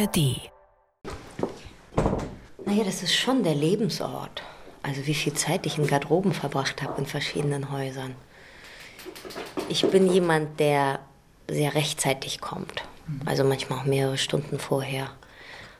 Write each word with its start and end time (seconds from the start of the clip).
ARD. 0.00 0.50
Naja, 2.64 2.84
das 2.84 3.02
ist 3.02 3.14
schon 3.14 3.42
der 3.42 3.54
Lebensort. 3.54 4.42
Also 4.82 5.06
wie 5.06 5.14
viel 5.14 5.34
Zeit 5.34 5.66
ich 5.66 5.76
in 5.76 5.86
Garderoben 5.86 6.32
verbracht 6.32 6.82
habe 6.82 6.98
in 6.98 7.06
verschiedenen 7.06 7.70
Häusern. 7.70 8.14
Ich 9.68 9.86
bin 9.90 10.10
jemand, 10.10 10.58
der 10.58 11.00
sehr 11.48 11.74
rechtzeitig 11.74 12.40
kommt. 12.40 12.82
Also 13.26 13.44
manchmal 13.44 13.80
auch 13.80 13.84
mehrere 13.84 14.16
Stunden 14.16 14.58
vorher. 14.58 15.10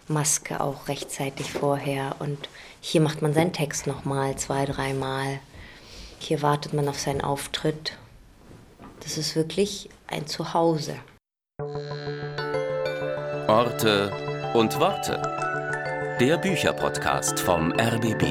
Maske 0.07 0.61
auch 0.61 0.89
rechtzeitig 0.89 1.50
vorher. 1.52 2.16
Und 2.18 2.48
hier 2.80 3.00
macht 3.00 3.23
man 3.23 3.32
seinen 3.32 3.55
Text 3.55 3.87
nochmal, 3.87 4.37
zwei, 4.37 4.66
dreimal. 4.66 5.41
Hier 6.18 6.43
wartet 6.43 6.75
man 6.75 6.89
auf 6.89 6.98
seinen 6.98 7.23
Auftritt. 7.23 7.96
Das 9.02 9.16
ist 9.16 9.34
wirklich 9.34 9.89
ein 10.09 10.27
Zuhause. 10.27 10.96
Orte 13.51 14.13
und 14.55 14.79
Worte. 14.79 15.21
Der 16.21 16.39
Bücherpodcast 16.39 17.41
vom 17.41 17.73
RBB. 17.73 18.23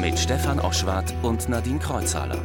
Mit 0.00 0.18
Stefan 0.18 0.58
Oschwart 0.60 1.12
und 1.22 1.50
Nadine 1.50 1.78
Kreuzhaler. 1.78 2.38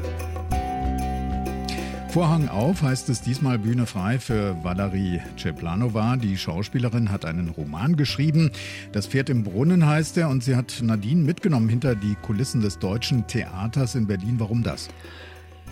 Vorhang 2.10 2.50
auf 2.50 2.82
heißt 2.82 3.08
es 3.08 3.22
diesmal 3.22 3.58
Bühne 3.58 3.86
frei 3.86 4.20
für 4.20 4.62
Valerie 4.62 5.22
Ceplanova. 5.38 6.18
Die 6.18 6.38
Schauspielerin 6.38 7.10
hat 7.10 7.24
einen 7.24 7.48
Roman 7.48 7.96
geschrieben. 7.96 8.52
Das 8.92 9.08
Pferd 9.08 9.30
im 9.30 9.46
Brunnen 9.46 9.88
heißt 9.88 10.18
er 10.18 10.28
und 10.28 10.44
sie 10.44 10.58
hat 10.58 10.82
Nadine 10.82 11.24
mitgenommen 11.24 11.70
hinter 11.70 11.96
die 11.96 12.16
Kulissen 12.16 12.60
des 12.60 12.80
Deutschen 12.80 13.28
Theaters 13.28 13.96
in 13.96 14.08
Berlin. 14.08 14.42
Warum 14.42 14.62
das? 14.62 14.90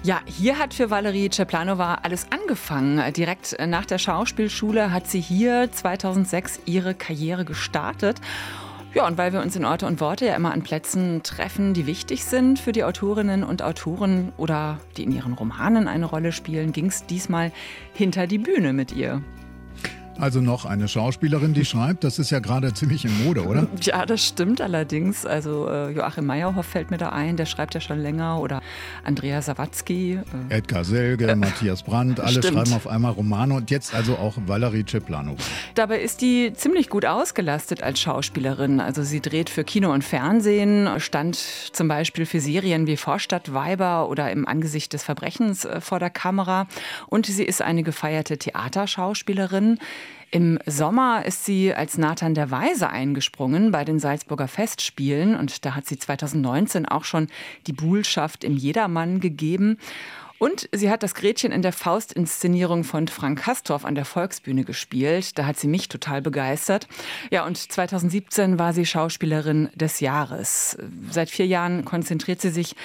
Ja, 0.02 0.22
hier 0.26 0.58
hat 0.58 0.74
für 0.74 0.90
Valerie 0.90 1.30
Ceplanova 1.30 1.96
alles 2.04 2.28
angefangen. 2.32 3.12
Direkt 3.14 3.58
nach 3.68 3.86
der 3.86 3.98
Schauspielschule 3.98 4.94
hat 4.94 5.08
sie 5.08 5.20
hier 5.20 5.70
2006 5.70 6.62
ihre 6.66 6.96
Karriere 6.96 7.44
gestartet. 7.44 8.22
Ja, 8.94 9.06
und 9.06 9.18
weil 9.18 9.34
wir 9.34 9.42
uns 9.42 9.58
in 9.58 9.66
Orte 9.66 9.86
und 9.86 10.00
Worte 10.00 10.26
ja 10.26 10.36
immer 10.36 10.54
an 10.54 10.64
Plätzen 10.64 11.22
treffen, 11.22 11.74
die 11.74 11.86
wichtig 11.86 12.24
sind 12.24 12.60
für 12.60 12.72
die 12.72 12.86
Autorinnen 12.86 13.44
und 13.44 13.62
Autoren 13.62 14.32
oder 14.38 14.80
die 14.96 15.04
in 15.04 15.12
ihren 15.12 15.34
Romanen 15.34 15.90
eine 15.90 16.06
Rolle 16.06 16.32
spielen, 16.32 16.72
ging 16.72 16.86
es 16.86 17.06
diesmal 17.06 17.52
hinter 17.94 18.26
die 18.26 18.40
Bühne 18.40 18.72
mit 18.72 18.94
ihr. 18.94 19.22
Also 20.20 20.42
noch 20.42 20.66
eine 20.66 20.90
Schauspielerin, 20.90 21.54
die 21.54 21.64
schreibt, 21.64 22.04
das 22.04 22.20
ist 22.20 22.30
ja 22.30 22.40
gerade 22.40 22.74
ziemlich 22.74 23.06
in 23.06 23.24
Mode, 23.24 23.46
oder? 23.46 23.68
Ja, 23.82 24.06
das 24.06 24.26
stimmt 24.26 24.60
allerdings. 24.60 25.26
Also 25.26 25.68
äh, 25.70 25.92
Joachim 25.92 26.26
Meyerhoff 26.26 26.66
fällt 26.66 26.92
mir 26.92 26.98
da 26.98 27.10
ein, 27.10 27.38
der 27.38 27.46
schreibt 27.46 27.74
ja 27.74 27.80
schon 27.80 28.00
länger. 28.00 28.40
Oder 28.42 28.62
Andrea 29.04 29.42
Sawatzki. 29.42 30.20
Äh. 30.50 30.58
Edgar 30.58 30.84
Selge, 30.84 31.28
äh, 31.28 31.36
Matthias 31.36 31.84
Brandt, 31.84 32.20
alle 32.20 32.40
stimmt. 32.40 32.58
schreiben 32.58 32.74
auf 32.74 32.88
einmal 32.88 33.14
Romane 33.14 33.54
und 33.54 33.72
jetzt 33.72 33.96
also 33.96 34.18
auch 34.18 34.36
Valerie 34.46 34.84
Ceplanova. 34.88 35.42
Dabei 35.76 36.02
ist 36.02 36.22
die 36.22 36.52
ziemlich 36.54 36.90
gut 36.90 37.06
ausgelastet 37.06 37.82
als 37.82 38.00
Schauspielerin. 38.00 38.82
Also 38.82 39.04
sie 39.04 39.22
dreht 39.22 39.50
für 39.50 39.64
Kino 39.64 39.94
und 39.94 40.04
Fernsehen, 40.04 40.90
stand 41.00 41.38
zum 41.38 41.88
Beispiel 41.88 42.26
für 42.26 42.42
Serien 42.42 42.86
wie 42.88 42.98
Vorstadtweiber 42.98 44.10
oder 44.10 44.32
im 44.32 44.48
Angesicht 44.48 44.92
des 44.94 45.04
Verbrechens 45.04 45.66
äh, 45.66 45.80
vor 45.80 46.00
der 46.00 46.10
Kamera. 46.10 46.68
Und 47.08 47.26
sie 47.26 47.44
ist 47.44 47.62
eine 47.62 47.84
gefeierte 47.84 48.38
Theaterschauspielerin. 48.38 49.80
Im 50.32 50.60
Sommer 50.68 51.26
ist 51.26 51.46
sie 51.46 51.74
als 51.74 51.98
Nathan 51.98 52.36
der 52.36 52.52
Weise 52.52 52.90
eingesprungen 52.90 53.72
bei 53.72 53.84
den 53.84 53.98
Salzburger 53.98 54.48
Festspielen 54.48 55.36
und 55.36 55.66
da 55.66 55.74
hat 55.74 55.88
sie 55.88 55.98
2019 55.98 56.86
auch 56.86 57.04
schon 57.04 57.28
die 57.66 57.74
Buhlschaft 57.74 58.44
im 58.44 58.56
Jedermann 58.56 59.22
gegeben. 59.22 59.78
Und 60.38 60.70
sie 60.72 60.90
hat 60.90 61.04
das 61.04 61.16
Gretchen 61.16 61.52
in 61.52 61.62
der 61.62 61.74
Faust-Inszenierung 61.74 62.86
von 62.86 63.10
Frank 63.10 63.46
Hastorf 63.46 63.84
an 63.84 63.96
der 63.96 64.06
Volksbühne 64.06 64.64
gespielt. 64.64 65.38
Da 65.38 65.46
hat 65.46 65.58
sie 65.58 65.68
mich 65.68 65.90
total 65.90 66.22
begeistert. 66.22 66.88
Ja, 67.30 67.46
und 67.46 67.58
2017 67.58 68.58
war 68.58 68.72
sie 68.72 68.86
Schauspielerin 68.86 69.70
des 69.76 70.00
Jahres. 70.00 70.78
Seit 71.12 71.30
vier 71.30 71.46
Jahren 71.46 71.84
konzentriert 71.84 72.40
sie 72.40 72.52
sich 72.52 72.76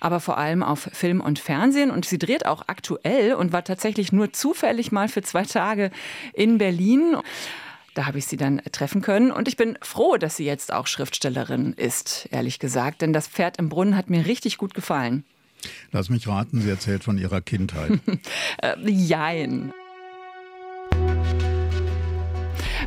aber 0.00 0.20
vor 0.20 0.38
allem 0.38 0.62
auf 0.62 0.88
Film 0.92 1.20
und 1.20 1.38
Fernsehen. 1.38 1.90
Und 1.90 2.04
sie 2.04 2.18
dreht 2.18 2.46
auch 2.46 2.64
aktuell 2.66 3.34
und 3.34 3.52
war 3.52 3.64
tatsächlich 3.64 4.12
nur 4.12 4.32
zufällig 4.32 4.92
mal 4.92 5.08
für 5.08 5.22
zwei 5.22 5.44
Tage 5.44 5.90
in 6.32 6.58
Berlin. 6.58 7.16
Da 7.94 8.06
habe 8.06 8.18
ich 8.18 8.26
sie 8.26 8.36
dann 8.36 8.62
treffen 8.70 9.02
können 9.02 9.32
und 9.32 9.48
ich 9.48 9.56
bin 9.56 9.76
froh, 9.82 10.18
dass 10.18 10.36
sie 10.36 10.44
jetzt 10.44 10.72
auch 10.72 10.86
Schriftstellerin 10.86 11.72
ist, 11.72 12.28
ehrlich 12.30 12.60
gesagt, 12.60 13.02
denn 13.02 13.12
das 13.12 13.26
Pferd 13.26 13.56
im 13.56 13.68
Brunnen 13.68 13.96
hat 13.96 14.08
mir 14.08 14.24
richtig 14.26 14.56
gut 14.56 14.72
gefallen. 14.74 15.24
Lass 15.90 16.08
mich 16.08 16.28
raten, 16.28 16.60
sie 16.60 16.70
erzählt 16.70 17.02
von 17.02 17.18
ihrer 17.18 17.40
Kindheit. 17.40 17.98
äh, 18.62 18.76
jein. 18.88 19.72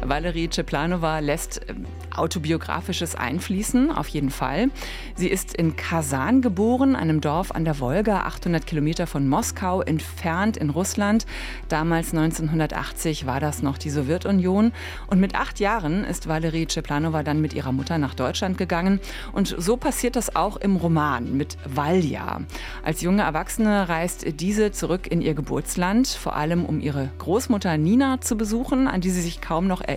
Valerie 0.03 0.49
Ceplanova 0.49 1.19
lässt 1.19 1.61
ähm, 1.67 1.85
autobiografisches 2.15 3.15
einfließen, 3.15 3.91
auf 3.91 4.07
jeden 4.07 4.31
Fall. 4.31 4.69
Sie 5.15 5.27
ist 5.27 5.55
in 5.55 5.75
Kasan 5.75 6.41
geboren, 6.41 6.95
einem 6.95 7.21
Dorf 7.21 7.51
an 7.51 7.65
der 7.65 7.79
Wolga, 7.79 8.21
800 8.21 8.65
Kilometer 8.65 9.07
von 9.07 9.27
Moskau 9.29 9.81
entfernt 9.81 10.57
in 10.57 10.69
Russland. 10.69 11.25
Damals 11.69 12.13
1980 12.13 13.25
war 13.25 13.39
das 13.39 13.61
noch 13.61 13.77
die 13.77 13.89
Sowjetunion. 13.89 14.71
Und 15.07 15.19
mit 15.19 15.35
acht 15.35 15.59
Jahren 15.59 16.03
ist 16.03 16.27
Valerie 16.27 16.67
Ceplanova 16.67 17.23
dann 17.23 17.39
mit 17.39 17.53
ihrer 17.53 17.71
Mutter 17.71 17.97
nach 17.97 18.15
Deutschland 18.15 18.57
gegangen. 18.57 18.99
Und 19.31 19.55
so 19.57 19.77
passiert 19.77 20.15
das 20.15 20.35
auch 20.35 20.57
im 20.57 20.77
Roman 20.77 21.37
mit 21.37 21.57
Valja. 21.65 22.41
Als 22.83 23.01
junge 23.01 23.21
Erwachsene 23.21 23.87
reist 23.87 24.25
diese 24.39 24.71
zurück 24.71 25.07
in 25.07 25.21
ihr 25.21 25.35
Geburtsland, 25.35 26.07
vor 26.07 26.35
allem 26.35 26.65
um 26.65 26.81
ihre 26.81 27.09
Großmutter 27.19 27.77
Nina 27.77 28.19
zu 28.19 28.35
besuchen, 28.35 28.87
an 28.87 29.01
die 29.01 29.11
sie 29.11 29.21
sich 29.21 29.41
kaum 29.41 29.67
noch 29.67 29.81
erinnert. 29.81 29.90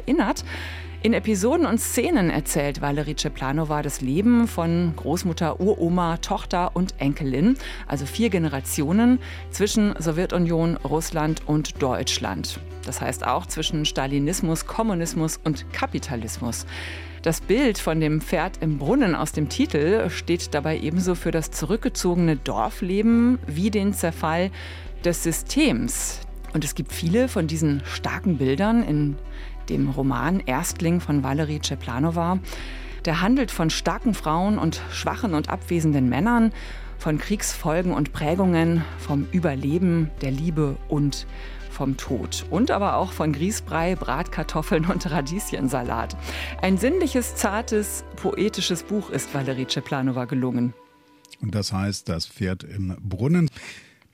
In 1.05 1.13
Episoden 1.13 1.67
und 1.67 1.79
Szenen 1.79 2.31
erzählt 2.31 2.81
Valerie 2.81 3.15
Ceplanova 3.15 3.83
das 3.83 4.01
Leben 4.01 4.49
von 4.49 4.95
Großmutter, 4.97 5.61
Uroma, 5.61 6.17
Tochter 6.17 6.75
und 6.75 6.95
Enkelin, 6.99 7.59
also 7.87 8.07
vier 8.07 8.31
Generationen 8.31 9.19
zwischen 9.51 9.95
Sowjetunion, 9.99 10.77
Russland 10.79 11.43
und 11.47 11.83
Deutschland. 11.83 12.59
Das 12.87 13.03
heißt 13.03 13.27
auch 13.27 13.45
zwischen 13.45 13.85
Stalinismus, 13.85 14.67
Kommunismus 14.67 15.39
und 15.45 15.71
Kapitalismus. 15.75 16.65
Das 17.21 17.43
Bild 17.43 17.79
von 17.79 18.01
dem 18.01 18.23
Pferd 18.23 18.63
im 18.63 18.79
Brunnen 18.79 19.15
aus 19.15 19.33
dem 19.33 19.51
Titel 19.51 20.09
steht 20.09 20.55
dabei 20.55 20.79
ebenso 20.79 21.15
für 21.15 21.31
das 21.31 21.51
zurückgezogene 21.51 22.37
Dorfleben 22.37 23.39
wie 23.47 23.71
den 23.71 23.93
Zerfall 23.93 24.51
des 25.05 25.23
Systems. 25.23 26.21
Und 26.55 26.65
es 26.65 26.75
gibt 26.75 26.93
viele 26.93 27.29
von 27.29 27.47
diesen 27.47 27.83
starken 27.85 28.39
Bildern 28.39 28.83
in 28.83 29.17
dem 29.69 29.91
Roman 29.91 30.41
Erstling 30.41 31.01
von 31.01 31.23
Valerie 31.23 31.61
Ceplanova. 31.63 32.39
Der 33.05 33.21
handelt 33.21 33.51
von 33.51 33.71
starken 33.71 34.15
Frauen 34.15 34.59
und 34.59 34.81
schwachen 34.91 35.35
und 35.35 35.51
abwesenden 35.51 36.09
Männern, 36.09 36.53
von 36.99 37.19
Kriegsfolgen 37.19 37.93
und 37.93 38.13
Prägungen, 38.13 38.83
vom 38.99 39.27
Überleben, 39.31 40.11
der 40.23 40.31
Liebe 40.31 40.77
und 40.89 41.27
vom 41.71 41.97
Tod. 41.97 42.47
Und 42.51 42.71
aber 42.71 42.97
auch 42.97 43.13
von 43.13 43.33
Grießbrei, 43.33 43.97
Bratkartoffeln 43.97 44.87
und 44.87 45.11
Radieschensalat. 45.11 46.17
Ein 46.63 46.79
sinnliches, 46.79 47.35
zartes, 47.35 48.05
poetisches 48.17 48.85
Buch 48.85 49.11
ist 49.11 49.35
Valerie 49.35 49.67
Ceplanova 49.69 50.25
gelungen. 50.25 50.73
Und 51.43 51.55
das 51.55 51.73
heißt, 51.73 52.09
das 52.09 52.27
Pferd 52.27 52.63
im 52.63 52.97
Brunnen. 53.03 53.51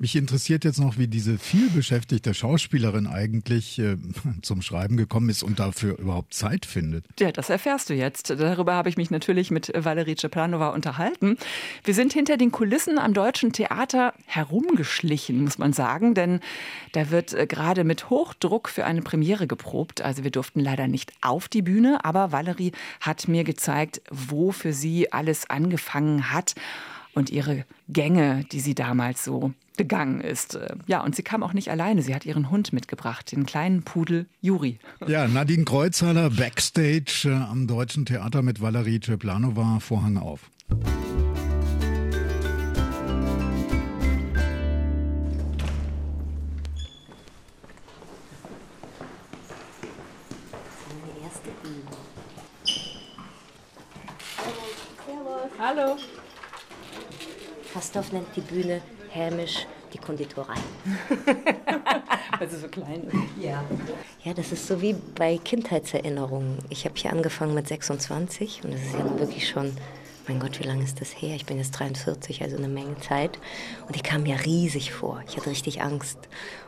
Mich 0.01 0.17
interessiert 0.17 0.65
jetzt 0.65 0.81
noch, 0.81 0.97
wie 0.97 1.09
diese 1.09 1.37
vielbeschäftigte 1.37 2.33
Schauspielerin 2.33 3.07
eigentlich 3.07 3.79
äh, 3.79 3.99
zum 4.41 4.63
Schreiben 4.63 4.97
gekommen 4.97 5.29
ist 5.29 5.43
und 5.43 5.61
dafür 5.61 5.99
überhaupt 5.99 6.33
Zeit 6.33 6.65
findet. 6.65 7.05
Ja, 7.19 7.31
das 7.33 7.51
erfährst 7.51 7.91
du 7.91 7.95
jetzt. 7.95 8.31
Darüber 8.31 8.73
habe 8.73 8.89
ich 8.89 8.97
mich 8.97 9.11
natürlich 9.11 9.51
mit 9.51 9.71
Valerie 9.77 10.17
Ceplanova 10.17 10.71
unterhalten. 10.71 11.37
Wir 11.85 11.93
sind 11.93 12.15
hinter 12.15 12.39
den 12.39 12.51
Kulissen 12.51 12.99
am 12.99 13.13
Deutschen 13.13 13.53
Theater 13.53 14.15
herumgeschlichen, 14.25 15.45
muss 15.45 15.59
man 15.59 15.75
sagen, 15.75 16.15
denn 16.15 16.41
da 16.93 17.11
wird 17.11 17.35
äh, 17.35 17.47
gerade 17.47 17.85
mit 17.85 18.09
Hochdruck 18.09 18.71
für 18.71 18.87
eine 18.87 19.03
Premiere 19.03 19.47
geprobt. 19.47 20.01
Also 20.01 20.25
wir 20.25 20.31
durften 20.31 20.61
leider 20.61 20.89
nicht 20.89 21.13
auf 21.21 21.47
die 21.47 21.61
Bühne, 21.61 22.07
aber 22.07 22.33
Valerie 22.33 22.73
hat 23.03 23.29
mir 23.29 23.45
gezeigt, 23.45 24.01
wo 24.11 24.51
für 24.51 24.73
sie 24.73 25.13
alles 25.13 25.51
angefangen 25.51 26.33
hat 26.33 26.55
und 27.13 27.29
ihre 27.29 27.67
Gänge, 27.91 28.47
die 28.51 28.61
sie 28.61 28.75
damals 28.75 29.25
so 29.25 29.53
gegangen 29.81 30.21
ist. 30.21 30.59
Ja, 30.87 31.03
und 31.03 31.17
sie 31.17 31.23
kam 31.23 31.43
auch 31.43 31.55
nicht 31.55 31.71
alleine. 31.71 32.03
Sie 32.03 32.15
hat 32.15 32.27
ihren 32.27 32.51
Hund 32.51 32.75
mitgebracht, 32.75 33.33
den 33.33 33.47
kleinen 33.47 33.83
Pudel 33.83 34.27
Juri. 34.43 34.79
Ja, 35.07 35.27
Nadine 35.27 35.65
Kreuzhaler 35.65 36.29
backstage 36.29 37.23
äh, 37.25 37.33
am 37.33 37.67
Deutschen 37.67 38.05
Theater 38.05 38.43
mit 38.43 38.61
Valerie 38.61 39.01
Ceplanova. 39.01 39.81
Vorhang 39.81 40.19
auf. 40.19 40.51
Hallo. 55.59 55.97
Kastorf 57.73 58.13
nennt 58.13 58.27
die 58.37 58.41
Bühne 58.43 58.83
hämisch 59.11 59.67
die 59.93 59.99
Konditorei. 59.99 60.55
Also 62.39 62.59
so 62.61 62.69
klein 62.69 63.05
ist. 63.05 63.45
Ja. 63.45 63.65
Ja, 64.25 64.35
das 64.35 64.53
ist 64.53 64.67
so 64.67 64.81
wie 64.81 64.95
bei 65.15 65.39
Kindheitserinnerungen. 65.39 66.59
Ich 66.69 66.85
habe 66.85 66.95
hier 66.97 67.13
angefangen 67.13 67.55
mit 67.55 67.69
26 67.69 68.63
und 68.65 68.73
das 68.75 68.81
ist 68.81 68.95
ja 68.95 69.19
wirklich 69.19 69.49
schon, 69.49 69.73
mein 70.29 70.39
Gott, 70.39 70.61
wie 70.61 70.65
lange 70.65 70.85
ist 70.85 71.01
das 71.01 71.11
her? 71.11 71.35
Ich 71.35 71.47
bin 71.47 71.59
jetzt 71.59 71.73
43, 71.73 72.43
also 72.43 72.57
eine 72.57 72.69
Menge 72.69 72.99
Zeit. 73.01 73.39
Und 73.89 73.97
ich 73.97 74.03
kam 74.03 74.23
mir 74.23 74.45
riesig 74.45 74.93
vor. 74.93 75.23
Ich 75.27 75.37
hatte 75.37 75.51
richtig 75.51 75.83
Angst. 75.83 76.19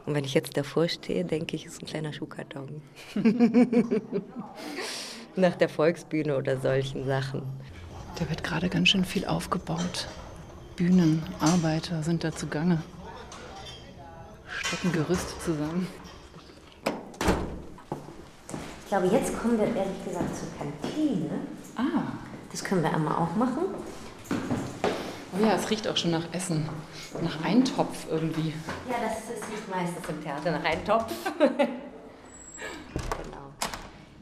Und 0.05 0.15
wenn 0.15 0.25
ich 0.25 0.35
jetzt 0.35 0.57
davor 0.57 0.89
stehe, 0.89 1.25
denke 1.25 1.55
ich, 1.55 1.67
es 1.67 1.75
ist 1.75 1.83
ein 1.83 1.87
kleiner 1.87 2.13
Schuhkarton. 2.13 2.83
Nach 5.37 5.55
der 5.55 5.69
Volksbühne 5.69 6.37
oder 6.37 6.59
solchen 6.59 7.07
Sachen. 7.07 7.43
Da 8.19 8.29
wird 8.29 8.43
gerade 8.43 8.69
ganz 8.69 8.89
schön 8.89 9.05
viel 9.05 9.25
aufgebaut. 9.25 10.09
Bühnen, 10.83 11.23
Arbeiter 11.39 12.03
sind 12.03 12.25
da 12.25 12.33
zugange. 12.33 12.83
Stecken 14.65 14.91
Gerüste 14.91 15.39
zusammen. 15.39 15.87
Ich 18.83 18.89
glaube, 18.89 19.07
jetzt 19.07 19.41
kommen 19.41 19.59
wir 19.61 19.67
ehrlich 19.69 20.05
gesagt 20.05 20.31
zur 20.35 20.49
Kantine. 20.59 21.31
Ah, 21.77 22.03
Das 22.51 22.65
können 22.65 22.83
wir 22.83 22.93
einmal 22.93 23.15
auch 23.15 23.37
machen. 23.37 23.63
oh 24.29 25.41
ja, 25.41 25.55
es 25.55 25.71
riecht 25.71 25.87
auch 25.87 25.97
schon 25.97 26.11
nach 26.11 26.25
Essen. 26.33 26.69
Nach 27.23 27.45
Eintopf 27.45 28.07
irgendwie. 28.11 28.53
Ja, 28.91 28.97
das 29.01 29.37
ist 29.37 29.49
nicht 29.51 29.71
meistens 29.71 30.09
im 30.09 30.21
Theater 30.21 30.51
nach 30.51 30.65
einem 30.65 30.85
Topf. 30.85 31.13
genau. 31.39 31.77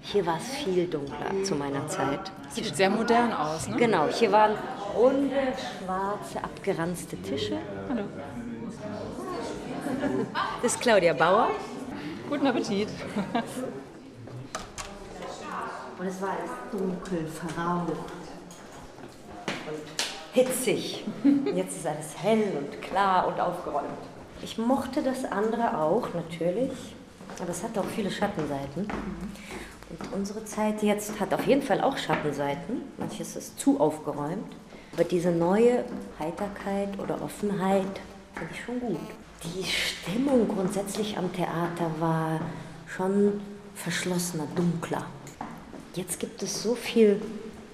Hier 0.02 0.26
war 0.26 0.36
es 0.36 0.62
viel 0.62 0.86
dunkler 0.88 1.42
zu 1.42 1.54
meiner 1.54 1.88
Zeit. 1.88 2.30
Sieht 2.50 2.76
sehr 2.76 2.90
modern 2.90 3.32
aus, 3.32 3.66
ne? 3.66 3.76
Genau, 3.76 4.08
hier 4.08 4.30
waren 4.30 4.56
runde, 4.96 5.54
schwarze, 5.56 6.42
abgeranzte 6.42 7.16
Tische. 7.16 7.58
Hallo. 7.88 8.04
Das 10.62 10.72
ist 10.74 10.80
Claudia 10.80 11.12
Bauer. 11.12 11.50
Guten 12.28 12.46
Appetit. 12.46 12.88
Und 15.98 16.06
es 16.06 16.22
war 16.22 16.30
alles 16.30 16.50
dunkel, 16.72 17.26
verraucht 17.26 17.88
und 19.68 19.80
hitzig. 20.32 21.04
Und 21.22 21.54
Jetzt 21.54 21.76
ist 21.76 21.86
alles 21.86 22.16
hell 22.22 22.52
und 22.56 22.80
klar 22.80 23.26
und 23.28 23.40
aufgeräumt. 23.40 23.86
Ich 24.42 24.56
mochte 24.56 25.02
das 25.02 25.24
andere 25.24 25.76
auch, 25.78 26.08
natürlich. 26.14 26.72
Aber 27.40 27.50
es 27.50 27.62
hat 27.62 27.76
auch 27.76 27.84
viele 27.84 28.10
Schattenseiten. 28.10 28.88
Und 29.90 30.12
unsere 30.14 30.44
Zeit 30.44 30.82
jetzt 30.82 31.18
hat 31.20 31.34
auf 31.34 31.46
jeden 31.46 31.62
Fall 31.62 31.80
auch 31.80 31.98
Schattenseiten. 31.98 32.82
Manches 32.96 33.36
ist 33.36 33.58
zu 33.58 33.80
aufgeräumt. 33.80 34.56
Aber 34.92 35.04
diese 35.04 35.30
neue 35.30 35.84
Heiterkeit 36.18 36.98
oder 36.98 37.22
Offenheit 37.22 38.00
finde 38.34 38.52
ich 38.52 38.64
schon 38.64 38.80
gut. 38.80 38.98
Die 39.44 39.64
Stimmung 39.64 40.48
grundsätzlich 40.48 41.16
am 41.16 41.32
Theater 41.32 41.90
war 41.98 42.40
schon 42.86 43.40
verschlossener, 43.74 44.46
dunkler. 44.54 45.06
Jetzt 45.94 46.20
gibt 46.20 46.42
es 46.42 46.62
so 46.62 46.74
viel 46.74 47.20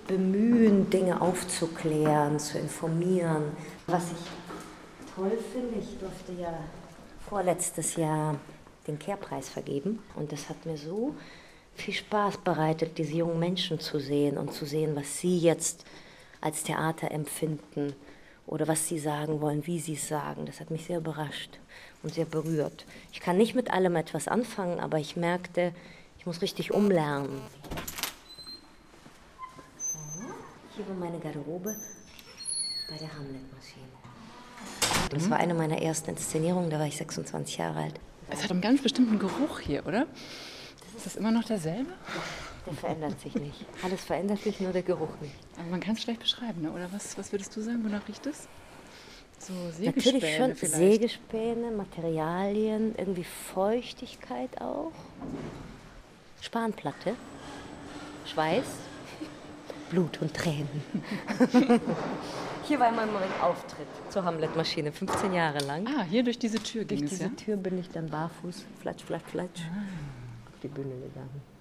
Bemühen, 0.07 0.89
Dinge 0.91 1.21
aufzuklären, 1.21 2.39
zu 2.39 2.59
informieren. 2.59 3.45
Was 3.87 4.05
ich 4.13 5.15
toll 5.15 5.37
finde, 5.53 5.81
ich 5.81 5.99
durfte 5.99 6.33
ja 6.41 6.53
vorletztes 7.29 7.97
Jahr 7.97 8.37
den 8.87 8.99
Kehrpreis 8.99 9.49
vergeben 9.49 9.99
und 10.15 10.31
das 10.31 10.49
hat 10.49 10.65
mir 10.65 10.77
so 10.77 11.15
viel 11.75 11.95
Spaß 11.95 12.39
bereitet, 12.39 12.99
diese 12.99 13.15
jungen 13.15 13.39
Menschen 13.39 13.81
zu 13.81 13.99
sehen 13.99 14.39
und 14.39 14.53
zu 14.53 14.65
sehen, 14.65 14.95
was 14.95 15.19
sie 15.19 15.39
jetzt 15.39 15.85
als 16.41 16.63
Theater 16.63 17.11
empfinden 17.11 17.95
oder 18.47 18.69
was 18.69 18.87
sie 18.87 18.99
sagen 18.99 19.41
wollen, 19.41 19.67
wie 19.67 19.81
sie 19.81 19.95
es 19.95 20.09
sagen. 20.09 20.47
Das 20.47 20.61
hat 20.61 20.71
mich 20.71 20.87
sehr 20.87 20.99
überrascht 20.99 21.59
und 22.03 22.15
sehr 22.15 22.25
berührt. 22.25 22.87
Ich 23.13 23.21
kann 23.21 23.37
nicht 23.37 23.55
mit 23.55 23.71
allem 23.71 23.97
etwas 23.97 24.29
anfangen, 24.29 24.81
aber 24.81 24.99
ich 24.99 25.17
merkte, 25.17 25.73
ich 26.19 26.27
muss 26.27 26.43
richtig 26.43 26.73
umlernen. 26.73 27.41
Hier 30.77 30.89
war 30.89 30.95
meine 30.95 31.19
Garderobe 31.19 31.75
bei 32.89 32.97
der 32.99 33.13
Hamlet-Maschine. 33.13 33.87
Das 35.11 35.31
war 35.31 35.39
eine 35.39 35.55
meiner 35.55 35.81
ersten 35.81 36.11
Inszenierungen, 36.11 36.71
da 36.71 36.79
war 36.79 36.87
ich 36.87 36.97
26 36.97 37.59
Jahre 37.59 37.81
alt. 37.81 38.01
Es 38.29 38.43
hat 38.43 38.51
einen 38.51 38.61
ganz 38.61 38.83
bestimmten 38.83 39.19
Geruch 39.19 39.61
hier, 39.61 39.87
oder? 39.87 40.07
Ist 40.97 41.07
das 41.07 41.17
immer 41.17 41.31
noch 41.31 41.45
derselbe? 41.45 41.91
Der 42.67 42.75
verändert 42.75 43.21
sich 43.21 43.35
nicht. 43.35 43.65
Alles 43.83 44.03
verändert 44.03 44.41
sich, 44.41 44.61
nur 44.61 44.73
der 44.73 44.83
Geruch 44.83 45.21
nicht. 45.21 45.35
Aber 45.57 45.69
man 45.69 45.81
kann 45.81 45.95
es 45.95 46.03
schlecht 46.03 46.21
beschreiben, 46.21 46.63
ne? 46.63 46.73
oder? 46.73 46.89
Was, 46.93 47.17
was 47.17 47.33
würdest 47.33 47.55
du 47.57 47.61
sagen, 47.61 47.85
wonach 47.85 48.07
riecht 48.09 48.27
es? 48.27 48.49
So 49.39 49.53
Sägespäne 49.71 49.93
Natürlich 49.95 50.37
schon 50.37 50.55
vielleicht. 50.57 50.77
Sägespäne, 50.77 51.71
Materialien, 51.71 52.95
irgendwie 52.97 53.25
Feuchtigkeit 53.25 54.61
auch. 54.61 54.93
Spanplatte, 56.41 57.15
Schweiß, 58.25 58.65
Blut 59.91 60.21
und 60.21 60.35
Tränen. 60.35 60.83
Hier 62.65 62.81
war 62.81 62.89
immer 62.89 63.07
mein 63.07 63.41
Auftritt 63.41 63.87
zur 64.11 64.25
Hamlet-Maschine, 64.25 64.91
15 64.91 65.33
Jahre 65.33 65.59
lang. 65.61 65.87
Ah, 65.87 66.03
hier 66.03 66.25
durch 66.25 66.39
diese 66.39 66.59
Tür 66.59 66.85
ging 66.85 66.99
Durch 66.99 67.13
es, 67.13 67.19
diese 67.19 67.31
ja? 67.31 67.37
Tür 67.37 67.57
bin 67.57 67.79
ich 67.79 67.89
dann 67.91 68.09
barfuß, 68.09 68.65
flatsch, 68.81 69.05
flatsch, 69.05 69.27
flatsch, 69.31 69.61
auf 69.61 70.61
die 70.61 70.69
Bühne 70.69 70.95
gegangen. 70.97 71.56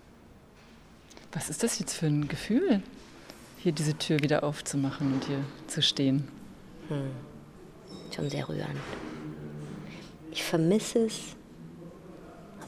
Was 1.35 1.49
ist 1.49 1.63
das 1.63 1.79
jetzt 1.79 1.93
für 1.93 2.05
ein 2.05 2.29
Gefühl, 2.29 2.81
hier 3.57 3.73
diese 3.73 3.97
Tür 3.97 4.21
wieder 4.21 4.45
aufzumachen 4.45 5.13
und 5.13 5.25
hier 5.25 5.43
zu 5.67 5.81
stehen? 5.81 6.29
Schon 8.15 8.29
sehr 8.29 8.47
rührend. 8.47 8.79
Ich 10.31 10.43
vermisse 10.43 10.99
es, 11.05 11.35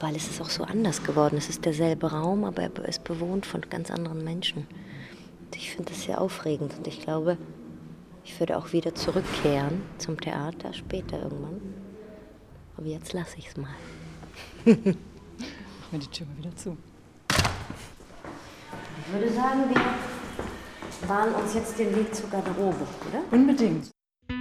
weil 0.02 0.18
es 0.18 0.28
ist 0.28 0.42
auch 0.42 0.50
so 0.50 0.64
anders 0.64 1.02
geworden. 1.02 1.38
Es 1.38 1.48
ist 1.48 1.64
derselbe 1.64 2.12
Raum, 2.12 2.44
aber 2.44 2.64
er 2.64 2.90
ist 2.90 3.06
bewohnt 3.06 3.46
von 3.46 3.62
ganz 3.62 3.90
anderen 3.90 4.26
Menschen. 4.26 4.68
Und 5.46 5.56
ich 5.56 5.72
finde 5.72 5.94
das 5.94 6.04
sehr 6.04 6.20
aufregend 6.20 6.74
und 6.78 6.88
ich 6.88 7.00
glaube, 7.00 7.38
ich 8.26 8.38
würde 8.38 8.58
auch 8.58 8.74
wieder 8.74 8.94
zurückkehren 8.94 9.82
zum 9.98 10.20
Theater 10.20 10.74
später 10.74 11.24
irgendwann. 11.24 11.62
Aber 12.76 12.88
jetzt 12.88 13.14
lasse 13.14 13.38
ich 13.38 13.48
es 13.48 13.56
mal. 13.56 13.74
Machen 14.66 14.98
wir 15.92 16.00
die 16.00 16.08
Tür 16.08 16.28
mal 16.28 16.38
wieder 16.38 16.56
zu. 16.58 16.76
Ich 19.08 19.14
würde 19.14 19.32
sagen, 19.32 19.70
wir 19.70 21.08
bahnen 21.08 21.34
uns 21.36 21.54
jetzt 21.54 21.80
den 21.80 21.96
Weg 21.96 22.14
zur 22.14 22.30
Garderobe, 22.30 22.86
oder? 23.08 23.24
Unbedingt. 23.32 23.90
Die 24.30 24.34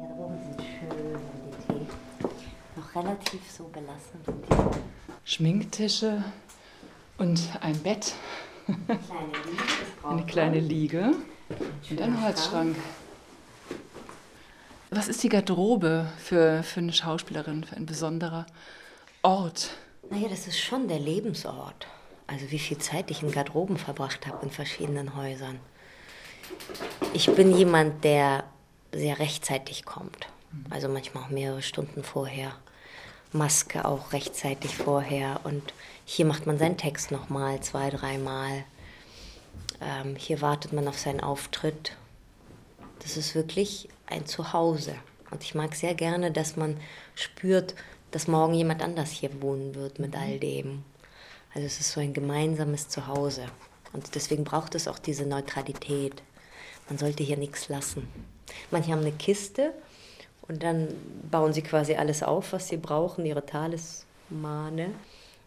Garderoben 0.00 0.38
sind 0.38 0.62
schön 0.62 1.20
die 1.44 1.74
Tee 1.74 1.86
noch 2.76 2.94
relativ 2.94 3.42
so 3.50 3.64
belassen. 3.64 4.20
Die 4.26 5.30
Schminktische 5.30 6.24
und 7.18 7.42
ein 7.60 7.78
Bett, 7.82 8.14
kleine 8.64 8.80
Liege, 9.44 9.62
eine 10.02 10.24
kleine. 10.24 10.60
Liege 10.60 11.12
und 11.90 12.00
ein 12.00 12.24
Holzschrank. 12.24 12.74
Was 14.88 15.08
ist 15.08 15.22
die 15.22 15.28
Garderobe 15.28 16.10
für, 16.16 16.62
für 16.62 16.80
eine 16.80 16.94
Schauspielerin, 16.94 17.64
für 17.64 17.76
ein 17.76 17.84
besonderer 17.84 18.46
Ort? 19.20 19.76
Naja, 20.10 20.28
das 20.28 20.46
ist 20.46 20.60
schon 20.60 20.88
der 20.88 21.00
Lebensort. 21.00 21.86
Also 22.26 22.50
wie 22.50 22.58
viel 22.58 22.78
Zeit 22.78 23.10
ich 23.10 23.22
in 23.22 23.32
Garderoben 23.32 23.76
verbracht 23.76 24.26
habe 24.26 24.44
in 24.44 24.50
verschiedenen 24.50 25.16
Häusern. 25.16 25.58
Ich 27.12 27.30
bin 27.30 27.56
jemand, 27.56 28.04
der 28.04 28.44
sehr 28.92 29.18
rechtzeitig 29.18 29.84
kommt. 29.84 30.28
Also 30.70 30.88
manchmal 30.88 31.24
auch 31.24 31.28
mehrere 31.28 31.62
Stunden 31.62 32.02
vorher. 32.02 32.52
Maske 33.32 33.84
auch 33.84 34.12
rechtzeitig 34.12 34.76
vorher. 34.76 35.40
Und 35.44 35.72
hier 36.04 36.24
macht 36.24 36.46
man 36.46 36.58
seinen 36.58 36.76
Text 36.76 37.10
nochmal, 37.10 37.60
zwei, 37.60 37.90
dreimal. 37.90 38.64
Ähm, 39.80 40.16
hier 40.16 40.40
wartet 40.40 40.72
man 40.72 40.88
auf 40.88 40.98
seinen 40.98 41.20
Auftritt. 41.20 41.96
Das 43.00 43.16
ist 43.16 43.34
wirklich 43.34 43.88
ein 44.06 44.26
Zuhause. 44.26 44.94
Und 45.30 45.42
ich 45.42 45.54
mag 45.54 45.74
sehr 45.74 45.94
gerne, 45.94 46.30
dass 46.30 46.56
man 46.56 46.78
spürt, 47.14 47.74
dass 48.10 48.28
morgen 48.28 48.54
jemand 48.54 48.82
anders 48.82 49.10
hier 49.10 49.42
wohnen 49.42 49.74
wird 49.74 49.98
mit 49.98 50.16
all 50.16 50.38
dem. 50.38 50.84
Also 51.54 51.66
es 51.66 51.80
ist 51.80 51.92
so 51.92 52.00
ein 52.00 52.12
gemeinsames 52.12 52.88
Zuhause. 52.88 53.46
Und 53.92 54.14
deswegen 54.14 54.44
braucht 54.44 54.74
es 54.74 54.88
auch 54.88 54.98
diese 54.98 55.24
Neutralität. 55.24 56.22
Man 56.88 56.98
sollte 56.98 57.22
hier 57.22 57.36
nichts 57.36 57.68
lassen. 57.68 58.08
Manche 58.70 58.92
haben 58.92 59.00
eine 59.00 59.12
Kiste 59.12 59.72
und 60.48 60.62
dann 60.62 60.88
bauen 61.30 61.52
sie 61.52 61.62
quasi 61.62 61.94
alles 61.94 62.22
auf, 62.22 62.52
was 62.52 62.68
sie 62.68 62.76
brauchen, 62.76 63.24
ihre 63.26 63.44
Talismane. 63.44 64.90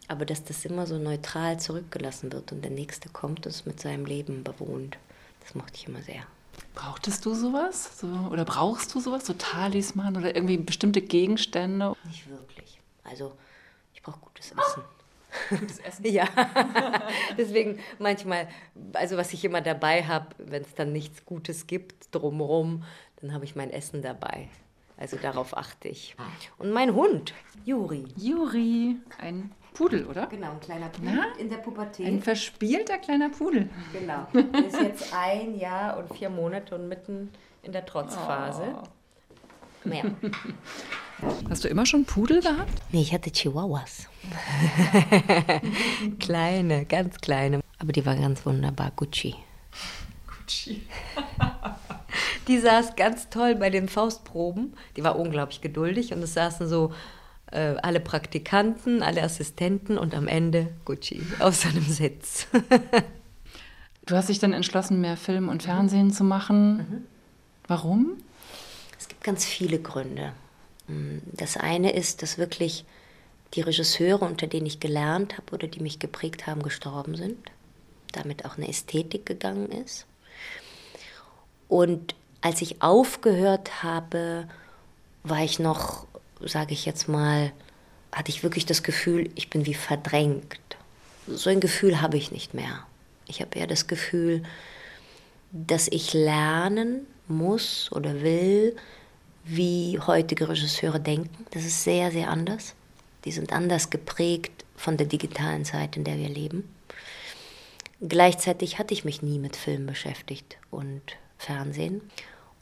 Aber 0.08 0.24
dass 0.26 0.42
das 0.42 0.64
immer 0.64 0.86
so 0.86 0.98
neutral 0.98 1.60
zurückgelassen 1.60 2.32
wird 2.32 2.50
und 2.50 2.62
der 2.62 2.72
Nächste 2.72 3.08
kommt 3.08 3.46
und 3.46 3.52
es 3.52 3.64
mit 3.64 3.80
seinem 3.80 4.04
Leben 4.04 4.42
bewohnt, 4.42 4.98
das 5.40 5.54
mochte 5.54 5.76
ich 5.76 5.86
immer 5.86 6.02
sehr. 6.02 6.24
Brauchtest 6.74 7.24
du 7.24 7.34
sowas? 7.34 8.00
So, 8.00 8.06
oder 8.30 8.44
brauchst 8.44 8.94
du 8.94 9.00
sowas? 9.00 9.26
So 9.26 9.34
Talisman 9.34 10.16
oder 10.16 10.34
irgendwie 10.34 10.56
bestimmte 10.56 11.00
Gegenstände? 11.00 11.94
Wirklich. 12.02 12.24
Also 13.10 13.32
ich 13.92 14.02
brauche 14.02 14.20
gutes 14.20 14.52
Essen. 14.52 14.82
Gutes 15.50 15.78
Essen? 15.78 16.04
Ja, 16.10 16.26
deswegen 17.38 17.78
manchmal, 17.98 18.48
also 18.94 19.16
was 19.16 19.32
ich 19.32 19.44
immer 19.44 19.60
dabei 19.60 20.04
habe, 20.04 20.26
wenn 20.38 20.62
es 20.62 20.74
dann 20.74 20.92
nichts 20.92 21.24
Gutes 21.24 21.66
gibt 21.66 22.14
drumherum, 22.14 22.84
dann 23.20 23.34
habe 23.34 23.44
ich 23.44 23.54
mein 23.54 23.70
Essen 23.70 24.02
dabei. 24.02 24.48
Also 24.96 25.16
darauf 25.16 25.56
achte 25.56 25.88
ich. 25.88 26.14
Und 26.58 26.72
mein 26.72 26.94
Hund, 26.94 27.32
Juri. 27.64 28.04
Juri, 28.16 28.96
ein 29.18 29.50
Pudel, 29.72 30.04
oder? 30.06 30.26
Genau, 30.26 30.50
ein 30.50 30.60
kleiner 30.60 30.88
Pudel 30.88 31.14
Na? 31.14 31.38
in 31.38 31.48
der 31.48 31.56
Pubertät. 31.58 32.06
Ein 32.06 32.22
verspielter 32.22 32.98
kleiner 32.98 33.30
Pudel. 33.30 33.70
Genau. 33.92 34.26
Der 34.34 34.66
ist 34.66 34.80
jetzt 34.80 35.14
ein 35.14 35.58
Jahr 35.58 35.96
und 35.96 36.12
vier 36.14 36.28
Monate 36.28 36.74
und 36.74 36.88
mitten 36.88 37.30
in 37.62 37.72
der 37.72 37.86
Trotzphase. 37.86 38.82
Mehr. 39.84 40.04
Hast 41.48 41.64
du 41.64 41.68
immer 41.68 41.86
schon 41.86 42.04
Pudel 42.04 42.40
gehabt? 42.40 42.82
Nee, 42.92 43.02
ich 43.02 43.12
hatte 43.12 43.30
Chihuahuas. 43.30 44.06
kleine, 46.18 46.84
ganz 46.86 47.18
kleine. 47.18 47.60
Aber 47.78 47.92
die 47.92 48.04
war 48.04 48.16
ganz 48.16 48.44
wunderbar. 48.46 48.92
Gucci. 48.96 49.34
Gucci. 50.26 50.82
Die 52.48 52.58
saß 52.58 52.96
ganz 52.96 53.28
toll 53.28 53.54
bei 53.54 53.70
den 53.70 53.88
Faustproben. 53.88 54.74
Die 54.96 55.04
war 55.04 55.18
unglaublich 55.18 55.60
geduldig 55.60 56.12
und 56.12 56.22
es 56.22 56.34
saßen 56.34 56.66
so 56.66 56.92
äh, 57.52 57.76
alle 57.82 58.00
Praktikanten, 58.00 59.02
alle 59.02 59.22
Assistenten 59.22 59.96
und 59.96 60.14
am 60.14 60.26
Ende 60.26 60.68
Gucci 60.84 61.22
auf 61.38 61.54
seinem 61.54 61.84
Sitz. 61.84 62.48
Du 64.06 64.16
hast 64.16 64.28
dich 64.28 64.40
dann 64.40 64.52
entschlossen, 64.52 65.00
mehr 65.00 65.16
Film 65.16 65.48
und 65.48 65.62
Fernsehen 65.62 66.10
zu 66.10 66.24
machen. 66.24 67.06
Warum? 67.68 68.16
Gibt 69.10 69.24
ganz 69.24 69.44
viele 69.44 69.80
Gründe. 69.80 70.32
Mm, 70.86 71.18
Das 71.32 71.56
eine 71.56 71.92
ist, 71.92 72.22
dass 72.22 72.38
wirklich 72.38 72.84
die 73.54 73.60
Regisseure, 73.60 74.24
unter 74.24 74.46
denen 74.46 74.66
ich 74.66 74.78
gelernt 74.78 75.36
habe 75.36 75.52
oder 75.52 75.66
die 75.66 75.80
mich 75.80 75.98
geprägt 75.98 76.46
haben, 76.46 76.62
gestorben 76.62 77.16
sind. 77.16 77.50
Damit 78.12 78.44
auch 78.44 78.56
eine 78.56 78.68
Ästhetik 78.68 79.26
gegangen 79.26 79.70
ist. 79.72 80.06
Und 81.68 82.14
als 82.40 82.62
ich 82.62 82.82
aufgehört 82.82 83.82
habe, 83.82 84.48
war 85.24 85.42
ich 85.42 85.58
noch, 85.58 86.06
sage 86.40 86.72
ich 86.72 86.86
jetzt 86.86 87.08
mal, 87.08 87.52
hatte 88.12 88.30
ich 88.30 88.44
wirklich 88.44 88.64
das 88.64 88.84
Gefühl, 88.84 89.28
ich 89.34 89.50
bin 89.50 89.66
wie 89.66 89.74
verdrängt. 89.74 90.58
So 91.26 91.50
ein 91.50 91.60
Gefühl 91.60 92.00
habe 92.00 92.16
ich 92.16 92.30
nicht 92.30 92.54
mehr. 92.54 92.86
Ich 93.26 93.40
habe 93.40 93.58
eher 93.58 93.66
das 93.66 93.88
Gefühl, 93.88 94.44
dass 95.50 95.88
ich 95.88 96.12
lernen 96.12 97.06
muss 97.26 97.90
oder 97.92 98.22
will, 98.22 98.76
wie 99.44 99.98
heutige 99.98 100.48
Regisseure 100.48 101.00
denken. 101.00 101.46
Das 101.50 101.64
ist 101.64 101.84
sehr, 101.84 102.10
sehr 102.10 102.28
anders. 102.28 102.74
Die 103.24 103.32
sind 103.32 103.52
anders 103.52 103.90
geprägt 103.90 104.64
von 104.76 104.96
der 104.96 105.06
digitalen 105.06 105.64
Zeit, 105.64 105.96
in 105.96 106.04
der 106.04 106.16
wir 106.16 106.28
leben. 106.28 106.68
Gleichzeitig 108.00 108.78
hatte 108.78 108.94
ich 108.94 109.04
mich 109.04 109.20
nie 109.22 109.38
mit 109.38 109.56
Film 109.56 109.86
beschäftigt 109.86 110.56
und 110.70 111.02
Fernsehen 111.36 112.00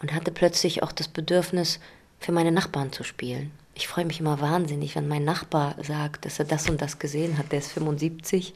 und 0.01 0.13
hatte 0.13 0.33
plötzlich 0.33 0.83
auch 0.83 0.93
das 0.93 1.09
Bedürfnis, 1.09 1.79
für 2.21 2.33
meine 2.33 2.51
Nachbarn 2.51 2.93
zu 2.93 3.05
spielen. 3.05 3.53
Ich 3.75 3.87
freue 3.87 4.05
mich 4.05 4.19
immer 4.19 4.41
wahnsinnig, 4.41 4.97
wenn 4.97 5.07
mein 5.07 5.25
Nachbar 5.25 5.77
sagt, 5.83 6.25
dass 6.25 6.41
er 6.41 6.45
das 6.45 6.69
und 6.69 6.83
das 6.83 6.99
gesehen 6.99 7.39
hat. 7.39 7.53
Der 7.53 7.61
ist 7.61 7.71
75 7.73 8.55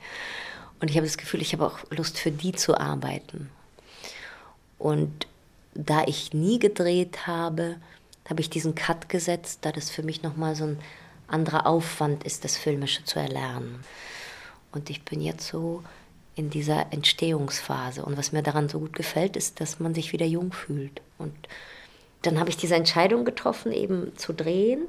und 0.81 0.91
ich 0.91 0.97
habe 0.97 1.07
das 1.07 1.17
Gefühl, 1.17 1.41
ich 1.41 1.52
habe 1.52 1.67
auch 1.67 1.79
Lust 1.91 2.19
für 2.19 2.33
die 2.33 2.52
zu 2.52 2.76
arbeiten. 2.76 3.49
Und 4.79 5.29
da 5.75 6.02
ich 6.07 6.33
nie 6.33 6.59
gedreht 6.59 7.29
habe, 7.29 7.76
habe 8.29 8.41
ich 8.41 8.50
diesen 8.50 8.75
Cut 8.75 9.09
gesetzt, 9.09 9.61
da 9.62 9.73
das 9.73 9.91
für 9.91 10.02
mich 10.02 10.23
nochmal 10.23 10.55
so 10.55 10.64
ein 10.64 10.79
anderer 11.26 11.67
Aufwand 11.67 12.25
ist, 12.25 12.45
das 12.45 12.57
Filmische 12.57 13.05
zu 13.05 13.19
erlernen. 13.19 13.85
Und 14.73 14.91
ich 14.91 15.05
bin 15.05 15.21
jetzt 15.21 15.47
so 15.47 15.83
in 16.35 16.50
dieser 16.50 16.93
Entstehungsphase. 16.93 18.05
Und 18.05 18.17
was 18.17 18.33
mir 18.33 18.43
daran 18.43 18.69
so 18.69 18.81
gut 18.81 18.95
gefällt, 18.95 19.37
ist, 19.37 19.61
dass 19.61 19.81
man 19.81 19.95
sich 19.95 20.12
wieder 20.12 20.26
jung 20.26 20.52
fühlt. 20.52 21.02
Und 21.19 21.35
dann 22.23 22.38
habe 22.38 22.50
ich 22.50 22.57
diese 22.57 22.76
Entscheidung 22.76 23.25
getroffen, 23.25 23.73
eben 23.73 24.17
zu 24.17 24.33
drehen. 24.33 24.83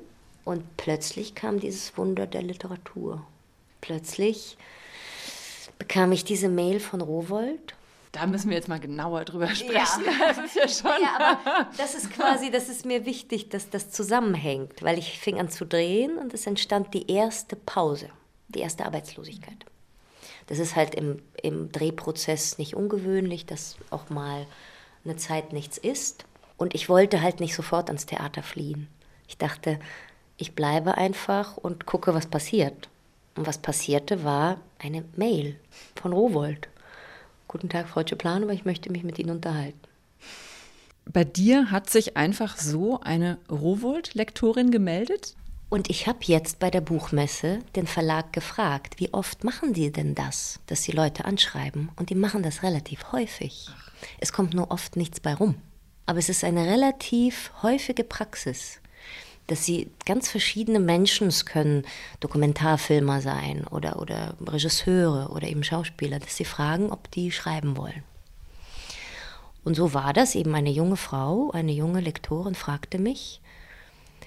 Und 0.45 0.77
plötzlich 0.77 1.35
kam 1.35 1.59
dieses 1.59 1.97
Wunder 1.97 2.27
der 2.27 2.43
Literatur. 2.43 3.25
Plötzlich 3.81 4.57
bekam 5.77 6.11
ich 6.11 6.23
diese 6.23 6.49
Mail 6.49 6.79
von 6.79 7.01
Rowold 7.01 7.75
Da 8.13 8.27
müssen 8.27 8.49
wir 8.49 8.57
jetzt 8.57 8.69
mal 8.69 8.79
genauer 8.79 9.25
drüber 9.25 9.47
sprechen. 9.53 10.05
Das 10.19 10.37
ist 10.37 10.55
ja 10.55 10.67
schon. 10.67 11.01
Ja, 11.01 11.15
aber 11.17 11.67
das 11.77 11.95
ist 11.95 12.11
quasi, 12.11 12.51
das 12.51 12.69
ist 12.69 12.85
mir 12.85 13.05
wichtig, 13.05 13.49
dass 13.49 13.71
das 13.71 13.89
zusammenhängt, 13.89 14.83
weil 14.83 14.99
ich 14.99 15.19
fing 15.19 15.39
an 15.39 15.49
zu 15.49 15.65
drehen 15.65 16.17
und 16.19 16.31
es 16.33 16.45
entstand 16.45 16.93
die 16.93 17.11
erste 17.11 17.55
Pause, 17.55 18.09
die 18.49 18.59
erste 18.59 18.85
Arbeitslosigkeit. 18.85 19.65
Das 20.45 20.59
ist 20.59 20.75
halt 20.75 20.93
im, 20.93 21.23
im 21.41 21.71
Drehprozess 21.71 22.59
nicht 22.59 22.75
ungewöhnlich, 22.75 23.47
dass 23.47 23.77
auch 23.89 24.11
mal 24.11 24.45
eine 25.03 25.15
Zeit 25.15 25.51
nichts 25.51 25.79
ist. 25.79 26.25
Und 26.55 26.75
ich 26.75 26.89
wollte 26.89 27.21
halt 27.21 27.39
nicht 27.39 27.55
sofort 27.55 27.89
ans 27.89 28.05
Theater 28.05 28.43
fliehen. 28.43 28.87
Ich 29.27 29.39
dachte, 29.39 29.79
ich 30.37 30.53
bleibe 30.53 30.97
einfach 30.97 31.57
und 31.57 31.87
gucke, 31.87 32.13
was 32.13 32.27
passiert. 32.27 32.89
Und 33.35 33.47
was 33.47 33.57
passierte, 33.57 34.23
war 34.23 34.59
eine 34.77 35.03
Mail 35.15 35.59
von 35.95 36.13
Rowold. 36.13 36.69
Guten 37.47 37.69
Tag, 37.69 37.87
Frau 37.87 38.03
Ceplano, 38.03 38.49
ich 38.49 38.65
möchte 38.65 38.91
mich 38.91 39.03
mit 39.03 39.19
Ihnen 39.19 39.31
unterhalten. 39.31 39.79
Bei 41.05 41.23
dir 41.23 41.69
hat 41.71 41.89
sich 41.89 42.15
einfach 42.15 42.57
so 42.57 42.99
eine 43.01 43.37
Rowold-Lektorin 43.49 44.71
gemeldet? 44.71 45.35
Und 45.69 45.89
ich 45.89 46.07
habe 46.07 46.19
jetzt 46.23 46.59
bei 46.59 46.69
der 46.69 46.81
Buchmesse 46.81 47.59
den 47.75 47.87
Verlag 47.87 48.31
gefragt, 48.31 48.99
wie 48.99 49.11
oft 49.11 49.43
machen 49.43 49.73
die 49.73 49.91
denn 49.91 50.13
das, 50.13 50.59
dass 50.67 50.83
die 50.83 50.91
Leute 50.91 51.25
anschreiben? 51.25 51.89
Und 51.95 52.09
die 52.09 52.15
machen 52.15 52.43
das 52.43 52.61
relativ 52.61 53.11
häufig. 53.11 53.69
Es 54.19 54.31
kommt 54.31 54.53
nur 54.53 54.69
oft 54.71 54.95
nichts 54.95 55.19
bei 55.19 55.33
rum. 55.33 55.55
Aber 56.05 56.19
es 56.19 56.29
ist 56.29 56.43
eine 56.43 56.67
relativ 56.67 57.51
häufige 57.63 58.03
Praxis, 58.03 58.81
dass 59.47 59.65
sie 59.65 59.89
ganz 60.05 60.29
verschiedene 60.29 60.79
Menschen, 60.79 61.27
es 61.27 61.45
können 61.45 61.85
Dokumentarfilmer 62.19 63.21
sein 63.21 63.65
oder, 63.67 64.01
oder 64.01 64.35
Regisseure 64.39 65.29
oder 65.29 65.47
eben 65.47 65.63
Schauspieler, 65.63 66.19
dass 66.19 66.37
sie 66.37 66.45
fragen, 66.45 66.91
ob 66.91 67.11
die 67.11 67.31
schreiben 67.31 67.77
wollen. 67.77 68.03
Und 69.63 69.75
so 69.75 69.93
war 69.93 70.13
das 70.13 70.35
eben 70.35 70.55
eine 70.55 70.71
junge 70.71 70.97
Frau, 70.97 71.51
eine 71.51 71.71
junge 71.71 72.01
Lektorin 72.01 72.55
fragte 72.55 72.99
mich, 72.99 73.41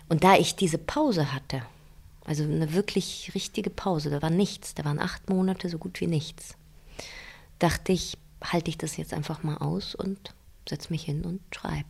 und 0.08 0.22
da 0.22 0.36
ich 0.36 0.54
diese 0.54 0.78
Pause 0.78 1.32
hatte, 1.32 1.62
also 2.24 2.44
eine 2.44 2.72
wirklich 2.72 3.32
richtige 3.34 3.70
Pause, 3.70 4.10
da 4.10 4.22
war 4.22 4.30
nichts, 4.30 4.74
da 4.74 4.84
waren 4.84 5.00
acht 5.00 5.28
Monate 5.28 5.68
so 5.68 5.78
gut 5.78 6.00
wie 6.00 6.06
nichts, 6.06 6.54
dachte 7.58 7.92
ich, 7.92 8.16
halte 8.42 8.70
ich 8.70 8.78
das 8.78 8.96
jetzt 8.96 9.12
einfach 9.12 9.42
mal 9.42 9.56
aus 9.56 9.94
und 9.94 10.34
setze 10.68 10.92
mich 10.92 11.02
hin 11.02 11.24
und 11.24 11.40
schreibe. 11.54 11.86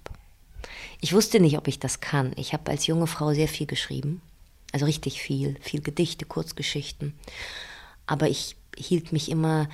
Ich 1.00 1.12
wusste 1.12 1.40
nicht, 1.40 1.58
ob 1.58 1.68
ich 1.68 1.78
das 1.78 2.00
kann. 2.00 2.32
Ich 2.36 2.52
habe 2.52 2.70
als 2.70 2.86
junge 2.86 3.06
Frau 3.06 3.34
sehr 3.34 3.48
viel 3.48 3.66
geschrieben, 3.66 4.22
also 4.72 4.86
richtig 4.86 5.20
viel, 5.20 5.56
viel 5.60 5.80
Gedichte, 5.80 6.24
Kurzgeschichten. 6.24 7.14
Aber 8.06 8.28
ich 8.28 8.56
hielt 8.76 9.12
mich 9.12 9.30
immer 9.30 9.68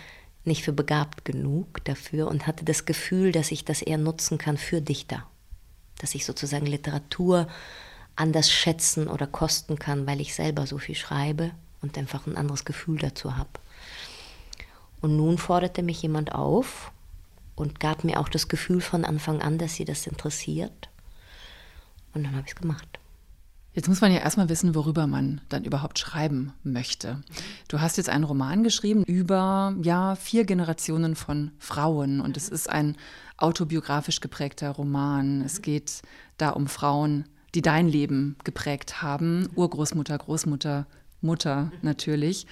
nicht 0.44 0.62
für 0.64 0.72
begabt 0.72 1.24
genug 1.24 1.84
dafür 1.84 2.28
und 2.28 2.46
hatte 2.46 2.64
das 2.64 2.84
Gefühl, 2.84 3.32
dass 3.32 3.52
ich 3.52 3.64
das 3.64 3.82
eher 3.82 3.98
nutzen 3.98 4.38
kann 4.38 4.56
für 4.56 4.80
Dichter. 4.80 5.26
Dass 5.98 6.14
ich 6.14 6.24
sozusagen 6.24 6.66
Literatur 6.66 7.46
anders 8.16 8.50
schätzen 8.50 9.08
oder 9.08 9.26
kosten 9.26 9.78
kann, 9.78 10.06
weil 10.06 10.20
ich 10.20 10.34
selber 10.34 10.66
so 10.66 10.78
viel 10.78 10.94
schreibe 10.94 11.52
und 11.80 11.96
einfach 11.96 12.26
ein 12.26 12.36
anderes 12.36 12.64
Gefühl 12.64 12.98
dazu 12.98 13.36
habe. 13.36 13.50
Und 15.00 15.16
nun 15.16 15.38
forderte 15.38 15.82
mich 15.82 16.02
jemand 16.02 16.34
auf 16.34 16.92
und 17.54 17.80
gab 17.80 18.04
mir 18.04 18.20
auch 18.20 18.28
das 18.28 18.48
Gefühl 18.48 18.80
von 18.80 19.04
Anfang 19.04 19.42
an, 19.42 19.58
dass 19.58 19.74
sie 19.74 19.84
das 19.84 20.06
interessiert. 20.06 20.88
Und 22.14 22.24
dann 22.24 22.34
habe 22.34 22.46
ich 22.46 22.54
es 22.54 22.60
gemacht. 22.60 22.98
Jetzt 23.74 23.88
muss 23.88 24.02
man 24.02 24.12
ja 24.12 24.18
erstmal 24.18 24.50
wissen, 24.50 24.74
worüber 24.74 25.06
man 25.06 25.40
dann 25.48 25.64
überhaupt 25.64 25.98
schreiben 25.98 26.52
möchte. 26.62 27.22
Du 27.68 27.80
hast 27.80 27.96
jetzt 27.96 28.10
einen 28.10 28.24
Roman 28.24 28.64
geschrieben 28.64 29.02
über 29.04 29.74
ja, 29.80 30.14
vier 30.14 30.44
Generationen 30.44 31.16
von 31.16 31.52
Frauen 31.58 32.20
und 32.20 32.36
es 32.36 32.50
ist 32.50 32.68
ein 32.68 32.96
autobiografisch 33.38 34.20
geprägter 34.20 34.70
Roman. 34.70 35.40
Es 35.40 35.62
geht 35.62 36.02
da 36.36 36.50
um 36.50 36.66
Frauen, 36.66 37.24
die 37.54 37.62
dein 37.62 37.88
Leben 37.88 38.36
geprägt 38.44 39.00
haben. 39.00 39.48
Urgroßmutter, 39.54 40.18
Großmutter, 40.18 40.86
Mutter 41.22 41.72
natürlich. 41.80 42.46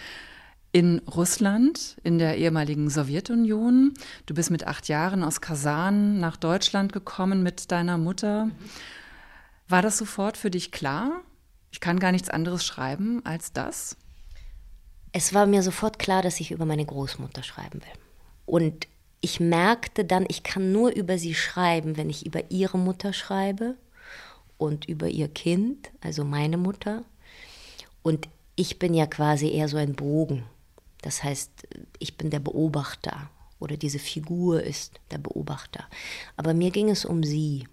In 0.72 1.00
Russland, 1.00 1.96
in 2.04 2.18
der 2.18 2.38
ehemaligen 2.38 2.90
Sowjetunion. 2.90 3.94
Du 4.26 4.34
bist 4.34 4.50
mit 4.50 4.66
acht 4.66 4.86
Jahren 4.88 5.24
aus 5.24 5.40
Kasan 5.40 6.20
nach 6.20 6.36
Deutschland 6.36 6.92
gekommen 6.92 7.42
mit 7.42 7.72
deiner 7.72 7.98
Mutter. 7.98 8.50
War 9.68 9.82
das 9.82 9.98
sofort 9.98 10.36
für 10.36 10.50
dich 10.50 10.70
klar? 10.70 11.22
Ich 11.72 11.80
kann 11.80 11.98
gar 11.98 12.12
nichts 12.12 12.30
anderes 12.30 12.64
schreiben 12.64 13.24
als 13.24 13.52
das? 13.52 13.96
Es 15.12 15.34
war 15.34 15.46
mir 15.46 15.62
sofort 15.62 15.98
klar, 15.98 16.22
dass 16.22 16.38
ich 16.38 16.52
über 16.52 16.66
meine 16.66 16.86
Großmutter 16.86 17.42
schreiben 17.42 17.80
will. 17.80 18.00
Und 18.46 18.86
ich 19.20 19.40
merkte 19.40 20.04
dann, 20.04 20.24
ich 20.28 20.42
kann 20.42 20.72
nur 20.72 20.90
über 20.90 21.18
sie 21.18 21.34
schreiben, 21.34 21.96
wenn 21.96 22.10
ich 22.10 22.26
über 22.26 22.50
ihre 22.50 22.78
Mutter 22.78 23.12
schreibe 23.12 23.76
und 24.56 24.88
über 24.88 25.08
ihr 25.08 25.28
Kind, 25.28 25.90
also 26.00 26.24
meine 26.24 26.56
Mutter. 26.58 27.04
Und 28.02 28.28
ich 28.56 28.78
bin 28.78 28.94
ja 28.94 29.06
quasi 29.06 29.50
eher 29.50 29.68
so 29.68 29.76
ein 29.76 29.94
Bogen. 29.94 30.44
Das 31.02 31.23
heißt, 31.23 31.50
ich 31.99 32.16
bin 32.16 32.30
der 32.30 32.40
Beobachter 32.40 33.30
oder 33.59 33.76
diese 33.76 33.99
Figur 33.99 34.62
ist 34.62 35.00
der 35.11 35.19
Beobachter. 35.19 35.85
Aber 36.37 36.54
mir 36.54 36.71
ging 36.71 36.90
es 36.90 37.04
um 37.04 37.23
sie. 37.23 37.69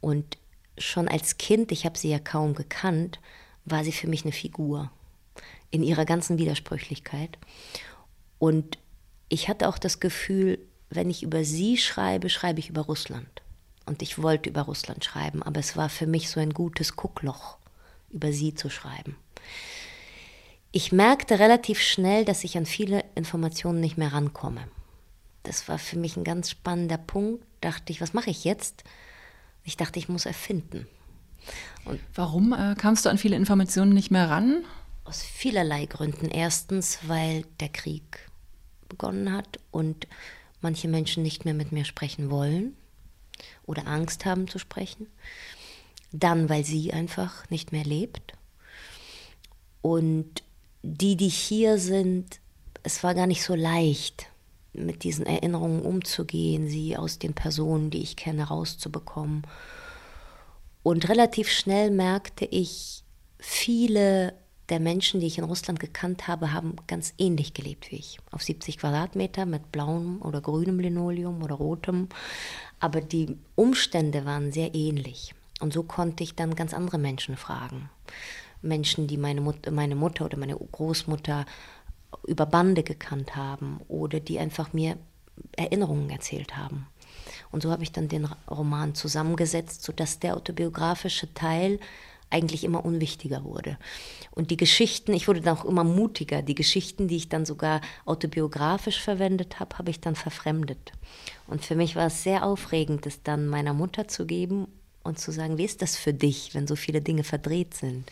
Und 0.00 0.38
schon 0.76 1.08
als 1.08 1.38
Kind, 1.38 1.72
ich 1.72 1.84
habe 1.84 1.98
sie 1.98 2.10
ja 2.10 2.18
kaum 2.18 2.54
gekannt, 2.54 3.20
war 3.64 3.84
sie 3.84 3.92
für 3.92 4.06
mich 4.06 4.24
eine 4.24 4.32
Figur 4.32 4.90
in 5.70 5.82
ihrer 5.82 6.04
ganzen 6.04 6.38
Widersprüchlichkeit. 6.38 7.38
Und 8.38 8.78
ich 9.28 9.48
hatte 9.48 9.68
auch 9.68 9.78
das 9.78 10.00
Gefühl, 10.00 10.58
wenn 10.90 11.10
ich 11.10 11.22
über 11.22 11.44
sie 11.44 11.76
schreibe, 11.76 12.30
schreibe 12.30 12.60
ich 12.60 12.70
über 12.70 12.82
Russland. 12.82 13.42
Und 13.84 14.02
ich 14.02 14.22
wollte 14.22 14.50
über 14.50 14.62
Russland 14.62 15.04
schreiben, 15.04 15.42
aber 15.42 15.60
es 15.60 15.76
war 15.76 15.88
für 15.88 16.06
mich 16.06 16.30
so 16.30 16.40
ein 16.40 16.52
gutes 16.52 16.96
Guckloch, 16.96 17.58
über 18.10 18.32
sie 18.32 18.54
zu 18.54 18.70
schreiben. 18.70 19.16
Ich 20.78 20.92
merkte 20.92 21.40
relativ 21.40 21.80
schnell, 21.80 22.24
dass 22.24 22.44
ich 22.44 22.56
an 22.56 22.64
viele 22.64 23.04
Informationen 23.16 23.80
nicht 23.80 23.98
mehr 23.98 24.12
rankomme. 24.12 24.68
Das 25.42 25.66
war 25.66 25.76
für 25.76 25.98
mich 25.98 26.16
ein 26.16 26.22
ganz 26.22 26.50
spannender 26.50 26.98
Punkt. 26.98 27.44
Dachte 27.60 27.90
ich, 27.90 28.00
was 28.00 28.14
mache 28.14 28.30
ich 28.30 28.44
jetzt? 28.44 28.84
Ich 29.64 29.76
dachte, 29.76 29.98
ich 29.98 30.08
muss 30.08 30.24
erfinden. 30.24 30.86
Und 31.84 31.98
Warum 32.14 32.52
äh, 32.52 32.76
kamst 32.76 33.04
du 33.04 33.08
an 33.08 33.18
viele 33.18 33.34
Informationen 33.34 33.92
nicht 33.92 34.12
mehr 34.12 34.30
ran? 34.30 34.64
Aus 35.02 35.20
vielerlei 35.20 35.86
Gründen. 35.86 36.30
Erstens, 36.30 37.00
weil 37.08 37.42
der 37.58 37.70
Krieg 37.70 38.30
begonnen 38.88 39.32
hat 39.32 39.58
und 39.72 40.06
manche 40.60 40.86
Menschen 40.86 41.24
nicht 41.24 41.44
mehr 41.44 41.54
mit 41.54 41.72
mir 41.72 41.86
sprechen 41.86 42.30
wollen 42.30 42.76
oder 43.66 43.88
Angst 43.88 44.24
haben 44.24 44.46
zu 44.46 44.60
sprechen. 44.60 45.08
Dann, 46.12 46.48
weil 46.48 46.64
sie 46.64 46.92
einfach 46.92 47.50
nicht 47.50 47.72
mehr 47.72 47.84
lebt. 47.84 48.34
Und 49.82 50.44
die, 50.82 51.16
die 51.16 51.28
hier 51.28 51.78
sind, 51.78 52.40
es 52.82 53.02
war 53.02 53.14
gar 53.14 53.26
nicht 53.26 53.42
so 53.42 53.54
leicht, 53.54 54.26
mit 54.72 55.02
diesen 55.02 55.26
Erinnerungen 55.26 55.82
umzugehen, 55.82 56.68
sie 56.68 56.96
aus 56.96 57.18
den 57.18 57.34
Personen, 57.34 57.90
die 57.90 58.02
ich 58.02 58.16
kenne, 58.16 58.44
rauszubekommen. 58.44 59.42
Und 60.82 61.08
relativ 61.08 61.48
schnell 61.48 61.90
merkte 61.90 62.44
ich, 62.44 63.02
viele 63.38 64.34
der 64.68 64.80
Menschen, 64.80 65.20
die 65.20 65.26
ich 65.26 65.38
in 65.38 65.44
Russland 65.44 65.80
gekannt 65.80 66.28
habe, 66.28 66.52
haben 66.52 66.76
ganz 66.86 67.14
ähnlich 67.18 67.54
gelebt 67.54 67.90
wie 67.90 67.96
ich. 67.96 68.18
Auf 68.30 68.42
70 68.42 68.78
Quadratmeter 68.78 69.46
mit 69.46 69.72
blauem 69.72 70.20
oder 70.20 70.40
grünem 70.40 70.78
Linoleum 70.78 71.42
oder 71.42 71.54
rotem. 71.54 72.08
Aber 72.78 73.00
die 73.00 73.38
Umstände 73.54 74.24
waren 74.24 74.52
sehr 74.52 74.74
ähnlich. 74.74 75.34
Und 75.60 75.72
so 75.72 75.82
konnte 75.82 76.22
ich 76.22 76.34
dann 76.34 76.54
ganz 76.54 76.74
andere 76.74 76.98
Menschen 76.98 77.36
fragen. 77.36 77.88
Menschen, 78.62 79.06
die 79.06 79.16
meine, 79.16 79.40
Mut 79.40 79.70
meine 79.70 79.94
Mutter 79.94 80.24
oder 80.24 80.38
meine 80.38 80.56
Großmutter 80.56 81.46
über 82.26 82.46
Bande 82.46 82.82
gekannt 82.82 83.36
haben 83.36 83.80
oder 83.88 84.20
die 84.20 84.38
einfach 84.38 84.72
mir 84.72 84.96
Erinnerungen 85.56 86.10
erzählt 86.10 86.56
haben. 86.56 86.86
Und 87.50 87.62
so 87.62 87.70
habe 87.70 87.82
ich 87.82 87.92
dann 87.92 88.08
den 88.08 88.26
Roman 88.50 88.94
zusammengesetzt, 88.94 89.82
sodass 89.82 90.18
der 90.18 90.36
autobiografische 90.36 91.32
Teil 91.34 91.78
eigentlich 92.30 92.64
immer 92.64 92.84
unwichtiger 92.84 93.44
wurde. 93.44 93.78
Und 94.32 94.50
die 94.50 94.58
Geschichten, 94.58 95.14
ich 95.14 95.28
wurde 95.28 95.40
dann 95.40 95.56
auch 95.56 95.64
immer 95.64 95.84
mutiger. 95.84 96.42
Die 96.42 96.54
Geschichten, 96.54 97.08
die 97.08 97.16
ich 97.16 97.28
dann 97.30 97.46
sogar 97.46 97.80
autobiografisch 98.04 99.00
verwendet 99.00 99.60
habe, 99.60 99.78
habe 99.78 99.90
ich 99.90 100.00
dann 100.00 100.14
verfremdet. 100.14 100.92
Und 101.46 101.64
für 101.64 101.74
mich 101.74 101.96
war 101.96 102.06
es 102.06 102.22
sehr 102.22 102.44
aufregend, 102.44 103.06
es 103.06 103.22
dann 103.22 103.46
meiner 103.46 103.72
Mutter 103.72 104.08
zu 104.08 104.26
geben 104.26 104.68
und 105.08 105.18
zu 105.18 105.32
sagen, 105.32 105.58
wie 105.58 105.64
ist 105.64 105.82
das 105.82 105.96
für 105.96 106.14
dich, 106.14 106.54
wenn 106.54 106.66
so 106.66 106.76
viele 106.76 107.00
Dinge 107.00 107.24
verdreht 107.24 107.74
sind? 107.74 108.10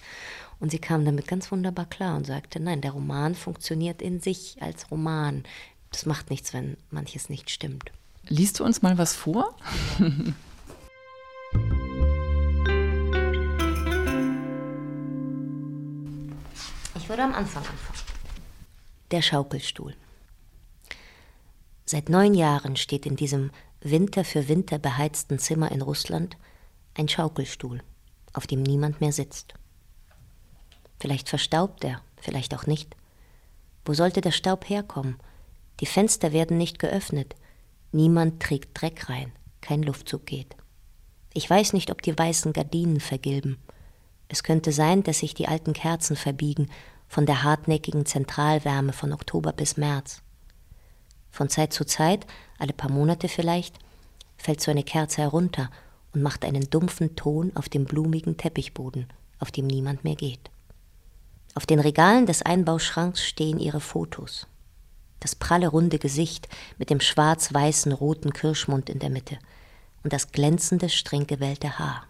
Und 0.58 0.70
sie 0.70 0.78
kam 0.78 1.04
damit 1.04 1.28
ganz 1.28 1.52
wunderbar 1.52 1.86
klar 1.86 2.16
und 2.16 2.26
sagte, 2.26 2.58
nein, 2.58 2.80
der 2.80 2.92
Roman 2.92 3.34
funktioniert 3.34 4.00
in 4.02 4.20
sich 4.20 4.56
als 4.60 4.90
Roman. 4.90 5.44
Das 5.92 6.06
macht 6.06 6.30
nichts, 6.30 6.52
wenn 6.54 6.76
manches 6.90 7.28
nicht 7.28 7.50
stimmt. 7.50 7.92
Liest 8.28 8.58
du 8.58 8.64
uns 8.64 8.82
mal 8.82 8.98
was 8.98 9.14
vor? 9.14 9.54
Ich 16.96 17.08
würde 17.08 17.22
am 17.22 17.34
Anfang 17.34 17.62
anfangen. 17.62 18.00
Der 19.12 19.22
Schaukelstuhl. 19.22 19.94
Seit 21.84 22.08
neun 22.08 22.34
Jahren 22.34 22.74
steht 22.74 23.06
in 23.06 23.14
diesem 23.14 23.52
Winter 23.80 24.24
für 24.24 24.48
Winter 24.48 24.80
beheizten 24.80 25.38
Zimmer 25.38 25.70
in 25.70 25.82
Russland 25.82 26.36
ein 26.98 27.08
Schaukelstuhl, 27.08 27.82
auf 28.32 28.46
dem 28.46 28.62
niemand 28.62 29.00
mehr 29.00 29.12
sitzt. 29.12 29.54
Vielleicht 30.98 31.28
verstaubt 31.28 31.84
er, 31.84 32.00
vielleicht 32.16 32.54
auch 32.54 32.66
nicht. 32.66 32.96
Wo 33.84 33.94
sollte 33.94 34.20
der 34.20 34.32
Staub 34.32 34.68
herkommen? 34.68 35.16
Die 35.80 35.86
Fenster 35.86 36.32
werden 36.32 36.56
nicht 36.56 36.78
geöffnet. 36.78 37.36
Niemand 37.92 38.42
trägt 38.42 38.80
Dreck 38.80 39.08
rein. 39.08 39.32
Kein 39.60 39.82
Luftzug 39.82 40.26
geht. 40.26 40.56
Ich 41.34 41.48
weiß 41.48 41.72
nicht, 41.74 41.90
ob 41.90 42.02
die 42.02 42.16
weißen 42.16 42.52
Gardinen 42.52 43.00
vergilben. 43.00 43.58
Es 44.28 44.42
könnte 44.42 44.72
sein, 44.72 45.02
dass 45.02 45.18
sich 45.18 45.34
die 45.34 45.48
alten 45.48 45.72
Kerzen 45.72 46.16
verbiegen 46.16 46.70
von 47.08 47.26
der 47.26 47.42
hartnäckigen 47.42 48.06
Zentralwärme 48.06 48.92
von 48.92 49.12
Oktober 49.12 49.52
bis 49.52 49.76
März. 49.76 50.22
Von 51.30 51.48
Zeit 51.48 51.72
zu 51.72 51.84
Zeit, 51.84 52.26
alle 52.58 52.72
paar 52.72 52.90
Monate 52.90 53.28
vielleicht, 53.28 53.78
fällt 54.38 54.60
so 54.60 54.70
eine 54.70 54.82
Kerze 54.82 55.22
herunter 55.22 55.70
macht 56.22 56.44
einen 56.44 56.70
dumpfen 56.70 57.16
Ton 57.16 57.52
auf 57.54 57.68
dem 57.68 57.84
blumigen 57.84 58.36
Teppichboden, 58.36 59.06
auf 59.38 59.50
dem 59.50 59.66
niemand 59.66 60.04
mehr 60.04 60.16
geht. 60.16 60.50
Auf 61.54 61.66
den 61.66 61.80
Regalen 61.80 62.26
des 62.26 62.42
Einbauschranks 62.42 63.24
stehen 63.24 63.58
ihre 63.58 63.80
Fotos. 63.80 64.46
Das 65.20 65.34
pralle 65.34 65.68
runde 65.68 65.98
Gesicht 65.98 66.48
mit 66.78 66.90
dem 66.90 67.00
schwarz-weißen 67.00 67.92
roten 67.92 68.32
Kirschmund 68.32 68.90
in 68.90 68.98
der 68.98 69.10
Mitte 69.10 69.38
und 70.04 70.12
das 70.12 70.32
glänzende, 70.32 70.88
streng 70.88 71.26
gewellte 71.26 71.78
Haar. 71.78 72.06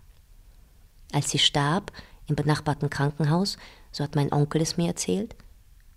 Als 1.13 1.31
sie 1.31 1.39
starb, 1.39 1.93
im 2.27 2.35
benachbarten 2.35 2.91
Krankenhaus, 2.91 3.57
so 3.93 4.03
hat 4.03 4.17
mein 4.17 4.33
Onkel 4.33 4.61
es 4.61 4.77
mir 4.77 4.89
erzählt, 4.89 5.37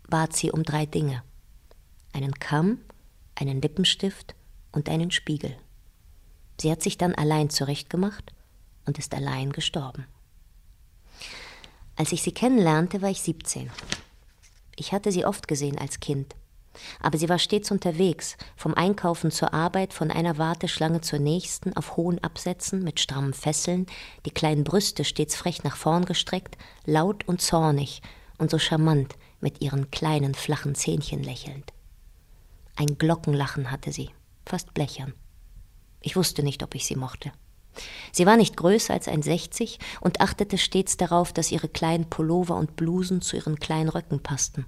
bat 0.08 0.36
sie 0.36 0.52
um 0.52 0.64
drei 0.64 0.86
Dinge. 0.86 1.24
Einen 2.14 2.34
Kamm, 2.34 2.80
einen 3.36 3.62
Lippenstift 3.62 4.36
und 4.72 4.90
einen 4.90 5.12
Spiegel. 5.12 5.58
Sie 6.60 6.72
hat 6.72 6.82
sich 6.82 6.98
dann 6.98 7.16
allein 7.16 7.50
zurechtgemacht 7.50 8.34
und 8.86 8.98
ist 8.98 9.14
allein 9.14 9.52
gestorben. 9.52 10.06
Als 11.96 12.12
ich 12.12 12.22
sie 12.22 12.32
kennenlernte, 12.32 13.02
war 13.02 13.10
ich 13.10 13.22
17. 13.22 13.70
Ich 14.76 14.94
hatte 14.94 15.12
sie 15.12 15.26
oft 15.26 15.48
gesehen 15.48 15.78
als 15.78 16.00
Kind. 16.00 16.36
Aber 17.02 17.18
sie 17.18 17.28
war 17.28 17.40
stets 17.40 17.72
unterwegs, 17.72 18.38
vom 18.56 18.74
Einkaufen 18.74 19.32
zur 19.32 19.54
Arbeit, 19.54 19.94
von 19.94 20.12
einer 20.12 20.38
Warteschlange 20.38 21.02
zur 21.02 21.20
nächsten, 21.20 21.76
auf 21.76 21.98
hohen 21.98 22.24
Absätzen, 22.24 22.84
mit 22.84 23.00
strammen 23.00 23.34
Fesseln, 23.34 23.86
die 24.26 24.32
kleinen 24.32 24.64
Brüste 24.64 25.04
stets 25.04 25.36
frech 25.36 25.64
nach 25.64 25.76
vorn 25.76 26.06
gestreckt, 26.06 26.58
laut 26.86 27.28
und 27.28 27.42
zornig 27.42 28.02
und 28.38 28.50
so 28.50 28.60
charmant, 28.60 29.16
mit 29.42 29.62
ihren 29.62 29.92
kleinen, 29.92 30.36
flachen 30.36 30.76
Zähnchen 30.76 31.24
lächelnd. 31.24 31.74
Ein 32.76 32.98
Glockenlachen 32.98 33.72
hatte 33.72 33.92
sie, 33.92 34.10
fast 34.46 34.74
blechern. 34.74 35.14
Ich 36.02 36.16
wusste 36.16 36.44
nicht, 36.44 36.64
ob 36.64 36.76
ich 36.76 36.86
sie 36.86 36.96
mochte. 36.96 37.32
Sie 38.12 38.26
war 38.26 38.38
nicht 38.38 38.58
größer 38.58 38.94
als 38.94 39.08
ein 39.08 39.22
Sechzig 39.22 39.80
und 40.02 40.22
achtete 40.22 40.58
stets 40.58 40.98
darauf, 40.98 41.34
dass 41.34 41.52
ihre 41.52 41.70
kleinen 41.70 42.10
Pullover 42.10 42.56
und 42.56 42.76
Blusen 42.76 43.22
zu 43.22 43.36
ihren 43.36 43.60
kleinen 43.60 43.90
Röcken 43.90 44.22
passten. 44.22 44.66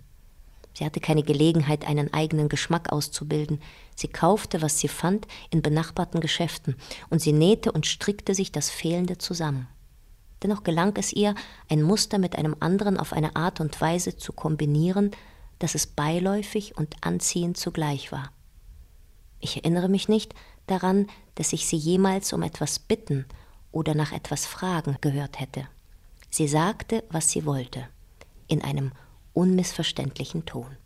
Sie 0.74 0.86
hatte 0.86 1.02
keine 1.02 1.24
Gelegenheit, 1.24 1.86
einen 1.86 2.13
eigenen 2.13 2.48
Geschmack 2.48 2.91
auszubilden. 2.91 3.62
Sie 3.96 4.08
kaufte, 4.08 4.62
was 4.62 4.80
sie 4.80 4.88
fand, 4.88 5.28
in 5.50 5.62
benachbarten 5.62 6.22
Geschäften, 6.22 6.76
und 7.10 7.22
sie 7.22 7.34
nähte 7.34 7.72
und 7.72 7.86
strickte 7.86 8.34
sich 8.34 8.52
das 8.52 8.70
Fehlende 8.70 9.17
zusammen. 9.17 9.67
Dennoch 10.44 10.63
gelang 10.63 10.96
es 10.96 11.12
ihr, 11.12 11.36
ein 11.70 11.84
Muster 11.84 12.17
mit 12.17 12.38
einem 12.38 12.56
anderen 12.60 12.98
auf 12.98 13.13
eine 13.13 13.36
Art 13.36 13.60
und 13.60 13.80
Weise 13.82 14.17
zu 14.17 14.34
kombinieren, 14.34 15.12
dass 15.60 15.76
es 15.76 15.86
beiläufig 15.86 16.78
und 16.78 16.96
anziehend 17.02 17.58
zugleich 17.58 18.12
war. 18.12 18.32
Ich 19.39 19.58
erinnere 19.58 19.89
mich 19.89 20.08
nicht 20.08 20.34
daran, 20.67 21.08
dass 21.36 21.54
ich 21.54 21.65
sie 21.65 21.78
jemals 21.78 22.34
um 22.34 22.43
etwas 22.43 22.80
bitten 22.80 23.26
oder 23.71 23.95
nach 23.95 24.12
etwas 24.12 24.45
fragen 24.45 24.97
gehört 25.02 25.39
hätte. 25.39 25.67
Sie 26.30 26.47
sagte, 26.47 27.04
was 27.10 27.30
sie 27.30 27.45
wollte, 27.45 27.88
in 28.47 28.62
einem 28.62 28.91
unmissverständlichen 29.34 30.45
Ton. 30.45 30.78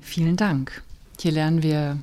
Vielen 0.00 0.36
Dank. 0.36 0.82
Hier 1.20 1.32
lernen 1.32 1.62
wir 1.62 1.98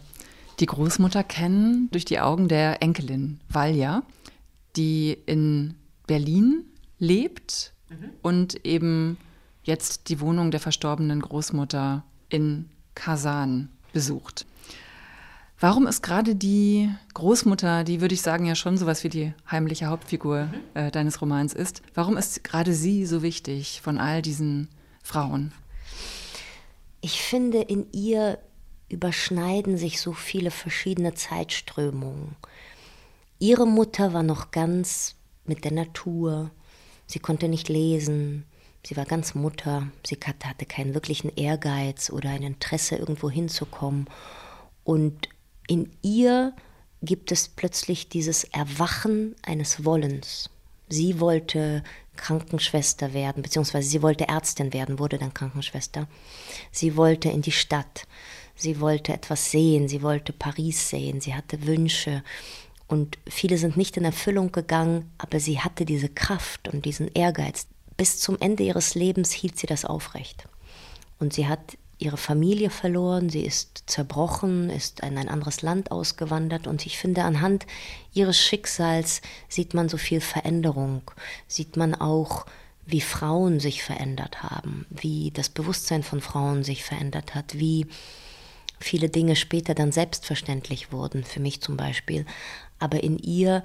die 0.60 0.66
Großmutter 0.66 1.24
kennen 1.24 1.90
durch 1.92 2.06
die 2.06 2.20
Augen 2.20 2.48
der 2.48 2.82
Enkelin 2.84 3.40
Valja, 3.50 4.04
die 4.76 5.18
in 5.26 5.76
Berlin 6.08 6.66
lebt 7.00 7.74
mhm. 7.90 8.10
und 8.22 8.66
eben 8.66 9.18
jetzt 9.64 10.10
die 10.10 10.20
Wohnung 10.20 10.52
der 10.52 10.60
verstorbenen 10.60 11.22
Großmutter 11.22 12.04
in 12.30 12.70
Kasan 12.96 13.70
besucht. 13.94 14.46
Warum 15.60 15.86
ist 15.86 16.02
gerade 16.02 16.36
die 16.36 16.90
Großmutter, 17.14 17.84
die 17.84 18.02
würde 18.02 18.16
ich 18.16 18.24
sagen 18.24 18.48
ja 18.48 18.56
schon 18.56 18.78
sowas 18.78 19.04
wie 19.04 19.10
die 19.10 19.34
heimliche 19.50 19.86
Hauptfigur 19.88 20.46
mhm. 20.46 20.54
äh, 20.74 20.90
deines 20.90 21.22
Romans 21.22 21.54
ist, 21.54 21.84
warum 21.94 22.18
ist 22.18 22.44
gerade 22.44 22.74
sie 22.74 23.06
so 23.06 23.22
wichtig 23.22 23.82
von 23.84 24.00
all 24.00 24.24
diesen 24.24 24.70
Frauen? 25.04 25.54
Ich 27.02 27.22
finde 27.22 27.62
in 27.62 27.86
ihr 27.92 28.40
überschneiden 28.90 29.78
sich 29.78 30.02
so 30.02 30.14
viele 30.14 30.50
verschiedene 30.50 31.14
Zeitströmungen. 31.14 32.36
Ihre 33.38 33.68
Mutter 33.68 34.14
war 34.14 34.24
noch 34.24 34.52
ganz 34.52 35.16
mit 35.46 35.64
der 35.64 35.74
Natur. 35.74 36.52
Sie 37.08 37.20
konnte 37.20 37.48
nicht 37.48 37.70
lesen. 37.70 38.46
Sie 38.86 38.98
war 38.98 39.06
ganz 39.06 39.36
Mutter. 39.36 39.88
Sie 40.06 40.18
hatte 40.24 40.66
keinen 40.66 40.94
wirklichen 40.94 41.30
Ehrgeiz 41.36 42.10
oder 42.10 42.30
ein 42.30 42.44
Interesse, 42.44 42.96
irgendwo 42.96 43.30
hinzukommen. 43.30 44.08
Und 44.84 45.30
in 45.68 45.92
ihr 46.02 46.54
gibt 47.02 47.32
es 47.32 47.48
plötzlich 47.48 48.10
dieses 48.10 48.44
Erwachen 48.44 49.36
eines 49.44 49.86
Wollens. 49.86 50.50
Sie 50.90 51.20
wollte 51.20 51.84
Krankenschwester 52.18 53.14
werden, 53.14 53.42
beziehungsweise 53.44 53.90
sie 53.90 54.02
wollte 54.02 54.28
Ärztin 54.28 54.74
werden, 54.74 55.00
wurde 55.00 55.18
dann 55.18 55.34
Krankenschwester. 55.34 56.08
Sie 56.72 56.98
wollte 56.98 57.30
in 57.30 57.42
die 57.42 57.52
Stadt. 57.52 58.06
Sie 58.56 58.80
wollte 58.80 59.14
etwas 59.14 59.52
sehen. 59.52 59.88
Sie 59.88 60.02
wollte 60.02 60.34
Paris 60.34 60.90
sehen. 60.90 61.22
Sie 61.22 61.34
hatte 61.34 61.66
Wünsche. 61.66 62.24
Und 62.88 63.18
viele 63.28 63.58
sind 63.58 63.78
nicht 63.78 63.96
in 63.96 64.04
Erfüllung 64.04 64.52
gegangen, 64.52 65.10
aber 65.18 65.40
sie 65.40 65.60
hatte 65.60 65.86
diese 65.86 66.10
Kraft 66.10 66.68
und 66.68 66.84
diesen 66.84 67.08
Ehrgeiz. 67.14 67.68
Bis 68.02 68.18
zum 68.18 68.36
Ende 68.40 68.64
ihres 68.64 68.96
Lebens 68.96 69.32
hielt 69.32 69.60
sie 69.60 69.68
das 69.68 69.86
aufrecht. 69.86 70.48
Und 71.20 71.34
sie 71.34 71.48
hat 71.48 71.78
ihre 72.00 72.18
Familie 72.18 72.72
verloren, 72.72 73.30
sie 73.30 73.46
ist 73.46 73.84
zerbrochen, 73.86 74.72
ist 74.72 75.02
in 75.02 75.20
ein 75.20 75.30
anderes 75.30 75.62
Land 75.62 75.92
ausgewandert 75.92 76.66
und 76.66 76.84
ich 76.88 76.98
finde, 76.98 77.24
anhand 77.26 77.68
ihres 78.12 78.40
Schicksals 78.40 79.22
sieht 79.50 79.76
man 79.76 79.88
so 79.88 79.98
viel 79.98 80.20
Veränderung, 80.20 81.12
sieht 81.48 81.78
man 81.78 81.94
auch, 81.94 82.48
wie 82.88 83.02
Frauen 83.02 83.60
sich 83.60 83.84
verändert 83.84 84.42
haben, 84.42 84.88
wie 84.90 85.30
das 85.30 85.50
Bewusstsein 85.50 86.02
von 86.02 86.22
Frauen 86.22 86.64
sich 86.64 86.84
verändert 86.84 87.36
hat, 87.36 87.60
wie 87.60 87.86
viele 88.80 89.10
Dinge 89.10 89.36
später 89.36 89.76
dann 89.76 89.92
selbstverständlich 89.92 90.92
wurden, 90.92 91.24
für 91.24 91.40
mich 91.40 91.62
zum 91.62 91.78
Beispiel 91.78 92.26
aber 92.80 93.04
in 93.04 93.20
ihr 93.20 93.62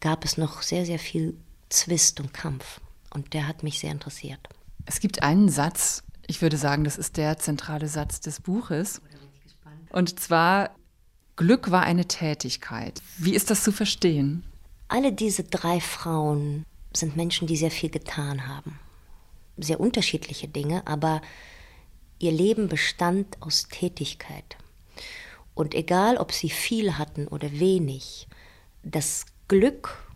gab 0.00 0.26
es 0.26 0.36
noch 0.36 0.60
sehr, 0.60 0.84
sehr 0.84 0.98
viel 0.98 1.38
Zwist 1.70 2.20
und 2.20 2.34
Kampf. 2.34 2.82
Und 3.10 3.34
der 3.34 3.46
hat 3.46 3.62
mich 3.62 3.78
sehr 3.78 3.92
interessiert. 3.92 4.40
Es 4.84 5.00
gibt 5.00 5.22
einen 5.22 5.48
Satz, 5.48 6.02
ich 6.26 6.42
würde 6.42 6.56
sagen, 6.56 6.84
das 6.84 6.98
ist 6.98 7.16
der 7.16 7.38
zentrale 7.38 7.88
Satz 7.88 8.20
des 8.20 8.40
Buches. 8.40 9.00
Und 9.90 10.20
zwar, 10.20 10.74
Glück 11.36 11.70
war 11.70 11.82
eine 11.82 12.06
Tätigkeit. 12.06 13.00
Wie 13.16 13.34
ist 13.34 13.50
das 13.50 13.64
zu 13.64 13.72
verstehen? 13.72 14.44
Alle 14.88 15.12
diese 15.12 15.44
drei 15.44 15.80
Frauen 15.80 16.64
sind 16.92 17.16
Menschen, 17.16 17.46
die 17.46 17.56
sehr 17.56 17.70
viel 17.70 17.90
getan 17.90 18.46
haben. 18.46 18.78
Sehr 19.56 19.80
unterschiedliche 19.80 20.48
Dinge, 20.48 20.86
aber 20.86 21.20
ihr 22.18 22.32
Leben 22.32 22.68
bestand 22.68 23.40
aus 23.40 23.68
Tätigkeit. 23.68 24.56
Und 25.54 25.74
egal, 25.74 26.18
ob 26.18 26.32
sie 26.32 26.50
viel 26.50 26.98
hatten 26.98 27.26
oder 27.26 27.50
wenig, 27.52 28.28
das 28.82 29.26
Glück 29.48 30.07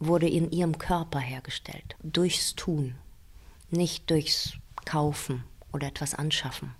wurde 0.00 0.28
in 0.28 0.50
ihrem 0.50 0.78
Körper 0.78 1.20
hergestellt, 1.20 1.94
durchs 2.02 2.56
Tun, 2.56 2.96
nicht 3.70 4.10
durchs 4.10 4.54
Kaufen 4.84 5.44
oder 5.72 5.86
etwas 5.86 6.14
anschaffen. 6.14 6.74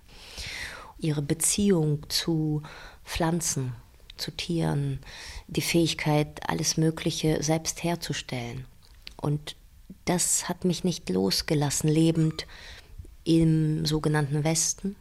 Ihre 0.97 1.21
Beziehung 1.21 2.09
zu 2.09 2.63
Pflanzen, 3.05 3.73
zu 4.17 4.31
Tieren, 4.31 4.99
die 5.47 5.61
Fähigkeit, 5.61 6.49
alles 6.49 6.77
Mögliche 6.77 7.41
selbst 7.41 7.83
herzustellen. 7.83 8.65
Und 9.17 9.55
das 10.05 10.49
hat 10.49 10.65
mich 10.65 10.83
nicht 10.83 11.09
losgelassen, 11.09 11.89
lebend 11.89 12.45
im 13.23 13.85
sogenannten 13.85 14.43
Westen, 14.43 14.95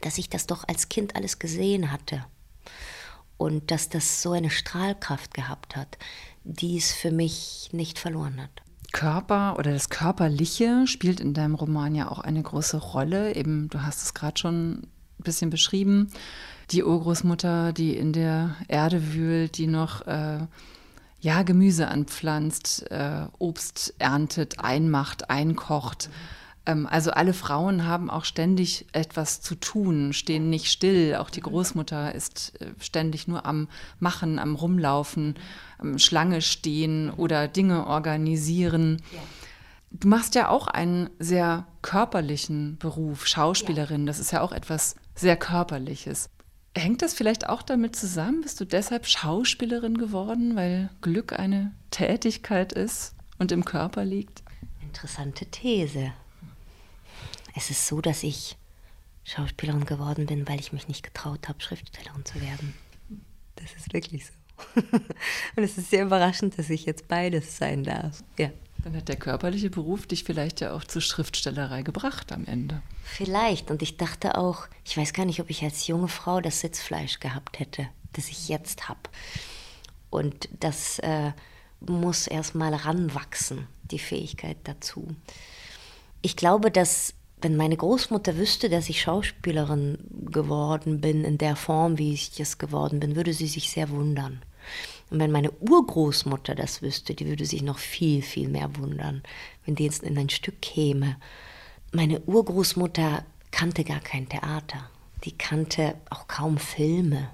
dass 0.00 0.18
ich 0.18 0.28
das 0.28 0.46
doch 0.46 0.66
als 0.66 0.88
Kind 0.88 1.14
alles 1.14 1.38
gesehen 1.38 1.92
hatte 1.92 2.24
und 3.36 3.70
dass 3.70 3.88
das 3.88 4.22
so 4.22 4.32
eine 4.32 4.50
Strahlkraft 4.50 5.34
gehabt 5.34 5.76
hat, 5.76 5.98
die 6.46 6.76
es 6.76 6.92
für 6.92 7.10
mich 7.10 7.68
nicht 7.72 7.98
verloren 7.98 8.40
hat. 8.40 8.50
Körper 8.92 9.58
oder 9.58 9.72
das 9.72 9.90
Körperliche 9.90 10.86
spielt 10.86 11.20
in 11.20 11.34
deinem 11.34 11.54
Roman 11.54 11.94
ja 11.94 12.10
auch 12.10 12.20
eine 12.20 12.42
große 12.42 12.78
Rolle. 12.78 13.34
Eben, 13.34 13.68
du 13.68 13.82
hast 13.82 14.02
es 14.02 14.14
gerade 14.14 14.38
schon 14.38 14.72
ein 14.72 14.88
bisschen 15.18 15.50
beschrieben. 15.50 16.10
Die 16.70 16.82
Urgroßmutter, 16.82 17.72
die 17.72 17.96
in 17.96 18.12
der 18.12 18.56
Erde 18.68 19.12
wühlt, 19.12 19.58
die 19.58 19.66
noch 19.66 20.06
äh, 20.06 20.38
ja, 21.20 21.42
Gemüse 21.42 21.88
anpflanzt, 21.88 22.90
äh, 22.90 23.26
Obst 23.38 23.94
erntet, 23.98 24.60
einmacht, 24.60 25.28
einkocht. 25.28 26.08
Mhm 26.08 26.45
also 26.66 27.12
alle 27.12 27.32
Frauen 27.32 27.86
haben 27.86 28.10
auch 28.10 28.24
ständig 28.24 28.86
etwas 28.92 29.40
zu 29.40 29.54
tun, 29.54 30.12
stehen 30.12 30.50
nicht 30.50 30.66
still. 30.66 31.14
Auch 31.14 31.30
die 31.30 31.40
Großmutter 31.40 32.14
ist 32.14 32.60
äh, 32.60 32.72
ständig 32.80 33.28
nur 33.28 33.46
am 33.46 33.68
Machen, 34.00 34.38
am 34.38 34.56
Rumlaufen, 34.56 35.36
am 35.78 35.98
Schlange 35.98 36.42
stehen 36.42 37.10
oder 37.10 37.46
Dinge 37.46 37.86
organisieren. 37.86 39.00
Du 39.92 40.08
machst 40.08 40.34
ja 40.34 40.48
auch 40.48 40.66
einen 40.66 41.08
sehr 41.20 41.66
körperlichen 41.82 42.78
Beruf, 42.78 43.26
Schauspielerin. 43.26 44.04
Das 44.04 44.18
ist 44.18 44.32
ja 44.32 44.40
auch 44.40 44.52
etwas 44.52 44.96
sehr 45.14 45.36
Körperliches. 45.36 46.28
Hängt 46.76 47.00
das 47.00 47.14
vielleicht 47.14 47.48
auch 47.48 47.62
damit 47.62 47.96
zusammen? 47.96 48.42
Bist 48.42 48.60
du 48.60 48.64
deshalb 48.64 49.06
Schauspielerin 49.06 49.96
geworden, 49.96 50.56
weil 50.56 50.90
Glück 51.00 51.32
eine 51.32 51.72
Tätigkeit 51.90 52.72
ist 52.72 53.14
und 53.38 53.52
im 53.52 53.64
Körper 53.64 54.04
liegt? 54.04 54.42
Interessante 54.82 55.46
These. 55.46 56.12
Es 57.56 57.70
ist 57.70 57.86
so, 57.88 58.00
dass 58.02 58.22
ich 58.22 58.56
Schauspielerin 59.24 59.86
geworden 59.86 60.26
bin, 60.26 60.46
weil 60.46 60.60
ich 60.60 60.72
mich 60.72 60.88
nicht 60.88 61.02
getraut 61.02 61.48
habe, 61.48 61.60
Schriftstellerin 61.60 62.24
zu 62.24 62.40
werden. 62.40 62.74
Das 63.56 63.72
ist 63.72 63.92
wirklich 63.92 64.26
so. 64.26 64.32
Und 65.56 65.62
es 65.62 65.76
ist 65.78 65.90
sehr 65.90 66.04
überraschend, 66.04 66.58
dass 66.58 66.70
ich 66.70 66.84
jetzt 66.84 67.08
beides 67.08 67.56
sein 67.56 67.82
darf. 67.82 68.22
Ja. 68.38 68.50
Dann 68.84 68.94
hat 68.94 69.08
der 69.08 69.16
körperliche 69.16 69.70
Beruf 69.70 70.06
dich 70.06 70.22
vielleicht 70.22 70.60
ja 70.60 70.72
auch 70.72 70.84
zur 70.84 71.02
Schriftstellerei 71.02 71.82
gebracht 71.82 72.30
am 72.30 72.44
Ende. 72.44 72.82
Vielleicht. 73.02 73.70
Und 73.70 73.82
ich 73.82 73.96
dachte 73.96 74.38
auch, 74.38 74.68
ich 74.84 74.96
weiß 74.96 75.12
gar 75.12 75.24
nicht, 75.24 75.40
ob 75.40 75.50
ich 75.50 75.64
als 75.64 75.86
junge 75.88 76.08
Frau 76.08 76.40
das 76.40 76.60
Sitzfleisch 76.60 77.18
gehabt 77.18 77.58
hätte, 77.58 77.88
das 78.12 78.28
ich 78.28 78.48
jetzt 78.48 78.88
habe. 78.88 79.00
Und 80.10 80.48
das 80.60 81.00
äh, 81.00 81.32
muss 81.80 82.26
erst 82.26 82.54
mal 82.54 82.74
ranwachsen, 82.74 83.66
die 83.90 83.98
Fähigkeit 83.98 84.58
dazu. 84.64 85.08
Ich 86.22 86.36
glaube, 86.36 86.70
dass 86.70 87.14
wenn 87.46 87.56
meine 87.56 87.76
Großmutter 87.76 88.38
wüsste, 88.38 88.68
dass 88.68 88.88
ich 88.88 89.00
Schauspielerin 89.00 89.98
geworden 90.32 91.00
bin, 91.00 91.22
in 91.22 91.38
der 91.38 91.54
Form, 91.54 91.96
wie 91.96 92.12
ich 92.12 92.40
es 92.40 92.58
geworden 92.58 92.98
bin, 92.98 93.14
würde 93.14 93.32
sie 93.32 93.46
sich 93.46 93.70
sehr 93.70 93.88
wundern. 93.90 94.42
Und 95.10 95.20
wenn 95.20 95.30
meine 95.30 95.52
Urgroßmutter 95.52 96.56
das 96.56 96.82
wüsste, 96.82 97.14
die 97.14 97.28
würde 97.28 97.46
sich 97.46 97.62
noch 97.62 97.78
viel, 97.78 98.20
viel 98.20 98.48
mehr 98.48 98.76
wundern, 98.76 99.22
wenn 99.64 99.76
die 99.76 99.84
jetzt 99.84 100.02
in 100.02 100.18
ein 100.18 100.28
Stück 100.28 100.60
käme. 100.60 101.18
Meine 101.92 102.18
Urgroßmutter 102.22 103.24
kannte 103.52 103.84
gar 103.84 104.00
kein 104.00 104.28
Theater. 104.28 104.90
Die 105.22 105.38
kannte 105.38 105.94
auch 106.10 106.26
kaum 106.26 106.58
Filme. 106.58 107.28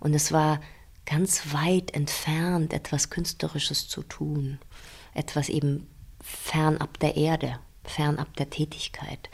Und 0.00 0.14
es 0.14 0.32
war 0.32 0.60
ganz 1.06 1.54
weit 1.54 1.94
entfernt, 1.94 2.72
etwas 2.72 3.08
Künstlerisches 3.08 3.86
zu 3.86 4.02
tun. 4.02 4.58
Etwas 5.14 5.48
eben 5.48 5.86
fernab 6.20 6.98
der 6.98 7.16
Erde 7.16 7.60
fernab 7.84 8.34
der 8.36 8.50
Tätigkeit. 8.50 9.30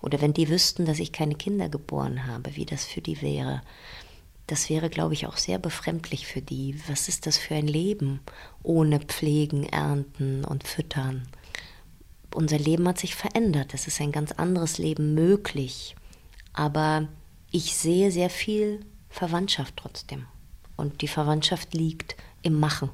Oder 0.00 0.20
wenn 0.20 0.34
die 0.34 0.48
wüssten, 0.48 0.84
dass 0.84 0.98
ich 0.98 1.12
keine 1.12 1.34
Kinder 1.34 1.68
geboren 1.68 2.26
habe, 2.26 2.56
wie 2.56 2.66
das 2.66 2.84
für 2.84 3.00
die 3.00 3.22
wäre. 3.22 3.62
Das 4.46 4.68
wäre, 4.68 4.90
glaube 4.90 5.14
ich, 5.14 5.26
auch 5.26 5.36
sehr 5.36 5.58
befremdlich 5.58 6.26
für 6.26 6.42
die. 6.42 6.80
Was 6.88 7.08
ist 7.08 7.26
das 7.26 7.38
für 7.38 7.54
ein 7.54 7.68
Leben 7.68 8.20
ohne 8.62 9.00
Pflegen, 9.00 9.64
Ernten 9.64 10.44
und 10.44 10.66
Füttern? 10.66 11.28
Unser 12.34 12.58
Leben 12.58 12.88
hat 12.88 12.98
sich 12.98 13.14
verändert. 13.14 13.74
Es 13.74 13.86
ist 13.86 14.00
ein 14.00 14.12
ganz 14.12 14.32
anderes 14.32 14.78
Leben 14.78 15.14
möglich. 15.14 15.94
Aber 16.52 17.08
ich 17.50 17.76
sehe 17.76 18.10
sehr 18.10 18.30
viel 18.30 18.84
Verwandtschaft 19.08 19.76
trotzdem. 19.76 20.26
Und 20.76 21.02
die 21.02 21.08
Verwandtschaft 21.08 21.74
liegt 21.74 22.16
im 22.42 22.58
Machen 22.58 22.90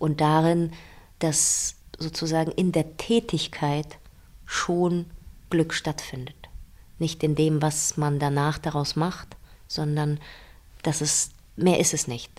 und 0.00 0.20
darin, 0.20 0.72
dass 1.20 1.76
sozusagen 2.00 2.50
in 2.50 2.72
der 2.72 2.96
Tätigkeit 2.96 3.98
schon 4.46 5.06
Glück 5.50 5.74
stattfindet. 5.74 6.48
Nicht 6.98 7.22
in 7.22 7.34
dem, 7.34 7.62
was 7.62 7.96
man 7.96 8.18
danach 8.18 8.58
daraus 8.58 8.96
macht, 8.96 9.36
sondern 9.68 10.18
dass 10.82 11.00
es, 11.00 11.30
mehr 11.56 11.78
ist 11.78 11.94
es 11.94 12.08
nicht. 12.08 12.30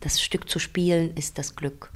Das 0.00 0.20
Stück 0.20 0.48
zu 0.48 0.58
spielen 0.58 1.14
ist 1.16 1.38
das 1.38 1.56
Glück. 1.56 1.90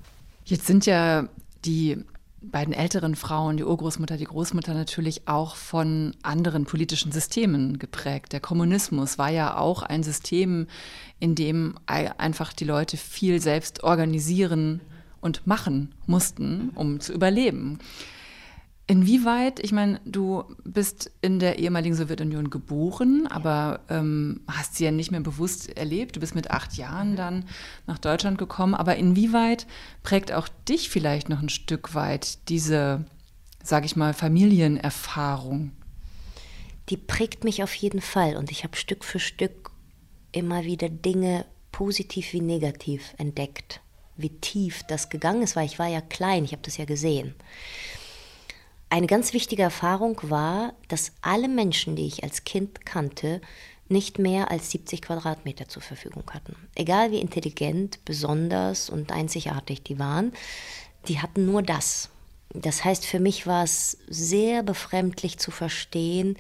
Jetzt 0.44 0.66
sind 0.66 0.84
ja 0.84 1.28
die 1.64 2.04
beiden 2.42 2.74
älteren 2.74 3.16
Frauen, 3.16 3.56
die 3.56 3.64
Urgroßmutter, 3.64 4.18
die 4.18 4.26
Großmutter 4.26 4.74
natürlich 4.74 5.26
auch 5.26 5.56
von 5.56 6.14
anderen 6.22 6.66
politischen 6.66 7.10
Systemen 7.10 7.78
geprägt. 7.78 8.32
Der 8.32 8.40
Kommunismus 8.40 9.16
war 9.16 9.30
ja 9.30 9.56
auch 9.56 9.82
ein 9.82 10.02
System, 10.02 10.66
in 11.20 11.34
dem 11.34 11.76
einfach 11.86 12.52
die 12.52 12.64
Leute 12.64 12.98
viel 12.98 13.40
selbst 13.40 13.82
organisieren 13.82 14.80
und 15.24 15.46
machen 15.46 15.94
mussten, 16.06 16.70
um 16.74 17.00
zu 17.00 17.14
überleben. 17.14 17.78
Inwieweit, 18.86 19.60
ich 19.60 19.72
meine, 19.72 19.98
du 20.04 20.44
bist 20.62 21.10
in 21.22 21.38
der 21.38 21.58
ehemaligen 21.58 21.94
Sowjetunion 21.94 22.50
geboren, 22.50 23.26
aber 23.30 23.80
ähm, 23.88 24.42
hast 24.46 24.74
sie 24.74 24.84
ja 24.84 24.90
nicht 24.90 25.10
mehr 25.10 25.22
bewusst 25.22 25.74
erlebt. 25.74 26.16
Du 26.16 26.20
bist 26.20 26.34
mit 26.34 26.50
acht 26.50 26.74
Jahren 26.74 27.16
dann 27.16 27.46
nach 27.86 27.98
Deutschland 27.98 28.36
gekommen. 28.36 28.74
Aber 28.74 28.96
inwieweit 28.96 29.66
prägt 30.02 30.32
auch 30.32 30.48
dich 30.68 30.90
vielleicht 30.90 31.30
noch 31.30 31.40
ein 31.40 31.48
Stück 31.48 31.94
weit 31.94 32.50
diese, 32.50 33.06
sage 33.62 33.86
ich 33.86 33.96
mal, 33.96 34.12
Familienerfahrung? 34.12 35.72
Die 36.90 36.98
prägt 36.98 37.44
mich 37.44 37.62
auf 37.62 37.74
jeden 37.74 38.02
Fall 38.02 38.36
und 38.36 38.50
ich 38.50 38.64
habe 38.64 38.76
Stück 38.76 39.02
für 39.02 39.18
Stück 39.18 39.70
immer 40.32 40.64
wieder 40.64 40.90
Dinge 40.90 41.46
positiv 41.72 42.34
wie 42.34 42.42
negativ 42.42 43.14
entdeckt. 43.16 43.80
Wie 44.16 44.30
tief 44.30 44.82
das 44.84 45.08
gegangen 45.08 45.42
ist, 45.42 45.56
weil 45.56 45.66
ich 45.66 45.78
war 45.78 45.88
ja 45.88 46.00
klein, 46.00 46.44
ich 46.44 46.52
habe 46.52 46.62
das 46.62 46.76
ja 46.76 46.84
gesehen. 46.84 47.34
Eine 48.90 49.06
ganz 49.06 49.32
wichtige 49.32 49.62
Erfahrung 49.62 50.18
war, 50.22 50.74
dass 50.88 51.12
alle 51.20 51.48
Menschen, 51.48 51.96
die 51.96 52.06
ich 52.06 52.22
als 52.22 52.44
Kind 52.44 52.86
kannte, 52.86 53.40
nicht 53.88 54.18
mehr 54.18 54.50
als 54.50 54.70
70 54.70 55.02
Quadratmeter 55.02 55.68
zur 55.68 55.82
Verfügung 55.82 56.24
hatten. 56.30 56.56
Egal 56.74 57.10
wie 57.10 57.20
intelligent, 57.20 58.04
besonders 58.04 58.88
und 58.88 59.12
einzigartig 59.12 59.82
die 59.82 59.98
waren, 59.98 60.32
die 61.08 61.20
hatten 61.20 61.44
nur 61.44 61.62
das. 61.62 62.08
Das 62.54 62.84
heißt, 62.84 63.04
für 63.04 63.18
mich 63.18 63.46
war 63.46 63.64
es 63.64 63.98
sehr 64.06 64.62
befremdlich 64.62 65.38
zu 65.38 65.50
verstehen, 65.50 66.36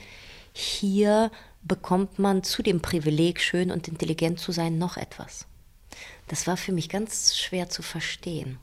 hier 0.52 1.32
bekommt 1.62 2.18
man 2.18 2.44
zu 2.44 2.62
dem 2.62 2.80
Privileg, 2.80 3.40
schön 3.40 3.72
und 3.72 3.88
intelligent 3.88 4.38
zu 4.38 4.52
sein, 4.52 4.78
noch 4.78 4.96
etwas. 4.96 5.46
Das 6.28 6.46
war 6.46 6.56
für 6.56 6.72
mich 6.72 6.88
ganz 6.88 7.36
schwer 7.36 7.68
zu 7.68 7.82
verstehen. 7.82 8.58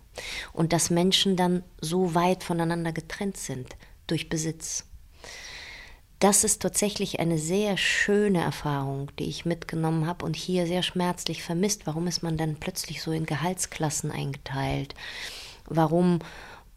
Und 0.53 0.73
dass 0.73 0.89
Menschen 0.89 1.35
dann 1.35 1.63
so 1.79 2.15
weit 2.15 2.43
voneinander 2.43 2.91
getrennt 2.91 3.37
sind 3.37 3.75
durch 4.07 4.29
Besitz. 4.29 4.85
Das 6.21 6.43
ist 6.43 6.61
tatsächlich 6.61 7.19
eine 7.19 7.39
sehr 7.39 7.77
schöne 7.77 8.41
Erfahrung, 8.41 9.09
die 9.17 9.23
ich 9.23 9.45
mitgenommen 9.45 10.05
habe 10.05 10.23
und 10.23 10.35
hier 10.35 10.67
sehr 10.67 10.83
schmerzlich 10.83 11.41
vermisst. 11.41 11.87
Warum 11.87 12.05
ist 12.05 12.21
man 12.21 12.37
dann 12.37 12.57
plötzlich 12.57 13.01
so 13.01 13.11
in 13.11 13.25
Gehaltsklassen 13.25 14.11
eingeteilt? 14.11 14.93
Warum 15.65 16.19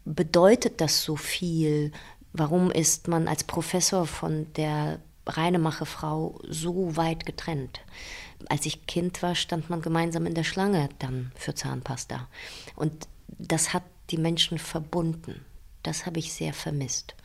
bedeutet 0.03 0.81
das 0.81 1.03
so 1.03 1.15
viel? 1.15 1.91
Warum 2.33 2.71
ist 2.71 3.07
man 3.07 3.27
als 3.27 3.43
Professor 3.43 4.07
von 4.07 4.51
der 4.53 4.99
Reinemache-Frau 5.27 6.39
so 6.47 6.97
weit 6.97 7.27
getrennt? 7.27 7.81
Als 8.47 8.65
ich 8.65 8.85
Kind 8.85 9.21
war, 9.23 9.35
stand 9.35 9.69
man 9.69 9.81
gemeinsam 9.81 10.25
in 10.25 10.33
der 10.33 10.43
Schlange 10.43 10.89
dann 10.99 11.31
für 11.35 11.55
Zahnpasta. 11.55 12.27
Und 12.75 13.07
das 13.27 13.73
hat 13.73 13.83
die 14.11 14.17
Menschen 14.17 14.59
verbunden. 14.59 15.45
Das 15.83 16.05
habe 16.05 16.19
ich 16.19 16.33
sehr 16.33 16.53
vermisst. 16.53 17.15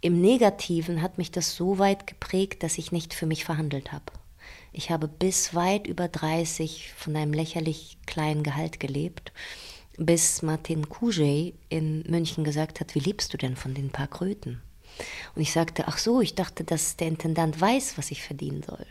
Im 0.00 0.20
Negativen 0.20 1.02
hat 1.02 1.18
mich 1.18 1.32
das 1.32 1.56
so 1.56 1.78
weit 1.78 2.06
geprägt, 2.06 2.62
dass 2.62 2.78
ich 2.78 2.92
nicht 2.92 3.14
für 3.14 3.26
mich 3.26 3.44
verhandelt 3.44 3.92
habe. 3.92 4.12
Ich 4.72 4.90
habe 4.90 5.08
bis 5.08 5.54
weit 5.54 5.86
über 5.86 6.06
30 6.06 6.92
von 6.96 7.16
einem 7.16 7.32
lächerlich 7.32 7.98
kleinen 8.06 8.44
Gehalt 8.44 8.78
gelebt, 8.78 9.32
bis 9.96 10.42
Martin 10.42 10.88
Kujet 10.88 11.54
in 11.68 12.02
München 12.08 12.44
gesagt 12.44 12.78
hat, 12.78 12.94
wie 12.94 13.00
liebst 13.00 13.32
du 13.32 13.38
denn 13.38 13.56
von 13.56 13.74
den 13.74 13.90
paar 13.90 14.06
Kröten? 14.06 14.62
Und 15.34 15.42
ich 15.42 15.52
sagte, 15.52 15.88
ach 15.88 15.98
so, 15.98 16.20
ich 16.20 16.34
dachte, 16.36 16.62
dass 16.64 16.96
der 16.96 17.08
Intendant 17.08 17.60
weiß, 17.60 17.98
was 17.98 18.10
ich 18.10 18.22
verdienen 18.22 18.62
soll. 18.62 18.86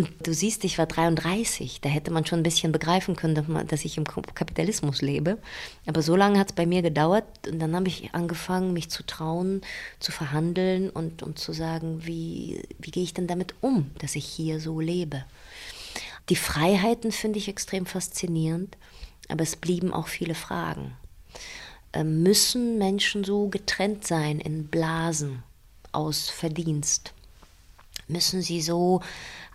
Und 0.00 0.26
du 0.26 0.32
siehst, 0.32 0.64
ich 0.64 0.78
war 0.78 0.86
33, 0.86 1.82
da 1.82 1.90
hätte 1.90 2.10
man 2.10 2.24
schon 2.24 2.40
ein 2.40 2.42
bisschen 2.42 2.72
begreifen 2.72 3.16
können, 3.16 3.66
dass 3.68 3.84
ich 3.84 3.98
im 3.98 4.04
Kapitalismus 4.04 5.02
lebe. 5.02 5.36
Aber 5.84 6.00
so 6.00 6.16
lange 6.16 6.38
hat 6.38 6.48
es 6.48 6.54
bei 6.54 6.64
mir 6.64 6.80
gedauert 6.80 7.26
und 7.46 7.58
dann 7.58 7.76
habe 7.76 7.88
ich 7.88 8.14
angefangen, 8.14 8.72
mich 8.72 8.88
zu 8.88 9.02
trauen, 9.04 9.60
zu 9.98 10.10
verhandeln 10.10 10.88
und, 10.88 11.22
und 11.22 11.38
zu 11.38 11.52
sagen, 11.52 12.06
wie, 12.06 12.62
wie 12.78 12.90
gehe 12.90 13.02
ich 13.02 13.12
denn 13.12 13.26
damit 13.26 13.54
um, 13.60 13.90
dass 13.98 14.16
ich 14.16 14.24
hier 14.24 14.58
so 14.58 14.80
lebe. 14.80 15.26
Die 16.30 16.36
Freiheiten 16.36 17.12
finde 17.12 17.38
ich 17.38 17.48
extrem 17.48 17.84
faszinierend, 17.84 18.78
aber 19.28 19.42
es 19.42 19.56
blieben 19.56 19.92
auch 19.92 20.08
viele 20.08 20.34
Fragen. 20.34 20.92
Ähm, 21.92 22.22
müssen 22.22 22.78
Menschen 22.78 23.22
so 23.22 23.48
getrennt 23.48 24.06
sein 24.06 24.40
in 24.40 24.68
Blasen 24.68 25.42
aus 25.92 26.30
Verdienst? 26.30 27.12
Müssen 28.10 28.42
sie 28.42 28.60
so 28.60 29.00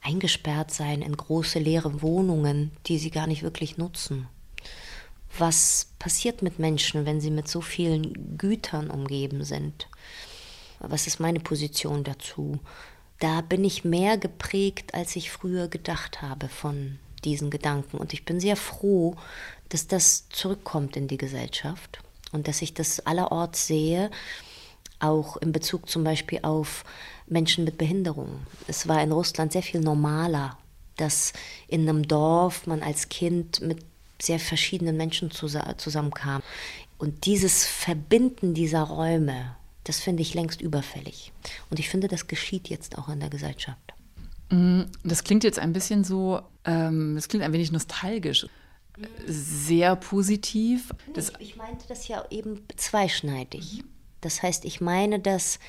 eingesperrt 0.02 0.72
sein 0.72 1.02
in 1.02 1.16
große 1.16 1.60
leere 1.60 2.02
Wohnungen, 2.02 2.72
die 2.88 2.98
sie 2.98 3.12
gar 3.12 3.28
nicht 3.28 3.44
wirklich 3.44 3.78
nutzen? 3.78 4.28
Was 5.38 5.90
passiert 6.00 6.42
mit 6.42 6.60
Menschen, 6.60 7.06
wenn 7.06 7.20
sie 7.20 7.32
mit 7.32 7.48
so 7.48 7.60
vielen 7.60 8.38
Gütern 8.38 8.90
umgeben 8.90 9.44
sind? 9.44 9.90
Was 10.80 11.08
ist 11.08 11.20
meine 11.20 11.40
Position 11.40 12.04
dazu? 12.04 12.60
Da 13.20 13.42
bin 13.42 13.64
ich 13.64 13.84
mehr 13.84 14.18
geprägt, 14.18 14.94
als 14.94 15.16
ich 15.16 15.32
früher 15.32 15.68
gedacht 15.68 16.22
habe 16.22 16.48
von 16.48 17.00
diesen 17.24 17.50
Gedanken. 17.50 17.98
Und 17.98 18.14
ich 18.14 18.24
bin 18.24 18.40
sehr 18.40 18.56
froh, 18.56 19.16
dass 19.70 19.88
das 19.88 20.30
zurückkommt 20.30 20.96
in 20.96 21.08
die 21.08 21.18
Gesellschaft 21.18 22.00
und 22.32 22.48
dass 22.48 22.62
ich 22.62 22.74
das 22.74 23.00
allerorts 23.02 23.68
sehe, 23.68 24.12
auch 25.00 25.38
in 25.38 25.52
Bezug 25.52 25.90
zum 25.90 26.04
Beispiel 26.04 26.40
auf 26.44 26.86
Menschen 27.28 27.64
mit 27.64 27.78
Behinderung. 27.78 28.46
Es 28.68 28.88
war 28.88 29.02
in 29.02 29.12
Russland 29.12 29.52
sehr 29.52 29.64
viel 29.64 29.82
normaler, 29.82 30.58
dass 30.98 31.34
in 31.68 31.88
einem 31.88 32.08
Dorf 32.08 32.68
man 32.68 32.82
als 32.82 33.10
Kind 33.10 33.62
mit 33.62 33.80
sehr 34.22 34.40
verschiedenen 34.40 34.96
Menschen 34.98 35.32
zusammenkam. 35.32 36.42
Und 36.98 37.26
dieses 37.26 37.66
Verbinden 37.66 38.54
dieser 38.54 38.84
Räume, 38.84 39.56
das 39.84 40.00
finde 40.00 40.22
ich 40.22 40.34
längst 40.34 40.62
überfällig. 40.62 41.34
Und 41.70 41.80
ich 41.80 41.90
finde, 41.90 42.08
das 42.08 42.28
geschieht 42.28 42.70
jetzt 42.70 42.98
auch 42.98 43.10
in 43.10 43.20
der 43.20 43.30
Gesellschaft. 43.30 43.94
Mm, 44.50 44.84
das 45.04 45.24
klingt 45.24 45.44
jetzt 45.44 45.60
ein 45.60 45.74
bisschen 45.74 46.04
so, 46.04 46.42
ähm, 46.64 47.16
das 47.16 47.28
klingt 47.28 47.44
ein 47.44 47.52
wenig 47.52 47.72
nostalgisch 47.72 48.46
sehr 49.26 49.96
positiv. 49.96 50.94
Das 51.14 51.34
ich 51.40 51.56
meinte 51.56 51.86
das 51.88 52.08
ja 52.08 52.26
eben 52.30 52.62
zweischneidig. 52.76 53.84
Das 54.22 54.42
heißt, 54.42 54.66
ich 54.66 54.82
meine, 54.82 55.20
dass 55.20 55.60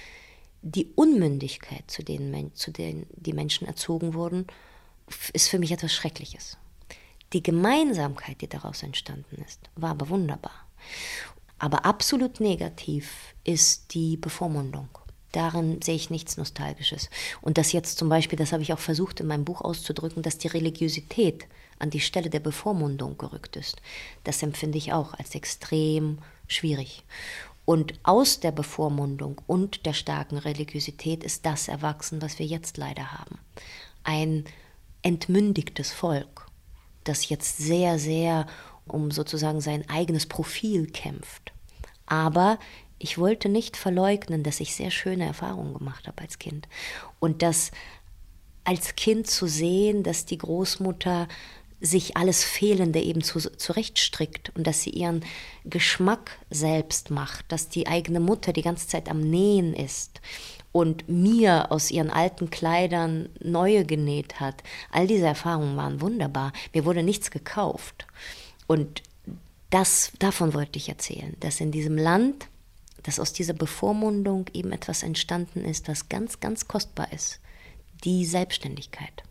die 0.66 0.88
Unmündigkeit, 0.96 1.84
zu 1.86 2.02
denen, 2.02 2.54
zu 2.54 2.72
denen 2.72 3.06
die 3.14 3.32
Menschen 3.32 3.66
erzogen 3.66 4.14
wurden, 4.14 4.46
ist 5.32 5.48
für 5.48 5.60
mich 5.60 5.70
etwas 5.70 5.94
Schreckliches. 5.94 6.58
Die 7.32 7.42
Gemeinsamkeit, 7.42 8.40
die 8.40 8.48
daraus 8.48 8.82
entstanden 8.82 9.42
ist, 9.46 9.60
war 9.76 9.90
aber 9.90 10.08
wunderbar. 10.08 10.66
Aber 11.58 11.84
absolut 11.84 12.40
negativ 12.40 13.34
ist 13.44 13.94
die 13.94 14.16
Bevormundung. 14.16 14.88
Darin 15.32 15.80
sehe 15.82 15.94
ich 15.94 16.10
nichts 16.10 16.36
Nostalgisches. 16.36 17.10
Und 17.42 17.58
das 17.58 17.72
jetzt 17.72 17.98
zum 17.98 18.08
Beispiel, 18.08 18.38
das 18.38 18.52
habe 18.52 18.62
ich 18.62 18.72
auch 18.72 18.78
versucht 18.78 19.20
in 19.20 19.26
meinem 19.26 19.44
Buch 19.44 19.60
auszudrücken, 19.60 20.22
dass 20.22 20.38
die 20.38 20.48
Religiosität 20.48 21.46
an 21.78 21.90
die 21.90 22.00
Stelle 22.00 22.30
der 22.30 22.40
Bevormundung 22.40 23.18
gerückt 23.18 23.56
ist. 23.56 23.76
Das 24.24 24.42
empfinde 24.42 24.78
ich 24.78 24.92
auch 24.92 25.14
als 25.14 25.34
extrem 25.34 26.18
schwierig. 26.48 27.04
Und 27.66 27.94
aus 28.04 28.40
der 28.40 28.52
Bevormundung 28.52 29.42
und 29.46 29.84
der 29.86 29.92
starken 29.92 30.38
Religiosität 30.38 31.24
ist 31.24 31.44
das 31.44 31.66
erwachsen, 31.68 32.22
was 32.22 32.38
wir 32.38 32.46
jetzt 32.46 32.78
leider 32.78 33.12
haben. 33.12 33.38
Ein 34.04 34.44
entmündigtes 35.02 35.92
Volk, 35.92 36.46
das 37.04 37.28
jetzt 37.28 37.58
sehr, 37.58 37.98
sehr 37.98 38.46
um 38.86 39.10
sozusagen 39.10 39.60
sein 39.60 39.88
eigenes 39.90 40.26
Profil 40.26 40.86
kämpft. 40.86 41.52
Aber 42.06 42.60
ich 42.98 43.18
wollte 43.18 43.48
nicht 43.48 43.76
verleugnen, 43.76 44.44
dass 44.44 44.60
ich 44.60 44.74
sehr 44.74 44.92
schöne 44.92 45.26
Erfahrungen 45.26 45.74
gemacht 45.74 46.06
habe 46.06 46.22
als 46.22 46.38
Kind. 46.38 46.68
Und 47.18 47.42
das 47.42 47.72
als 48.62 48.96
Kind 48.96 49.26
zu 49.26 49.46
sehen, 49.46 50.02
dass 50.02 50.24
die 50.24 50.38
Großmutter 50.38 51.28
sich 51.80 52.16
alles 52.16 52.42
Fehlende 52.42 53.00
eben 53.00 53.22
zu, 53.22 53.38
zurechtstrickt 53.38 54.50
und 54.56 54.66
dass 54.66 54.82
sie 54.82 54.90
ihren 54.90 55.24
Geschmack 55.64 56.38
selbst 56.50 57.10
macht, 57.10 57.44
dass 57.52 57.68
die 57.68 57.86
eigene 57.86 58.20
Mutter 58.20 58.52
die 58.52 58.62
ganze 58.62 58.88
Zeit 58.88 59.08
am 59.10 59.20
Nähen 59.20 59.74
ist 59.74 60.20
und 60.72 61.08
mir 61.08 61.72
aus 61.72 61.90
ihren 61.90 62.10
alten 62.10 62.50
Kleidern 62.50 63.28
neue 63.40 63.84
genäht 63.84 64.40
hat. 64.40 64.62
All 64.90 65.06
diese 65.06 65.26
Erfahrungen 65.26 65.76
waren 65.76 66.00
wunderbar. 66.00 66.52
Mir 66.72 66.84
wurde 66.84 67.02
nichts 67.02 67.30
gekauft. 67.30 68.06
Und 68.66 69.02
das, 69.70 70.12
davon 70.18 70.54
wollte 70.54 70.78
ich 70.78 70.88
erzählen, 70.88 71.36
dass 71.40 71.60
in 71.60 71.72
diesem 71.72 71.96
Land, 71.96 72.48
dass 73.02 73.20
aus 73.20 73.32
dieser 73.32 73.54
Bevormundung 73.54 74.46
eben 74.52 74.72
etwas 74.72 75.02
entstanden 75.02 75.64
ist, 75.64 75.88
was 75.88 76.08
ganz, 76.08 76.40
ganz 76.40 76.68
kostbar 76.68 77.12
ist. 77.12 77.40
Die 78.04 78.24
Selbstständigkeit. 78.24 79.22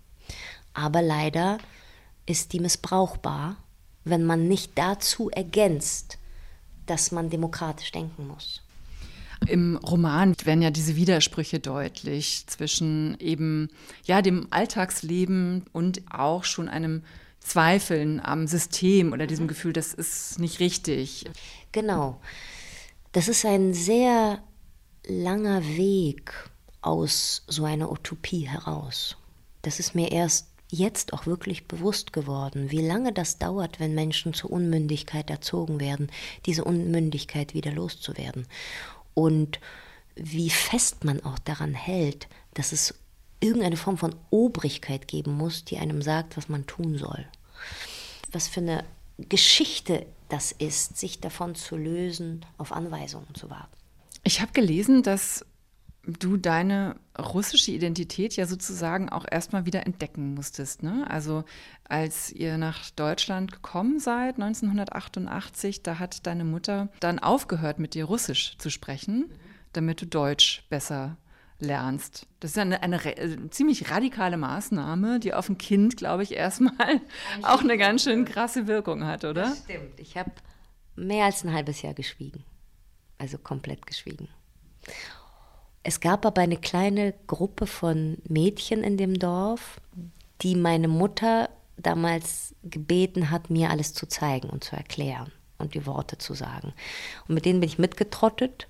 Aber 0.74 1.02
leider 1.02 1.60
ist 2.26 2.54
die 2.54 2.60
missbrauchbar, 2.60 3.58
wenn 4.04 4.24
man 4.24 4.48
nicht 4.48 4.72
dazu 4.76 5.30
ergänzt, 5.30 6.18
dass 6.86 7.12
man 7.12 7.30
demokratisch 7.30 7.92
denken 7.92 8.28
muss. 8.28 8.62
Im 9.48 9.78
Roman 9.78 10.36
werden 10.44 10.62
ja 10.62 10.72
diese 10.72 10.96
Widersprüche 10.96 11.60
deutlich 11.60 12.46
zwischen 12.48 13.18
eben 13.20 13.70
ja 14.06 14.22
dem 14.22 14.48
Alltagsleben 14.50 15.66
und 15.74 16.02
auch 16.12 16.44
schon 16.44 16.70
einem 16.70 17.04
Zweifeln 17.40 18.20
am 18.20 18.48
System 18.48 19.14
oder 19.14 19.28
diesem 19.28 19.48
Gefühl, 19.48 19.74
das 19.74 19.94
ist 19.94 20.40
nicht 20.40 20.60
richtig. 20.60 21.26
Genau. 21.72 22.20
Das 23.12 23.28
ist 23.28 23.46
ein 23.46 23.74
sehr 23.74 24.40
langer 25.08 25.64
Weg 25.64 26.34
aus 26.82 27.44
so 27.48 27.66
einer 27.66 27.92
Utopie 27.92 28.48
heraus. 28.48 29.16
Das 29.62 29.80
ist 29.80 29.94
mir 29.94 30.12
erst 30.12 30.48
jetzt 30.70 31.14
auch 31.14 31.26
wirklich 31.26 31.68
bewusst 31.68 32.14
geworden, 32.14 32.72
wie 32.72 32.86
lange 32.86 33.14
das 33.14 33.38
dauert, 33.38 33.80
wenn 33.80 33.94
Menschen 33.94 34.34
zur 34.34 34.52
Unmündigkeit 34.52 35.30
erzogen 35.30 35.80
werden, 35.80 36.12
diese 36.46 36.64
Unmündigkeit 36.64 37.54
wieder 37.54 37.72
loszuwerden. 37.72 38.48
Und 39.14 39.60
wie 40.16 40.50
fest 40.50 41.04
man 41.04 41.22
auch 41.24 41.40
daran 41.40 41.74
hält, 41.74 42.28
dass 42.54 42.72
es 42.72 42.96
irgendeine 43.40 43.78
Form 43.78 43.98
von 43.98 44.16
Obrigkeit 44.30 45.08
geben 45.08 45.34
muss, 45.38 45.66
die 45.66 45.78
einem 45.78 46.02
sagt, 46.02 46.38
was 46.38 46.50
man 46.50 46.66
tun 46.66 46.98
soll. 46.98 47.26
Was 48.32 48.48
für 48.48 48.62
eine 48.62 48.84
Geschichte 49.18 50.06
das 50.30 50.52
ist, 50.52 50.98
sich 50.98 51.20
davon 51.20 51.56
zu 51.56 51.78
lösen, 51.78 52.46
auf 52.58 52.72
Anweisungen 52.72 53.34
zu 53.36 53.50
warten. 53.50 53.76
Ich 54.24 54.42
habe 54.42 54.52
gelesen, 54.54 55.04
dass 55.04 55.46
du 56.08 56.38
deine 56.38 56.96
russische 57.18 57.72
Identität 57.72 58.36
ja 58.36 58.46
sozusagen 58.46 59.10
auch 59.10 59.26
erstmal 59.30 59.66
wieder 59.66 59.86
entdecken 59.86 60.34
musstest. 60.34 60.84
Ne? 60.84 61.06
Also 61.10 61.44
als 61.84 62.32
ihr 62.32 62.58
nach 62.58 62.90
Deutschland 62.92 63.52
gekommen 63.52 64.00
seid, 64.00 64.36
1988, 64.36 65.84
da 65.84 66.00
hat 66.00 66.26
deine 66.28 66.44
Mutter 66.44 66.90
dann 67.00 67.20
aufgehört, 67.20 67.80
mit 67.80 67.94
dir 67.94 68.06
Russisch 68.06 68.58
zu 68.58 68.70
sprechen, 68.70 69.32
damit 69.74 70.02
du 70.02 70.08
Deutsch 70.08 70.66
besser 70.70 71.18
lernst. 71.60 72.28
Das 72.40 72.52
ist 72.52 72.58
eine, 72.58 72.84
eine, 72.84 73.04
äh, 73.18 73.50
ziemlich 73.50 73.90
radikale 73.90 74.38
Maßnahme, 74.38 75.20
die 75.20 75.34
auf 75.34 75.50
ein 75.50 75.58
Kind, 75.58 75.98
glaube 75.98 76.24
ich, 76.24 76.34
erstmal 76.34 77.02
auch 77.44 77.62
eine 77.62 77.78
ganz 77.78 78.04
schön 78.04 78.26
krasse 78.26 78.68
Wirkung 78.68 79.06
hat, 79.06 79.24
oder? 79.24 79.44
Das 79.44 79.60
stimmt. 79.60 80.00
Ich 80.00 80.18
habe 80.18 80.32
mehr 80.96 81.26
als 81.26 81.44
ein 81.44 81.54
halbes 81.54 81.82
Jahr 81.82 81.94
geschwiegen. 81.94 82.44
Also 83.18 83.38
komplett 83.38 83.86
geschwiegen. 83.86 84.28
Es 85.88 86.00
gab 86.00 86.26
aber 86.26 86.42
eine 86.42 86.58
kleine 86.58 87.14
Gruppe 87.28 87.68
von 87.68 88.18
Mädchen 88.28 88.84
in 88.84 88.98
dem 88.98 89.20
Dorf, 89.20 89.80
die 90.42 90.56
meine 90.56 90.88
Mutter 90.88 91.48
damals 91.78 92.56
gebeten 92.64 93.30
hat, 93.30 93.52
mir 93.52 93.70
alles 93.70 93.94
zu 93.94 94.08
zeigen 94.08 94.50
und 94.50 94.64
zu 94.64 94.76
erklären 94.76 95.32
und 95.60 95.76
die 95.76 95.86
Worte 95.86 96.18
zu 96.18 96.34
sagen. 96.34 96.74
Und 97.28 97.36
mit 97.36 97.46
denen 97.46 97.60
bin 97.60 97.70
ich 97.70 97.78
mitgetrottet. 97.78 98.68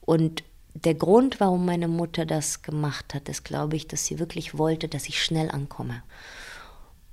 Und 0.00 0.42
der 0.74 0.94
Grund, 0.94 1.38
warum 1.38 1.64
meine 1.64 1.86
Mutter 1.86 2.26
das 2.26 2.62
gemacht 2.62 3.14
hat, 3.14 3.28
ist, 3.28 3.44
glaube 3.44 3.76
ich, 3.76 3.86
dass 3.86 4.04
sie 4.04 4.18
wirklich 4.18 4.58
wollte, 4.58 4.88
dass 4.88 5.08
ich 5.08 5.22
schnell 5.22 5.48
ankomme. 5.48 6.02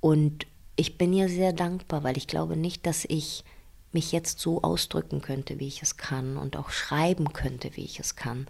Und 0.00 0.48
ich 0.74 0.98
bin 0.98 1.12
ihr 1.12 1.28
sehr 1.28 1.52
dankbar, 1.52 2.02
weil 2.02 2.16
ich 2.16 2.26
glaube 2.26 2.56
nicht, 2.56 2.84
dass 2.84 3.04
ich 3.04 3.44
mich 3.92 4.10
jetzt 4.10 4.40
so 4.40 4.62
ausdrücken 4.62 5.22
könnte, 5.22 5.60
wie 5.60 5.68
ich 5.68 5.82
es 5.82 5.96
kann 5.96 6.36
und 6.36 6.56
auch 6.56 6.70
schreiben 6.70 7.32
könnte, 7.32 7.76
wie 7.76 7.84
ich 7.84 8.00
es 8.00 8.16
kann, 8.16 8.48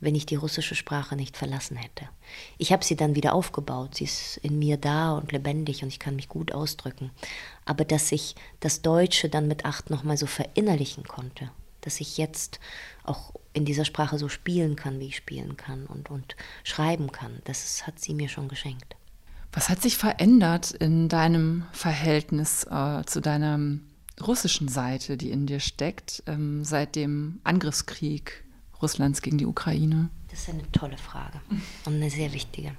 wenn 0.00 0.14
ich 0.14 0.26
die 0.26 0.34
russische 0.34 0.74
Sprache 0.74 1.16
nicht 1.16 1.36
verlassen 1.36 1.76
hätte. 1.76 2.08
Ich 2.58 2.72
habe 2.72 2.84
sie 2.84 2.96
dann 2.96 3.14
wieder 3.14 3.34
aufgebaut, 3.34 3.94
sie 3.94 4.04
ist 4.04 4.36
in 4.38 4.58
mir 4.58 4.76
da 4.76 5.12
und 5.12 5.32
lebendig 5.32 5.82
und 5.82 5.88
ich 5.88 5.98
kann 5.98 6.16
mich 6.16 6.28
gut 6.28 6.52
ausdrücken. 6.52 7.10
Aber 7.64 7.84
dass 7.84 8.12
ich 8.12 8.34
das 8.60 8.82
Deutsche 8.82 9.28
dann 9.28 9.48
mit 9.48 9.64
acht 9.64 9.90
nochmal 9.90 10.16
so 10.16 10.26
verinnerlichen 10.26 11.04
konnte, 11.04 11.50
dass 11.80 12.00
ich 12.00 12.18
jetzt 12.18 12.60
auch 13.04 13.32
in 13.52 13.64
dieser 13.64 13.84
Sprache 13.86 14.18
so 14.18 14.28
spielen 14.28 14.76
kann, 14.76 15.00
wie 15.00 15.06
ich 15.06 15.16
spielen 15.16 15.56
kann 15.56 15.86
und, 15.86 16.10
und 16.10 16.36
schreiben 16.62 17.10
kann. 17.10 17.40
Das 17.44 17.64
ist, 17.64 17.86
hat 17.86 17.98
sie 17.98 18.12
mir 18.12 18.28
schon 18.28 18.48
geschenkt. 18.48 18.96
Was 19.52 19.70
hat 19.70 19.80
sich 19.80 19.96
verändert 19.96 20.72
in 20.72 21.08
deinem 21.08 21.64
Verhältnis 21.72 22.64
äh, 22.64 23.04
zu 23.06 23.22
deiner 23.22 23.58
russischen 24.20 24.68
Seite, 24.68 25.16
die 25.16 25.30
in 25.30 25.46
dir 25.46 25.60
steckt, 25.60 26.22
ähm, 26.26 26.64
seit 26.64 26.96
dem 26.96 27.40
Angriffskrieg 27.44 28.44
Russlands 28.82 29.22
gegen 29.22 29.38
die 29.38 29.46
Ukraine? 29.46 30.10
Das 30.30 30.40
ist 30.40 30.48
eine 30.50 30.70
tolle 30.72 30.98
Frage 30.98 31.40
und 31.84 31.94
eine 31.94 32.10
sehr 32.10 32.32
wichtige. 32.32 32.76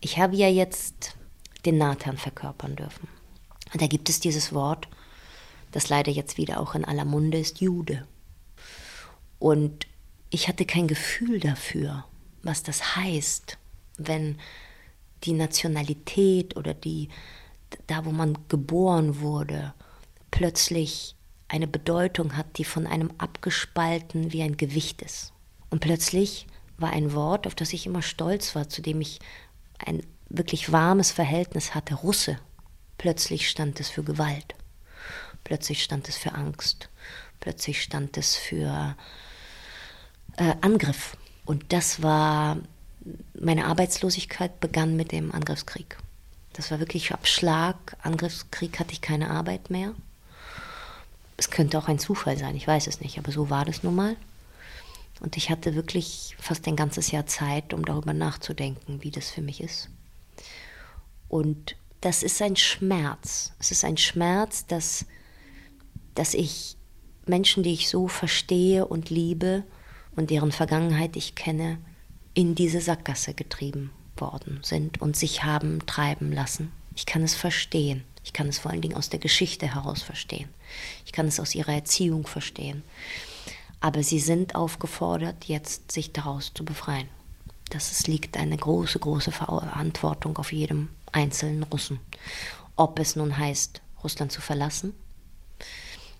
Ich 0.00 0.18
habe 0.18 0.36
ja 0.36 0.48
jetzt 0.48 1.16
den 1.64 1.78
Nathan 1.78 2.16
verkörpern 2.16 2.76
dürfen. 2.76 3.08
Und 3.72 3.82
da 3.82 3.86
gibt 3.86 4.08
es 4.08 4.20
dieses 4.20 4.52
Wort, 4.52 4.88
das 5.72 5.88
leider 5.88 6.10
jetzt 6.10 6.38
wieder 6.38 6.60
auch 6.60 6.74
in 6.74 6.84
aller 6.84 7.04
Munde 7.04 7.38
ist, 7.38 7.60
Jude. 7.60 8.06
Und 9.38 9.86
ich 10.30 10.48
hatte 10.48 10.64
kein 10.64 10.88
Gefühl 10.88 11.40
dafür, 11.40 12.04
was 12.42 12.62
das 12.62 12.96
heißt, 12.96 13.58
wenn 13.98 14.38
die 15.24 15.32
Nationalität 15.32 16.56
oder 16.56 16.74
die, 16.74 17.08
da 17.86 18.04
wo 18.04 18.10
man 18.10 18.38
geboren 18.48 19.20
wurde, 19.20 19.74
plötzlich 20.30 21.16
eine 21.48 21.66
Bedeutung 21.66 22.36
hat, 22.36 22.58
die 22.58 22.64
von 22.64 22.86
einem 22.86 23.10
abgespalten 23.18 24.32
wie 24.32 24.42
ein 24.42 24.56
Gewicht 24.56 25.02
ist. 25.02 25.32
Und 25.70 25.80
plötzlich 25.80 26.46
war 26.76 26.90
ein 26.90 27.12
Wort, 27.14 27.46
auf 27.46 27.54
das 27.54 27.72
ich 27.72 27.86
immer 27.86 28.02
stolz 28.02 28.54
war, 28.54 28.68
zu 28.68 28.82
dem 28.82 29.00
ich 29.00 29.18
ein 29.84 30.02
wirklich 30.28 30.72
warmes 30.72 31.10
Verhältnis 31.10 31.74
hatte, 31.74 31.94
Russe. 31.94 32.38
Plötzlich 32.98 33.48
stand 33.48 33.80
es 33.80 33.88
für 33.88 34.02
Gewalt. 34.02 34.54
Plötzlich 35.44 35.82
stand 35.82 36.08
es 36.08 36.16
für 36.16 36.34
Angst. 36.34 36.88
Plötzlich 37.40 37.82
stand 37.82 38.16
es 38.16 38.36
für 38.36 38.96
äh, 40.36 40.54
Angriff. 40.60 41.16
Und 41.44 41.72
das 41.72 42.02
war, 42.02 42.58
meine 43.40 43.66
Arbeitslosigkeit 43.66 44.60
begann 44.60 44.96
mit 44.96 45.12
dem 45.12 45.32
Angriffskrieg. 45.32 45.96
Das 46.52 46.70
war 46.70 46.80
wirklich 46.80 47.12
Abschlag. 47.12 47.96
Angriffskrieg 48.02 48.78
hatte 48.78 48.92
ich 48.92 49.00
keine 49.00 49.30
Arbeit 49.30 49.70
mehr. 49.70 49.94
Es 51.38 51.50
könnte 51.50 51.78
auch 51.78 51.88
ein 51.88 51.98
Zufall 51.98 52.36
sein, 52.36 52.54
ich 52.56 52.66
weiß 52.66 52.86
es 52.86 53.00
nicht, 53.00 53.16
aber 53.16 53.32
so 53.32 53.48
war 53.48 53.64
das 53.64 53.82
nun 53.82 53.94
mal. 53.94 54.16
Und 55.20 55.36
ich 55.36 55.50
hatte 55.50 55.74
wirklich 55.74 56.36
fast 56.38 56.68
ein 56.68 56.76
ganzes 56.76 57.10
Jahr 57.10 57.26
Zeit, 57.26 57.72
um 57.72 57.84
darüber 57.84 58.12
nachzudenken, 58.12 59.02
wie 59.02 59.10
das 59.10 59.30
für 59.30 59.40
mich 59.40 59.62
ist. 59.62 59.88
Und 61.28 61.76
das 62.00 62.22
ist 62.22 62.42
ein 62.42 62.56
Schmerz. 62.56 63.52
Es 63.58 63.70
ist 63.70 63.84
ein 63.84 63.96
Schmerz, 63.96 64.66
dass, 64.66 65.06
dass 66.14 66.34
ich 66.34 66.76
Menschen, 67.26 67.62
die 67.62 67.72
ich 67.72 67.88
so 67.88 68.08
verstehe 68.08 68.86
und 68.86 69.10
liebe, 69.10 69.64
und 70.18 70.30
deren 70.30 70.50
Vergangenheit 70.50 71.14
ich 71.14 71.36
kenne, 71.36 71.78
in 72.34 72.56
diese 72.56 72.80
Sackgasse 72.80 73.34
getrieben 73.34 73.90
worden 74.16 74.58
sind 74.62 75.00
und 75.00 75.16
sich 75.16 75.44
haben 75.44 75.86
treiben 75.86 76.32
lassen. 76.32 76.72
Ich 76.96 77.06
kann 77.06 77.22
es 77.22 77.36
verstehen. 77.36 78.02
Ich 78.24 78.32
kann 78.32 78.48
es 78.48 78.58
vor 78.58 78.72
allen 78.72 78.80
Dingen 78.80 78.96
aus 78.96 79.10
der 79.10 79.20
Geschichte 79.20 79.72
heraus 79.72 80.02
verstehen. 80.02 80.48
Ich 81.04 81.12
kann 81.12 81.26
es 81.26 81.40
aus 81.40 81.54
ihrer 81.54 81.72
Erziehung 81.72 82.26
verstehen. 82.26 82.82
Aber 83.80 84.02
sie 84.02 84.18
sind 84.18 84.54
aufgefordert, 84.54 85.44
jetzt 85.44 85.92
sich 85.92 86.12
daraus 86.12 86.52
zu 86.52 86.64
befreien. 86.64 87.08
Das 87.70 87.92
es 87.92 88.06
liegt 88.06 88.36
eine 88.36 88.56
große, 88.56 88.98
große 88.98 89.30
Verantwortung 89.30 90.36
auf 90.38 90.52
jedem 90.52 90.88
einzelnen 91.12 91.62
Russen. 91.62 92.00
Ob 92.76 92.98
es 92.98 93.14
nun 93.14 93.36
heißt, 93.36 93.80
Russland 94.02 94.32
zu 94.32 94.40
verlassen 94.40 94.94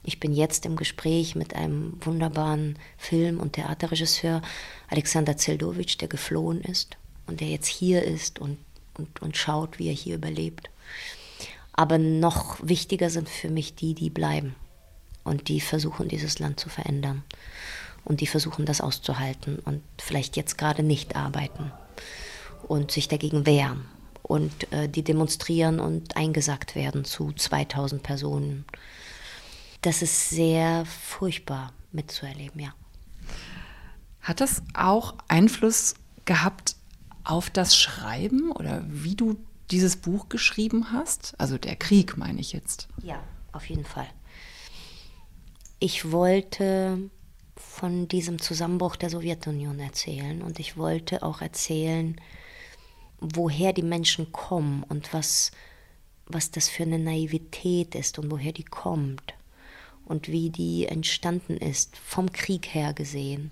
ich 0.09 0.21
bin 0.21 0.33
jetzt 0.33 0.65
im 0.65 0.77
Gespräch 0.77 1.35
mit 1.35 1.55
einem 1.55 1.99
wunderbaren 2.01 2.79
Film- 2.97 3.41
und 3.41 3.53
Theaterregisseur, 3.53 4.41
Alexander 4.89 5.37
Zeldowitsch, 5.37 6.01
der 6.01 6.09
geflohen 6.09 6.63
ist 6.63 6.97
und 7.27 7.41
der 7.41 7.49
jetzt 7.49 7.67
hier 7.67 8.03
ist 8.05 8.39
und, 8.39 8.57
und, 8.95 9.21
und 9.21 9.37
schaut, 9.37 9.79
wie 9.79 9.89
er 9.89 9.95
hier 9.95 10.15
überlebt. 10.15 10.71
Aber 11.79 11.99
noch 11.99 12.57
wichtiger 12.61 13.09
sind 13.09 13.29
für 13.29 13.49
mich 13.49 13.77
die, 13.77 13.95
die 13.95 14.11
bleiben 14.11 14.57
und 15.23 15.49
die 15.49 15.61
versuchen, 15.61 16.09
dieses 16.09 16.41
Land 16.41 16.59
zu 16.59 16.69
verändern 16.69 17.23
und 18.05 18.21
die 18.21 18.27
versuchen, 18.27 18.67
das 18.67 18.81
auszuhalten 18.81 19.61
und 19.61 19.83
vielleicht 19.97 20.37
jetzt 20.37 20.59
gerade 20.59 20.83
nicht 20.83 21.15
arbeiten 21.15 21.71
und 22.67 22.91
sich 22.91 23.07
dagegen 23.07 23.47
wehren 23.47 23.85
und 24.23 24.73
äh, 24.73 24.89
die 24.89 25.05
demonstrieren 25.05 25.79
und 25.79 26.17
eingesackt 26.17 26.75
werden 26.75 27.05
zu 27.05 27.33
2000 27.33 28.03
Personen 28.03 28.65
das 29.83 30.03
ist 30.03 30.31
sehr 30.31 30.85
furchtbar 30.87 31.73
mitzuerleben, 31.93 32.61
ja. 32.61 32.75
Hat 34.21 34.41
das 34.41 34.63
auch 34.75 35.15
Einfluss 35.29 35.95
gehabt 36.25 36.77
auf 37.25 37.49
das 37.49 37.77
Schreiben 37.77 38.51
oder 38.51 38.85
wie 38.89 39.15
du 39.15 39.37
dieses 39.71 39.97
Buch 39.97 40.29
geschrieben 40.29 40.93
hast? 40.93 41.35
Also 41.39 41.59
der 41.59 41.77
Krieg 41.77 42.17
meine 42.17 42.41
ich 42.41 42.53
jetzt. 42.53 42.89
Ja, 43.03 43.23
auf 43.53 43.69
jeden 43.69 43.85
Fall. 43.85 44.09
Ich 45.79 46.11
wollte 46.11 47.11
von 47.57 48.09
diesem 48.09 48.41
Zusammenbruch 48.41 48.97
der 48.97 49.11
Sowjetunion 49.11 49.79
erzählen 49.79 50.43
und 50.43 50.59
ich 50.59 50.77
wollte 50.77 51.23
auch 51.23 51.41
erzählen, 51.41 52.21
woher 53.21 53.73
die 53.73 53.83
Menschen 53.83 54.33
kommen 54.33 54.83
und 54.85 55.13
was, 55.13 55.51
was 56.27 56.51
das 56.51 56.69
für 56.69 56.85
eine 56.85 56.99
Naivität 56.99 57.95
ist 57.95 58.19
und 58.19 58.31
woher 58.31 58.53
die 58.53 58.65
kommt 58.65 59.35
und 60.05 60.29
wie 60.29 60.51
die 60.51 60.87
entstanden 60.87 61.57
ist, 61.57 61.97
vom 61.97 62.33
Krieg 62.33 62.67
her 62.67 62.93
gesehen, 62.93 63.51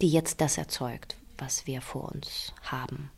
die 0.00 0.10
jetzt 0.10 0.40
das 0.40 0.58
erzeugt, 0.58 1.16
was 1.36 1.66
wir 1.66 1.80
vor 1.80 2.12
uns 2.12 2.52
haben. 2.62 3.10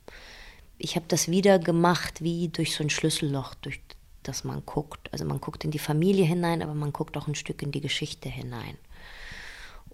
Ich 0.82 0.96
habe 0.96 1.06
das 1.08 1.28
wieder 1.28 1.58
gemacht 1.58 2.22
wie 2.22 2.48
durch 2.48 2.74
so 2.74 2.82
ein 2.82 2.90
Schlüsselloch, 2.90 3.54
durch 3.56 3.80
das 4.22 4.44
man 4.44 4.64
guckt. 4.64 5.12
Also 5.12 5.24
man 5.24 5.40
guckt 5.40 5.64
in 5.64 5.70
die 5.70 5.78
Familie 5.78 6.24
hinein, 6.24 6.62
aber 6.62 6.74
man 6.74 6.92
guckt 6.92 7.16
auch 7.16 7.26
ein 7.26 7.34
Stück 7.34 7.62
in 7.62 7.72
die 7.72 7.80
Geschichte 7.80 8.28
hinein. 8.28 8.76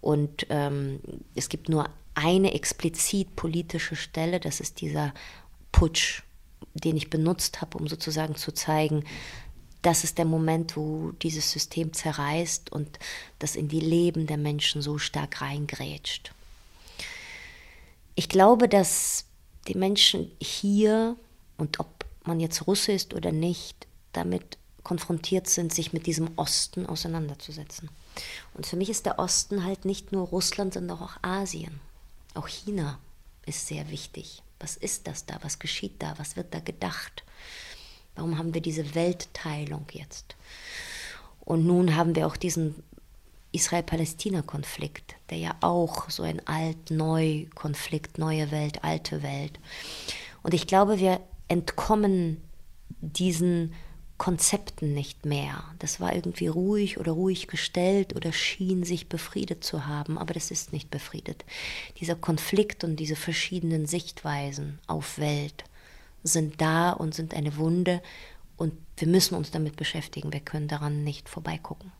Und 0.01 0.47
ähm, 0.51 1.01
es 1.35 1.49
gibt 1.49 1.69
nur 1.69 1.89
eine 2.15 2.55
explizit 2.55 3.35
politische 3.37 3.97
Stelle, 3.97 4.41
das 4.41 4.61
ist 4.61 4.81
dieser 4.81 5.13
Putsch, 5.73 6.23
den 6.75 6.97
ich 6.97 7.11
benutzt 7.11 7.61
habe, 7.61 7.77
um 7.79 7.89
sozusagen 7.89 8.37
zu 8.37 8.53
zeigen, 8.53 9.05
das 9.83 10.05
ist 10.05 10.19
der 10.19 10.25
Moment, 10.25 10.77
wo 10.77 11.13
dieses 11.23 11.53
System 11.53 11.93
zerreißt 11.93 12.73
und 12.73 12.99
das 13.39 13.55
in 13.55 13.69
die 13.69 13.81
Leben 13.81 14.27
der 14.27 14.37
Menschen 14.37 14.83
so 14.83 14.99
stark 14.99 15.41
reingrätscht. 15.41 16.33
Ich 18.15 18.29
glaube, 18.29 18.69
dass 18.69 19.27
die 19.69 19.77
Menschen 19.77 20.31
hier, 20.41 21.17
und 21.57 21.81
ob 21.81 22.05
man 22.25 22.41
jetzt 22.41 22.67
Russe 22.67 22.93
ist 22.93 23.15
oder 23.15 23.33
nicht, 23.33 23.87
damit 24.13 24.59
konfrontiert 24.83 25.49
sind, 25.49 25.75
sich 25.75 25.93
mit 25.93 26.07
diesem 26.07 26.31
Osten 26.37 26.87
auseinanderzusetzen. 26.87 27.91
Und 28.55 28.67
für 28.67 28.77
mich 28.77 28.89
ist 28.89 29.07
der 29.07 29.19
Osten 29.19 29.65
halt 29.65 29.85
nicht 29.85 30.13
nur 30.13 30.29
Russland, 30.29 30.75
sondern 30.75 30.99
auch 30.99 31.17
Asien. 31.23 31.81
Auch 32.35 32.47
China 32.49 32.99
ist 33.47 33.67
sehr 33.67 33.91
wichtig. 33.91 34.43
Was 34.61 34.77
ist 34.77 35.07
das 35.07 35.27
da? 35.27 35.39
Was 35.43 35.59
geschieht 35.59 36.03
da? 36.03 36.15
Was 36.19 36.37
wird 36.37 36.55
da 36.55 36.61
gedacht? 36.61 37.25
Warum 38.15 38.39
haben 38.39 38.55
wir 38.55 38.61
diese 38.61 38.95
Weltteilung 38.95 39.87
jetzt? 39.93 40.37
Und 41.41 41.67
nun 41.67 41.95
haben 41.97 42.15
wir 42.17 42.27
auch 42.27 42.37
diesen 42.37 42.83
Israel-Palästina-Konflikt, 43.57 45.17
der 45.31 45.39
ja 45.39 45.57
auch 45.61 46.09
so 46.11 46.23
ein 46.23 46.47
Alt-Neu-Konflikt, 46.47 48.19
neue 48.19 48.51
Welt, 48.51 48.85
alte 48.85 49.23
Welt. 49.23 49.59
Und 50.43 50.55
ich 50.55 50.67
glaube, 50.67 50.99
wir 50.99 51.21
entkommen 51.49 52.43
diesen 53.01 53.75
Konzepten 54.19 54.95
nicht 54.95 55.27
mehr. 55.27 55.63
Das 55.79 56.01
war 56.01 56.15
irgendwie 56.15 56.47
ruhig 56.47 56.99
oder 56.99 57.13
ruhig 57.13 57.49
gestellt 57.49 58.17
oder 58.17 58.33
schien 58.33 58.83
sich 58.85 59.09
befriedet 59.09 59.63
zu 59.63 59.87
haben, 59.87 60.17
aber 60.17 60.33
das 60.33 60.51
ist 60.51 60.73
nicht 60.73 60.91
befriedet. 60.91 61.45
Dieser 62.01 62.15
Konflikt 62.15 62.85
und 62.85 62.97
diese 62.97 63.17
verschiedenen 63.17 63.87
Sichtweisen 63.87 64.79
auf 64.87 65.19
Welt 65.19 65.65
sind 66.23 66.61
da 66.61 66.93
und 66.93 67.15
sind 67.15 67.35
eine 67.35 67.57
Wunde 67.57 68.03
und 68.57 68.73
wir 68.97 69.09
müssen 69.09 69.35
uns 69.35 69.51
damit 69.51 69.77
beschäftigen. 69.77 70.33
Wir 70.33 70.41
können 70.41 70.69
daran 70.69 71.05
nicht 71.05 71.29
vorbeigucken. 71.29 71.93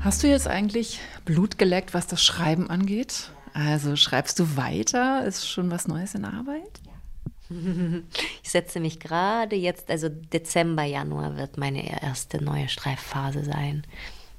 Hast 0.00 0.22
du 0.22 0.28
jetzt 0.28 0.48
eigentlich 0.48 0.98
Blut 1.26 1.58
geleckt, 1.58 1.92
was 1.92 2.06
das 2.06 2.24
Schreiben 2.24 2.70
angeht? 2.70 3.30
Also 3.52 3.96
schreibst 3.96 4.38
du 4.38 4.56
weiter? 4.56 5.26
Ist 5.26 5.46
schon 5.46 5.70
was 5.70 5.88
Neues 5.88 6.14
in 6.14 6.24
Arbeit? 6.24 6.80
Ich 8.42 8.50
setze 8.50 8.80
mich 8.80 9.00
gerade 9.00 9.56
jetzt, 9.56 9.90
also 9.90 10.08
Dezember, 10.08 10.84
Januar 10.84 11.36
wird 11.36 11.56
meine 11.58 12.02
erste 12.02 12.42
neue 12.42 12.68
Schreibphase 12.68 13.44
sein. 13.44 13.84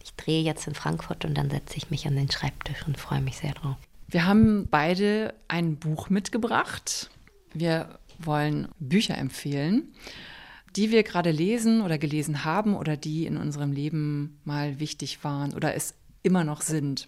Ich 0.03 0.13
drehe 0.15 0.41
jetzt 0.41 0.67
in 0.67 0.75
Frankfurt 0.75 1.23
und 1.25 1.37
dann 1.37 1.49
setze 1.49 1.77
ich 1.77 1.91
mich 1.91 2.07
an 2.07 2.15
den 2.15 2.31
Schreibtisch 2.31 2.87
und 2.87 2.97
freue 2.97 3.21
mich 3.21 3.37
sehr 3.37 3.53
drauf. 3.53 3.75
Wir 4.07 4.25
haben 4.25 4.67
beide 4.69 5.33
ein 5.47 5.75
Buch 5.77 6.09
mitgebracht. 6.09 7.09
Wir 7.53 7.99
wollen 8.17 8.69
Bücher 8.79 9.17
empfehlen, 9.17 9.93
die 10.75 10.91
wir 10.91 11.03
gerade 11.03 11.31
lesen 11.31 11.81
oder 11.81 11.97
gelesen 11.97 12.45
haben 12.45 12.75
oder 12.75 12.97
die 12.97 13.25
in 13.25 13.37
unserem 13.37 13.71
Leben 13.71 14.39
mal 14.43 14.79
wichtig 14.79 15.23
waren 15.23 15.53
oder 15.53 15.75
es 15.75 15.95
immer 16.23 16.43
noch 16.43 16.61
sind. 16.61 17.07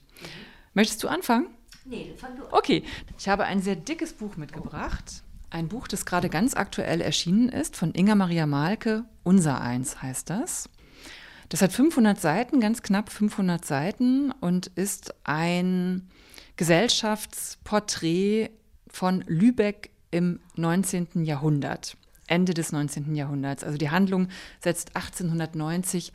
Möchtest 0.74 1.04
du 1.04 1.08
anfangen? 1.08 1.48
Nee, 1.86 2.14
fang 2.18 2.36
du 2.36 2.44
an. 2.44 2.50
Okay, 2.52 2.84
ich 3.18 3.28
habe 3.28 3.46
ein 3.46 3.62
sehr 3.62 3.76
dickes 3.76 4.14
Buch 4.14 4.38
mitgebracht. 4.38 5.24
Ein 5.50 5.68
Buch, 5.68 5.88
das 5.88 6.06
gerade 6.06 6.30
ganz 6.30 6.56
aktuell 6.56 7.02
erschienen 7.02 7.50
ist, 7.50 7.76
von 7.78 7.94
Inga 7.94 8.16
Maria 8.16 8.48
Malke. 8.48 9.06
Unser 9.24 9.62
Eins 9.62 10.02
heißt 10.02 10.30
das. 10.30 10.70
Das 11.50 11.62
hat 11.62 11.72
500 11.72 12.20
Seiten, 12.20 12.60
ganz 12.60 12.82
knapp 12.82 13.12
500 13.12 13.64
Seiten 13.64 14.32
und 14.32 14.68
ist 14.68 15.14
ein 15.24 16.10
Gesellschaftsporträt 16.56 18.50
von 18.88 19.24
Lübeck 19.28 19.92
im 20.10 20.40
19. 20.56 21.26
Jahrhundert, 21.26 21.98
Ende 22.34 22.56
des 22.56 22.72
19. 22.72 23.14
Jahrhunderts. 23.14 23.64
Also 23.64 23.78
die 23.78 23.92
Handlung 23.92 24.28
setzt 24.60 24.96
1890 24.96 26.12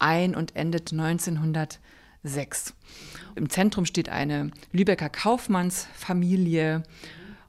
ein 0.00 0.34
und 0.34 0.56
endet 0.56 0.90
1906. 0.90 2.74
Im 3.36 3.48
Zentrum 3.48 3.86
steht 3.86 4.08
eine 4.08 4.50
Lübecker 4.72 5.08
Kaufmannsfamilie 5.08 6.82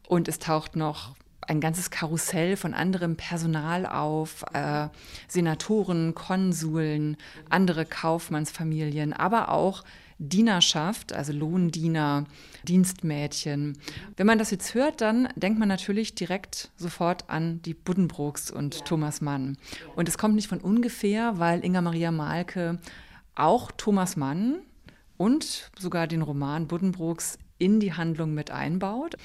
und 0.07 0.27
es 0.27 0.37
taucht 0.37 0.75
noch 0.75 1.15
ein 1.47 1.59
ganzes 1.59 1.89
Karussell 1.89 2.57
von 2.57 2.75
anderem 2.75 3.15
Personal 3.15 3.87
auf, 3.87 4.45
äh, 4.53 4.89
Senatoren, 5.27 6.13
Konsuln, 6.13 7.17
andere 7.49 7.85
Kaufmannsfamilien, 7.85 9.13
aber 9.13 9.49
auch 9.49 9.83
Dienerschaft, 10.21 11.13
also 11.13 11.33
Lohndiener, 11.33 12.25
Dienstmädchen. 12.67 13.77
Wenn 14.15 14.27
man 14.27 14.37
das 14.37 14.51
jetzt 14.51 14.75
hört, 14.75 15.01
dann 15.01 15.29
denkt 15.35 15.59
man 15.59 15.67
natürlich 15.67 16.13
direkt 16.13 16.69
sofort 16.77 17.29
an 17.29 17.61
die 17.63 17.73
Buddenbrooks 17.73 18.51
und 18.51 18.75
ja. 18.75 18.81
Thomas 18.81 19.19
Mann. 19.19 19.57
Und 19.95 20.07
es 20.07 20.19
kommt 20.19 20.35
nicht 20.35 20.47
von 20.47 20.61
ungefähr, 20.61 21.39
weil 21.39 21.65
Inga 21.65 21.81
Maria 21.81 22.11
Malke 22.11 22.79
auch 23.33 23.71
Thomas 23.71 24.15
Mann 24.15 24.59
und 25.17 25.71
sogar 25.79 26.05
den 26.05 26.21
Roman 26.21 26.67
Buddenbrooks 26.67 27.39
in 27.57 27.79
die 27.79 27.93
Handlung 27.93 28.33
mit 28.33 28.51
einbaut. 28.51 29.15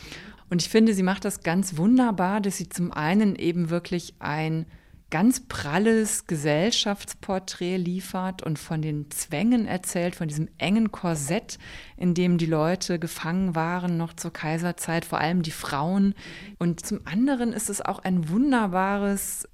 Und 0.49 0.63
ich 0.63 0.69
finde, 0.69 0.95
sie 0.95 1.03
macht 1.03 1.25
das 1.25 1.41
ganz 1.43 1.77
wunderbar, 1.77 2.41
dass 2.41 2.57
sie 2.57 2.69
zum 2.69 2.93
einen 2.93 3.37
eben 3.37 3.69
wirklich 3.69 4.15
ein 4.19 4.67
ganz 5.11 5.47
pralles 5.47 6.27
Gesellschaftsporträt 6.27 7.77
liefert 7.77 8.43
und 8.43 8.59
von 8.59 8.83
den 8.83 9.11
Zwängen 9.11 9.67
erzählt, 9.67 10.17
von 10.17 10.29
diesem 10.29 10.49
engen 10.59 10.91
Korsett, 10.91 11.59
in 11.97 12.15
dem 12.15 12.39
die 12.39 12.47
Leute 12.47 12.99
gefangen 12.99 13.55
waren, 13.55 13.97
noch 13.97 14.15
zur 14.15 14.33
Kaiserzeit, 14.33 15.05
vor 15.05 15.21
allem 15.21 15.43
die 15.43 15.53
Frauen. 15.53 16.15
Und 16.59 16.85
zum 16.85 17.01
anderen 17.05 17.53
ist 17.53 17.71
es 17.71 17.81
auch 17.81 18.01
ein 18.01 18.29
wunderbares 18.29 19.49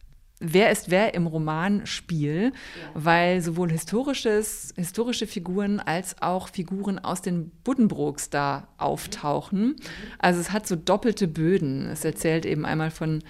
Wer 0.44 0.72
ist 0.72 0.90
wer 0.90 1.14
im 1.14 1.28
Romanspiel, 1.28 2.46
ja. 2.53 2.53
weil 2.94 3.40
sowohl 3.40 3.70
historisches, 3.70 4.74
historische 4.76 5.28
Figuren 5.28 5.78
als 5.78 6.20
auch 6.20 6.48
Figuren 6.48 6.98
aus 6.98 7.22
den 7.22 7.50
Buddenbrooks 7.62 8.28
da 8.28 8.66
auftauchen. 8.76 9.76
Also 10.18 10.40
es 10.40 10.50
hat 10.50 10.66
so 10.66 10.74
doppelte 10.74 11.28
Böden. 11.28 11.86
Es 11.86 12.05
erzählt 12.05 12.44
eben 12.44 12.64
einmal 12.66 12.90
von 12.90 13.22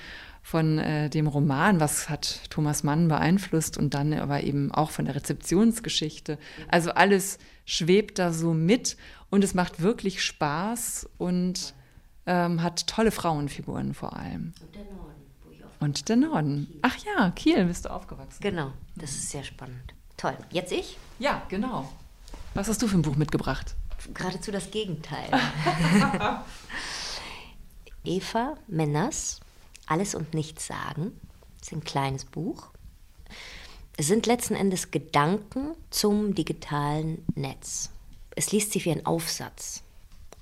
von 0.42 0.78
äh, 0.78 1.08
dem 1.08 1.26
Roman, 1.28 1.80
was 1.80 2.08
hat 2.08 2.40
Thomas 2.50 2.82
Mann 2.82 3.08
beeinflusst 3.08 3.78
und 3.78 3.94
dann 3.94 4.12
aber 4.12 4.42
eben 4.42 4.72
auch 4.72 4.90
von 4.90 5.04
der 5.04 5.14
Rezeptionsgeschichte. 5.14 6.38
Also 6.68 6.90
alles 6.90 7.38
schwebt 7.64 8.18
da 8.18 8.32
so 8.32 8.52
mit 8.52 8.96
und 9.30 9.44
es 9.44 9.54
macht 9.54 9.80
wirklich 9.80 10.22
Spaß 10.22 11.08
und 11.16 11.74
ähm, 12.26 12.62
hat 12.62 12.86
tolle 12.86 13.12
Frauenfiguren 13.12 13.94
vor 13.94 14.16
allem. 14.16 14.52
Und 14.60 14.74
der 14.74 14.84
Norden. 14.84 15.22
Wo 15.44 15.52
ich 15.52 15.60
und 15.80 16.08
der 16.08 16.16
Norden. 16.16 16.68
Ach 16.82 16.96
ja, 16.98 17.30
Kiel 17.30 17.64
bist 17.64 17.84
du 17.84 17.90
aufgewachsen. 17.90 18.40
Genau, 18.40 18.72
das 18.96 19.10
ist 19.12 19.30
sehr 19.30 19.44
spannend. 19.44 19.94
Toll. 20.16 20.36
Jetzt 20.50 20.72
ich? 20.72 20.98
Ja, 21.18 21.42
genau. 21.48 21.90
Was 22.54 22.68
hast 22.68 22.82
du 22.82 22.88
für 22.88 22.98
ein 22.98 23.02
Buch 23.02 23.16
mitgebracht? 23.16 23.74
Geradezu 24.12 24.50
das 24.50 24.70
Gegenteil. 24.70 25.30
Eva 28.04 28.54
Menas 28.66 29.40
alles 29.86 30.14
und 30.14 30.34
Nichts 30.34 30.66
sagen. 30.66 31.18
Das 31.58 31.68
ist 31.68 31.72
ein 31.72 31.84
kleines 31.84 32.24
Buch. 32.24 32.70
Es 33.96 34.06
sind 34.06 34.26
letzten 34.26 34.54
Endes 34.54 34.90
Gedanken 34.90 35.74
zum 35.90 36.34
digitalen 36.34 37.24
Netz. 37.34 37.90
Es 38.34 38.50
liest 38.50 38.72
sich 38.72 38.84
wie 38.84 38.92
ein 38.92 39.06
Aufsatz. 39.06 39.82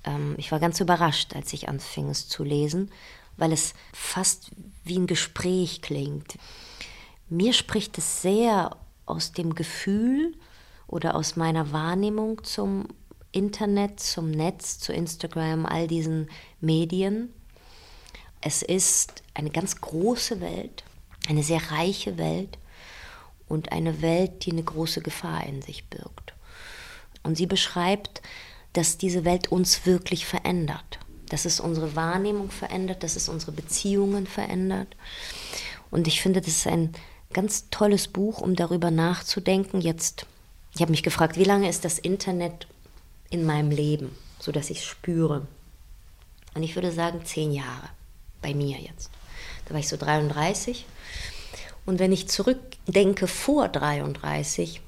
Ähm, 0.03 0.35
ich 0.37 0.51
war 0.51 0.59
ganz 0.59 0.79
überrascht, 0.79 1.35
als 1.35 1.51
ich 1.53 1.67
anfing 1.67 2.09
es 2.09 2.27
zu 2.27 2.43
lesen, 2.43 2.91
weil 3.37 3.51
es 3.51 3.73
fast 3.93 4.51
wie 4.83 4.97
ein 4.97 5.07
Gespräch 5.07 5.81
klingt. 5.81 6.37
Mir 7.29 7.53
spricht 7.53 7.97
es 7.97 8.21
sehr 8.21 8.75
aus 9.05 9.31
dem 9.31 9.55
Gefühl 9.55 10.35
oder 10.87 11.15
aus 11.15 11.35
meiner 11.35 11.71
Wahrnehmung 11.71 12.43
zum 12.43 12.87
Internet, 13.31 13.99
zum 13.99 14.31
Netz, 14.31 14.79
zu 14.79 14.93
Instagram, 14.93 15.65
all 15.65 15.87
diesen 15.87 16.29
Medien. 16.59 17.33
Es 18.41 18.63
ist 18.63 19.21
eine 19.33 19.51
ganz 19.51 19.79
große 19.79 20.41
Welt, 20.41 20.83
eine 21.29 21.43
sehr 21.43 21.71
reiche 21.71 22.17
Welt 22.17 22.57
und 23.47 23.71
eine 23.71 24.01
Welt, 24.01 24.45
die 24.45 24.51
eine 24.51 24.63
große 24.63 25.01
Gefahr 25.01 25.45
in 25.45 25.61
sich 25.61 25.85
birgt. 25.85 26.33
Und 27.23 27.37
sie 27.37 27.45
beschreibt, 27.45 28.21
dass 28.73 28.97
diese 28.97 29.25
Welt 29.25 29.51
uns 29.51 29.85
wirklich 29.85 30.25
verändert, 30.25 30.99
dass 31.29 31.45
es 31.45 31.59
unsere 31.59 31.95
Wahrnehmung 31.95 32.49
verändert, 32.49 33.03
dass 33.03 33.15
es 33.15 33.29
unsere 33.29 33.51
Beziehungen 33.51 34.25
verändert. 34.25 34.95
Und 35.91 36.07
ich 36.07 36.21
finde, 36.21 36.41
das 36.41 36.49
ist 36.49 36.67
ein 36.67 36.93
ganz 37.33 37.69
tolles 37.69 38.07
Buch, 38.07 38.41
um 38.41 38.55
darüber 38.55 38.91
nachzudenken. 38.91 39.81
Jetzt, 39.81 40.25
ich 40.73 40.81
habe 40.81 40.91
mich 40.91 41.03
gefragt, 41.03 41.37
wie 41.37 41.43
lange 41.43 41.69
ist 41.69 41.85
das 41.85 41.99
Internet 41.99 42.67
in 43.29 43.45
meinem 43.45 43.69
Leben, 43.71 44.15
so 44.39 44.51
dass 44.51 44.69
ich 44.69 44.79
es 44.79 44.85
spüre? 44.85 45.45
Und 46.53 46.63
ich 46.63 46.75
würde 46.75 46.91
sagen, 46.91 47.23
zehn 47.23 47.51
Jahre. 47.51 47.89
Bei 48.41 48.53
mir 48.53 48.77
jetzt. 48.77 49.11
Da 49.65 49.73
war 49.73 49.79
ich 49.79 49.87
so 49.87 49.97
33. 49.97 50.85
Und 51.85 51.99
wenn 51.99 52.11
ich 52.11 52.27
zurückdenke 52.27 53.27
vor 53.27 53.67
33, 53.67 54.81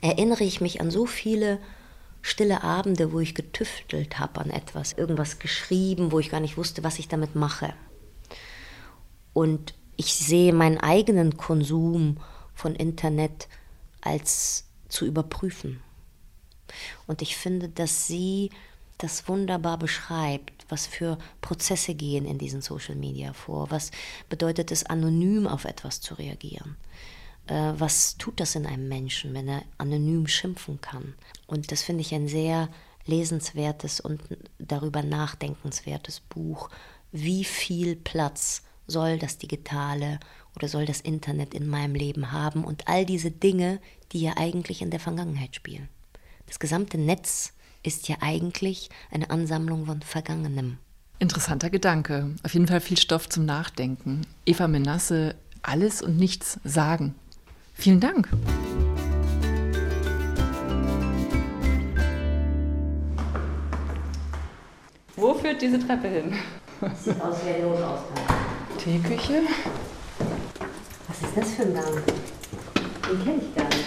erinnere 0.00 0.44
ich 0.44 0.60
mich 0.60 0.80
an 0.80 0.90
so 0.90 1.06
viele 1.06 1.58
stille 2.20 2.62
Abende, 2.62 3.12
wo 3.12 3.20
ich 3.20 3.34
getüftelt 3.34 4.18
habe 4.18 4.40
an 4.40 4.50
etwas, 4.50 4.92
irgendwas 4.92 5.38
geschrieben, 5.38 6.10
wo 6.10 6.18
ich 6.18 6.30
gar 6.30 6.40
nicht 6.40 6.56
wusste, 6.56 6.82
was 6.82 6.98
ich 6.98 7.08
damit 7.08 7.34
mache. 7.34 7.74
Und 9.32 9.74
ich 9.96 10.14
sehe 10.14 10.52
meinen 10.52 10.78
eigenen 10.78 11.36
Konsum 11.36 12.18
von 12.54 12.74
Internet 12.74 13.48
als 14.00 14.64
zu 14.88 15.06
überprüfen. 15.06 15.82
Und 17.06 17.20
ich 17.20 17.36
finde, 17.36 17.68
dass 17.68 18.06
sie 18.06 18.50
das 18.98 19.28
wunderbar 19.28 19.78
beschreibt, 19.78 20.66
was 20.68 20.86
für 20.86 21.18
Prozesse 21.40 21.94
gehen 21.94 22.26
in 22.26 22.38
diesen 22.38 22.62
Social 22.62 22.94
Media 22.94 23.32
vor, 23.32 23.70
was 23.70 23.90
bedeutet 24.28 24.70
es, 24.70 24.84
anonym 24.84 25.46
auf 25.46 25.64
etwas 25.64 26.00
zu 26.00 26.14
reagieren. 26.14 26.76
Äh, 27.46 27.72
was 27.76 28.16
tut 28.16 28.40
das 28.40 28.54
in 28.54 28.66
einem 28.66 28.88
Menschen, 28.88 29.34
wenn 29.34 29.48
er 29.48 29.62
anonym 29.78 30.26
schimpfen 30.26 30.80
kann? 30.80 31.14
Und 31.46 31.72
das 31.72 31.82
finde 31.82 32.02
ich 32.02 32.14
ein 32.14 32.28
sehr 32.28 32.68
lesenswertes 33.06 34.00
und 34.00 34.22
darüber 34.58 35.02
nachdenkenswertes 35.02 36.20
Buch. 36.20 36.70
Wie 37.12 37.44
viel 37.44 37.96
Platz 37.96 38.62
soll 38.86 39.18
das 39.18 39.38
Digitale 39.38 40.20
oder 40.56 40.68
soll 40.68 40.86
das 40.86 41.00
Internet 41.00 41.52
in 41.52 41.66
meinem 41.66 41.94
Leben 41.94 42.32
haben 42.32 42.64
und 42.64 42.88
all 42.88 43.04
diese 43.04 43.30
Dinge, 43.30 43.80
die 44.12 44.20
ja 44.20 44.36
eigentlich 44.36 44.82
in 44.82 44.90
der 44.90 45.00
Vergangenheit 45.00 45.54
spielen? 45.54 45.88
Das 46.46 46.58
gesamte 46.58 46.98
Netz 46.98 47.52
ist 47.84 48.08
ja 48.08 48.16
eigentlich 48.20 48.88
eine 49.12 49.30
Ansammlung 49.30 49.86
von 49.86 50.02
Vergangenem. 50.02 50.78
Interessanter 51.20 51.70
Gedanke. 51.70 52.34
Auf 52.42 52.54
jeden 52.54 52.66
Fall 52.66 52.80
viel 52.80 52.96
Stoff 52.96 53.28
zum 53.28 53.44
Nachdenken. 53.44 54.22
Eva 54.46 54.66
Menasse, 54.66 55.36
alles 55.62 56.02
und 56.02 56.16
nichts 56.16 56.58
sagen. 56.64 57.14
Vielen 57.74 58.00
Dank. 58.00 58.28
Wo 65.16 65.34
führt 65.34 65.62
diese 65.62 65.78
Treppe 65.78 66.08
hin? 66.08 66.34
Sieht 67.02 67.20
aus 67.20 67.36
wie 67.44 67.50
ein 67.50 67.62
Notausgang. 67.62 68.24
Teeküche. 68.78 69.42
Was 71.06 71.22
ist 71.22 71.36
das 71.36 71.54
für 71.54 71.62
ein 71.62 71.74
Gang? 71.74 72.02
Den 73.08 73.24
kenne 73.24 73.40
ich 73.40 73.54
gar 73.54 73.68
nicht. 73.68 73.84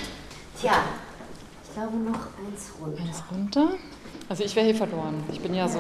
Tja, 0.59 0.83
glaube 1.77 1.97
noch 1.97 2.27
eins 2.43 2.71
runter. 2.81 3.03
Eins 3.03 3.23
runter. 3.31 3.67
Also 4.29 4.43
ich 4.43 4.55
wäre 4.55 4.65
hier 4.65 4.75
verloren. 4.75 5.23
Ich 5.31 5.39
bin 5.39 5.53
ja 5.53 5.69
so, 5.69 5.79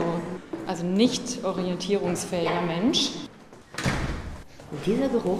also 0.67 0.85
nicht 0.85 1.43
orientierungsfähiger 1.43 2.61
Mensch. 2.61 3.09
Und 4.71 4.85
dieser 4.85 5.09
Geruch 5.09 5.39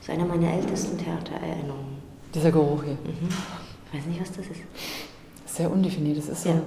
ist 0.00 0.10
einer 0.10 0.26
meiner 0.26 0.52
ältesten 0.52 0.98
Theatererinnerungen. 0.98 2.00
Dieser 2.34 2.52
Geruch 2.52 2.84
hier. 2.84 2.92
Mhm. 2.92 3.28
Ich 3.92 3.98
weiß 3.98 4.06
nicht, 4.06 4.20
was 4.20 4.32
das 4.32 4.46
ist. 4.46 4.60
Sehr 5.46 5.70
undefiniert. 5.70 6.18
Das 6.18 6.28
ist 6.28 6.42
so. 6.42 6.50
Ja. 6.50 6.60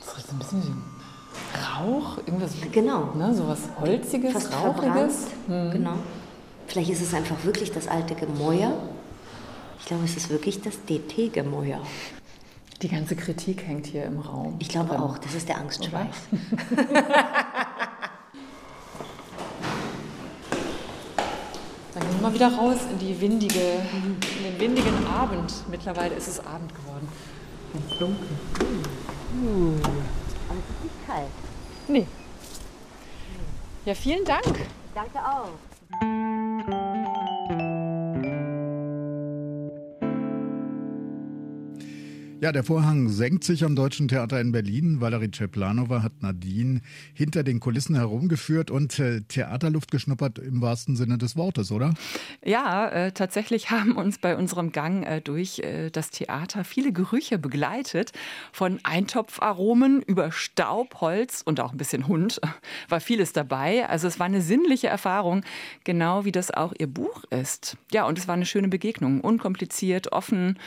Das 0.00 0.16
riecht 0.16 0.28
so 0.28 0.32
ein 0.32 0.38
bisschen 0.38 0.62
wie 0.62 1.88
Rauch, 1.92 2.18
irgendwas. 2.26 2.52
Genau. 2.72 3.12
Ne, 3.14 3.34
so 3.34 3.46
was 3.46 3.60
Holziges, 3.78 4.32
Fast 4.32 4.52
Rauchiges. 4.52 5.26
verbrannt. 5.46 5.72
Genau. 5.72 5.94
Vielleicht 6.66 6.90
ist 6.90 7.02
es 7.02 7.12
einfach 7.12 7.36
wirklich 7.44 7.70
das 7.70 7.86
alte 7.86 8.14
Gemäuer. 8.14 8.72
Ich 9.82 9.88
glaube, 9.88 10.04
es 10.04 10.16
ist 10.16 10.30
wirklich 10.30 10.60
das 10.62 10.84
DT-Gemäuer. 10.84 11.80
Die 12.82 12.88
ganze 12.88 13.16
Kritik 13.16 13.66
hängt 13.66 13.86
hier 13.86 14.04
im 14.04 14.20
Raum. 14.20 14.54
Ich 14.60 14.68
glaube 14.68 14.90
drin. 14.90 15.00
auch, 15.00 15.18
das 15.18 15.34
ist 15.34 15.48
der 15.48 15.58
Angstschweif. 15.58 16.28
Dann 21.92 22.02
gehen 22.02 22.14
wir 22.14 22.22
mal 22.22 22.32
wieder 22.32 22.54
raus 22.54 22.78
in 22.92 22.98
die 23.00 23.20
windige, 23.20 23.58
in 23.58 24.16
den 24.44 24.60
windigen 24.60 25.04
Abend. 25.06 25.52
Mittlerweile 25.68 26.14
ist 26.14 26.28
es 26.28 26.38
Abend 26.38 26.72
geworden. 26.74 27.08
Ganz 27.72 27.98
dunkel. 27.98 28.28
Aber 30.48 30.58
es 30.58 30.76
ist 30.76 30.84
nicht 30.84 31.06
kalt. 31.08 31.26
Nee. 31.88 32.06
Ja, 33.84 33.94
vielen 33.94 34.24
Dank. 34.24 34.60
Danke 34.94 35.18
auch. 35.18 35.48
Ja, 42.42 42.50
der 42.50 42.64
Vorhang 42.64 43.08
senkt 43.08 43.44
sich 43.44 43.62
am 43.62 43.76
Deutschen 43.76 44.08
Theater 44.08 44.40
in 44.40 44.50
Berlin. 44.50 45.00
Valerie 45.00 45.30
Czeplanova 45.30 46.02
hat 46.02 46.22
Nadine 46.22 46.80
hinter 47.14 47.44
den 47.44 47.60
Kulissen 47.60 47.94
herumgeführt 47.94 48.68
und 48.68 48.98
äh, 48.98 49.20
Theaterluft 49.20 49.92
geschnuppert 49.92 50.40
im 50.40 50.60
wahrsten 50.60 50.96
Sinne 50.96 51.18
des 51.18 51.36
Wortes, 51.36 51.70
oder? 51.70 51.94
Ja, 52.44 52.88
äh, 52.88 53.12
tatsächlich 53.12 53.70
haben 53.70 53.92
uns 53.92 54.18
bei 54.18 54.36
unserem 54.36 54.72
Gang 54.72 55.04
äh, 55.04 55.20
durch 55.20 55.60
äh, 55.60 55.90
das 55.90 56.10
Theater 56.10 56.64
viele 56.64 56.92
Gerüche 56.92 57.38
begleitet. 57.38 58.10
Von 58.50 58.80
Eintopfaromen 58.82 60.02
über 60.02 60.32
Staub, 60.32 61.00
Holz 61.00 61.42
und 61.44 61.60
auch 61.60 61.70
ein 61.70 61.78
bisschen 61.78 62.08
Hund 62.08 62.40
war 62.88 62.98
vieles 62.98 63.32
dabei. 63.32 63.88
Also 63.88 64.08
es 64.08 64.18
war 64.18 64.26
eine 64.26 64.42
sinnliche 64.42 64.88
Erfahrung, 64.88 65.44
genau 65.84 66.24
wie 66.24 66.32
das 66.32 66.50
auch 66.50 66.72
ihr 66.76 66.88
Buch 66.88 67.22
ist. 67.30 67.76
Ja, 67.92 68.04
und 68.04 68.18
es 68.18 68.26
war 68.26 68.34
eine 68.34 68.46
schöne 68.46 68.66
Begegnung, 68.66 69.20
unkompliziert, 69.20 70.10
offen. 70.10 70.58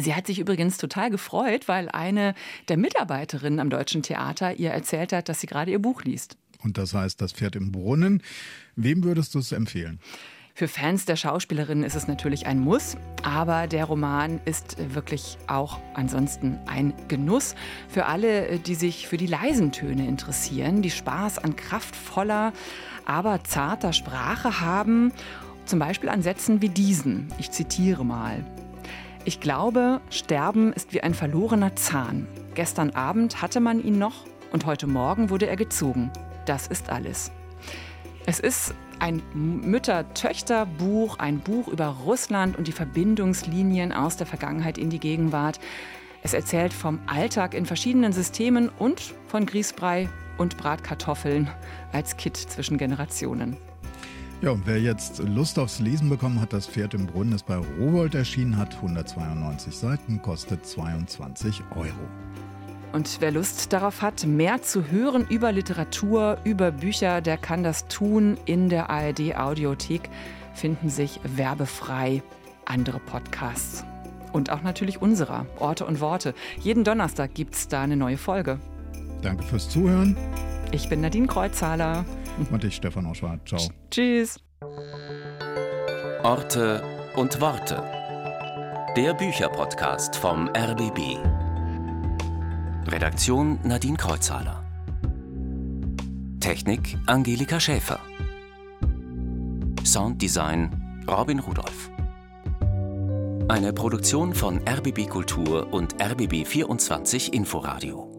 Sie 0.00 0.14
hat 0.14 0.26
sich 0.26 0.40
übrigens 0.40 0.76
total 0.76 1.10
gefreut, 1.10 1.68
weil 1.68 1.88
eine 1.88 2.34
der 2.68 2.76
Mitarbeiterinnen 2.76 3.60
am 3.60 3.70
Deutschen 3.70 4.02
Theater 4.02 4.54
ihr 4.58 4.70
erzählt 4.70 5.12
hat, 5.12 5.28
dass 5.28 5.40
sie 5.40 5.46
gerade 5.46 5.70
ihr 5.70 5.78
Buch 5.78 6.02
liest. 6.02 6.36
Und 6.64 6.78
das 6.78 6.94
heißt, 6.94 7.20
das 7.20 7.32
Pferd 7.32 7.54
im 7.54 7.70
Brunnen. 7.70 8.22
Wem 8.74 9.04
würdest 9.04 9.34
du 9.34 9.38
es 9.38 9.52
empfehlen? 9.52 10.00
Für 10.56 10.68
Fans 10.68 11.04
der 11.04 11.16
Schauspielerin 11.16 11.82
ist 11.82 11.96
es 11.96 12.06
natürlich 12.06 12.46
ein 12.46 12.60
Muss, 12.60 12.96
aber 13.24 13.66
der 13.66 13.86
Roman 13.86 14.40
ist 14.44 14.76
wirklich 14.94 15.36
auch 15.48 15.80
ansonsten 15.94 16.58
ein 16.66 16.94
Genuss 17.08 17.56
für 17.88 18.06
alle, 18.06 18.60
die 18.60 18.76
sich 18.76 19.08
für 19.08 19.16
die 19.16 19.26
leisen 19.26 19.72
Töne 19.72 20.06
interessieren, 20.06 20.80
die 20.80 20.92
Spaß 20.92 21.38
an 21.38 21.56
kraftvoller, 21.56 22.52
aber 23.04 23.42
zarter 23.42 23.92
Sprache 23.92 24.60
haben, 24.60 25.12
zum 25.66 25.80
Beispiel 25.80 26.08
an 26.08 26.22
Sätzen 26.22 26.62
wie 26.62 26.68
diesen. 26.68 27.32
Ich 27.38 27.50
zitiere 27.50 28.04
mal. 28.04 28.44
Ich 29.26 29.40
glaube, 29.40 30.02
Sterben 30.10 30.74
ist 30.74 30.92
wie 30.92 31.00
ein 31.00 31.14
verlorener 31.14 31.74
Zahn. 31.76 32.26
Gestern 32.54 32.90
Abend 32.90 33.40
hatte 33.40 33.58
man 33.58 33.82
ihn 33.82 33.98
noch 33.98 34.26
und 34.52 34.66
heute 34.66 34.86
Morgen 34.86 35.30
wurde 35.30 35.46
er 35.46 35.56
gezogen. 35.56 36.10
Das 36.44 36.66
ist 36.66 36.90
alles. 36.90 37.32
Es 38.26 38.38
ist 38.38 38.74
ein 38.98 39.22
Mütter-Töchter-Buch, 39.32 41.18
ein 41.18 41.40
Buch 41.40 41.68
über 41.68 41.86
Russland 42.04 42.58
und 42.58 42.68
die 42.68 42.72
Verbindungslinien 42.72 43.92
aus 43.92 44.18
der 44.18 44.26
Vergangenheit 44.26 44.76
in 44.76 44.90
die 44.90 45.00
Gegenwart. 45.00 45.58
Es 46.22 46.34
erzählt 46.34 46.74
vom 46.74 47.00
Alltag 47.06 47.54
in 47.54 47.64
verschiedenen 47.64 48.12
Systemen 48.12 48.68
und 48.68 49.14
von 49.26 49.46
Grießbrei 49.46 50.10
und 50.36 50.58
Bratkartoffeln 50.58 51.50
als 51.92 52.18
Kit 52.18 52.36
zwischen 52.36 52.76
Generationen. 52.76 53.56
Ja, 54.42 54.50
und 54.50 54.66
wer 54.66 54.80
jetzt 54.80 55.20
Lust 55.20 55.58
aufs 55.58 55.80
Lesen 55.80 56.08
bekommen 56.08 56.40
hat, 56.40 56.52
das 56.52 56.66
Pferd 56.66 56.94
im 56.94 57.06
Brunnen 57.06 57.32
ist 57.32 57.46
bei 57.46 57.56
Rowold 57.56 58.14
erschienen, 58.14 58.58
hat 58.58 58.74
192 58.74 59.74
Seiten, 59.74 60.20
kostet 60.20 60.66
22 60.66 61.62
Euro. 61.74 61.88
Und 62.92 63.16
wer 63.20 63.32
Lust 63.32 63.72
darauf 63.72 64.02
hat, 64.02 64.24
mehr 64.24 64.62
zu 64.62 64.90
hören 64.90 65.26
über 65.28 65.50
Literatur, 65.50 66.38
über 66.44 66.70
Bücher, 66.70 67.20
der 67.20 67.36
kann 67.36 67.64
das 67.64 67.88
tun. 67.88 68.36
In 68.44 68.68
der 68.68 68.88
ARD 68.88 69.36
Audiothek 69.36 70.10
finden 70.52 70.88
sich 70.88 71.18
werbefrei 71.24 72.22
andere 72.66 73.00
Podcasts. 73.00 73.84
Und 74.32 74.50
auch 74.50 74.62
natürlich 74.62 75.02
unserer, 75.02 75.46
Orte 75.58 75.86
und 75.86 76.00
Worte. 76.00 76.34
Jeden 76.60 76.84
Donnerstag 76.84 77.34
gibt 77.34 77.54
es 77.54 77.66
da 77.66 77.82
eine 77.82 77.96
neue 77.96 78.16
Folge. 78.16 78.60
Danke 79.22 79.42
fürs 79.42 79.68
Zuhören. 79.68 80.16
Ich 80.70 80.88
bin 80.88 81.00
Nadine 81.00 81.26
Kreuzzahler. 81.26 82.04
Und 82.38 82.64
ich, 82.64 82.76
Stefan 82.76 83.06
Oschwart. 83.06 83.48
Ciao. 83.48 83.60
Tschüss. 83.90 84.40
Orte 86.22 86.82
und 87.16 87.40
Worte. 87.40 87.82
Der 88.96 89.14
Bücherpodcast 89.14 90.16
vom 90.16 90.48
RBB. 90.48 91.18
Redaktion 92.86 93.58
Nadine 93.64 93.96
Kreuzhaler. 93.96 94.64
Technik 96.40 96.96
Angelika 97.06 97.58
Schäfer. 97.60 98.00
Sounddesign 99.84 101.04
Robin 101.08 101.38
Rudolph. 101.38 101.90
Eine 103.48 103.72
Produktion 103.72 104.34
von 104.34 104.60
RBB 104.66 105.08
Kultur 105.08 105.72
und 105.72 105.94
RBB 106.02 106.46
24 106.46 107.34
Inforadio. 107.34 108.13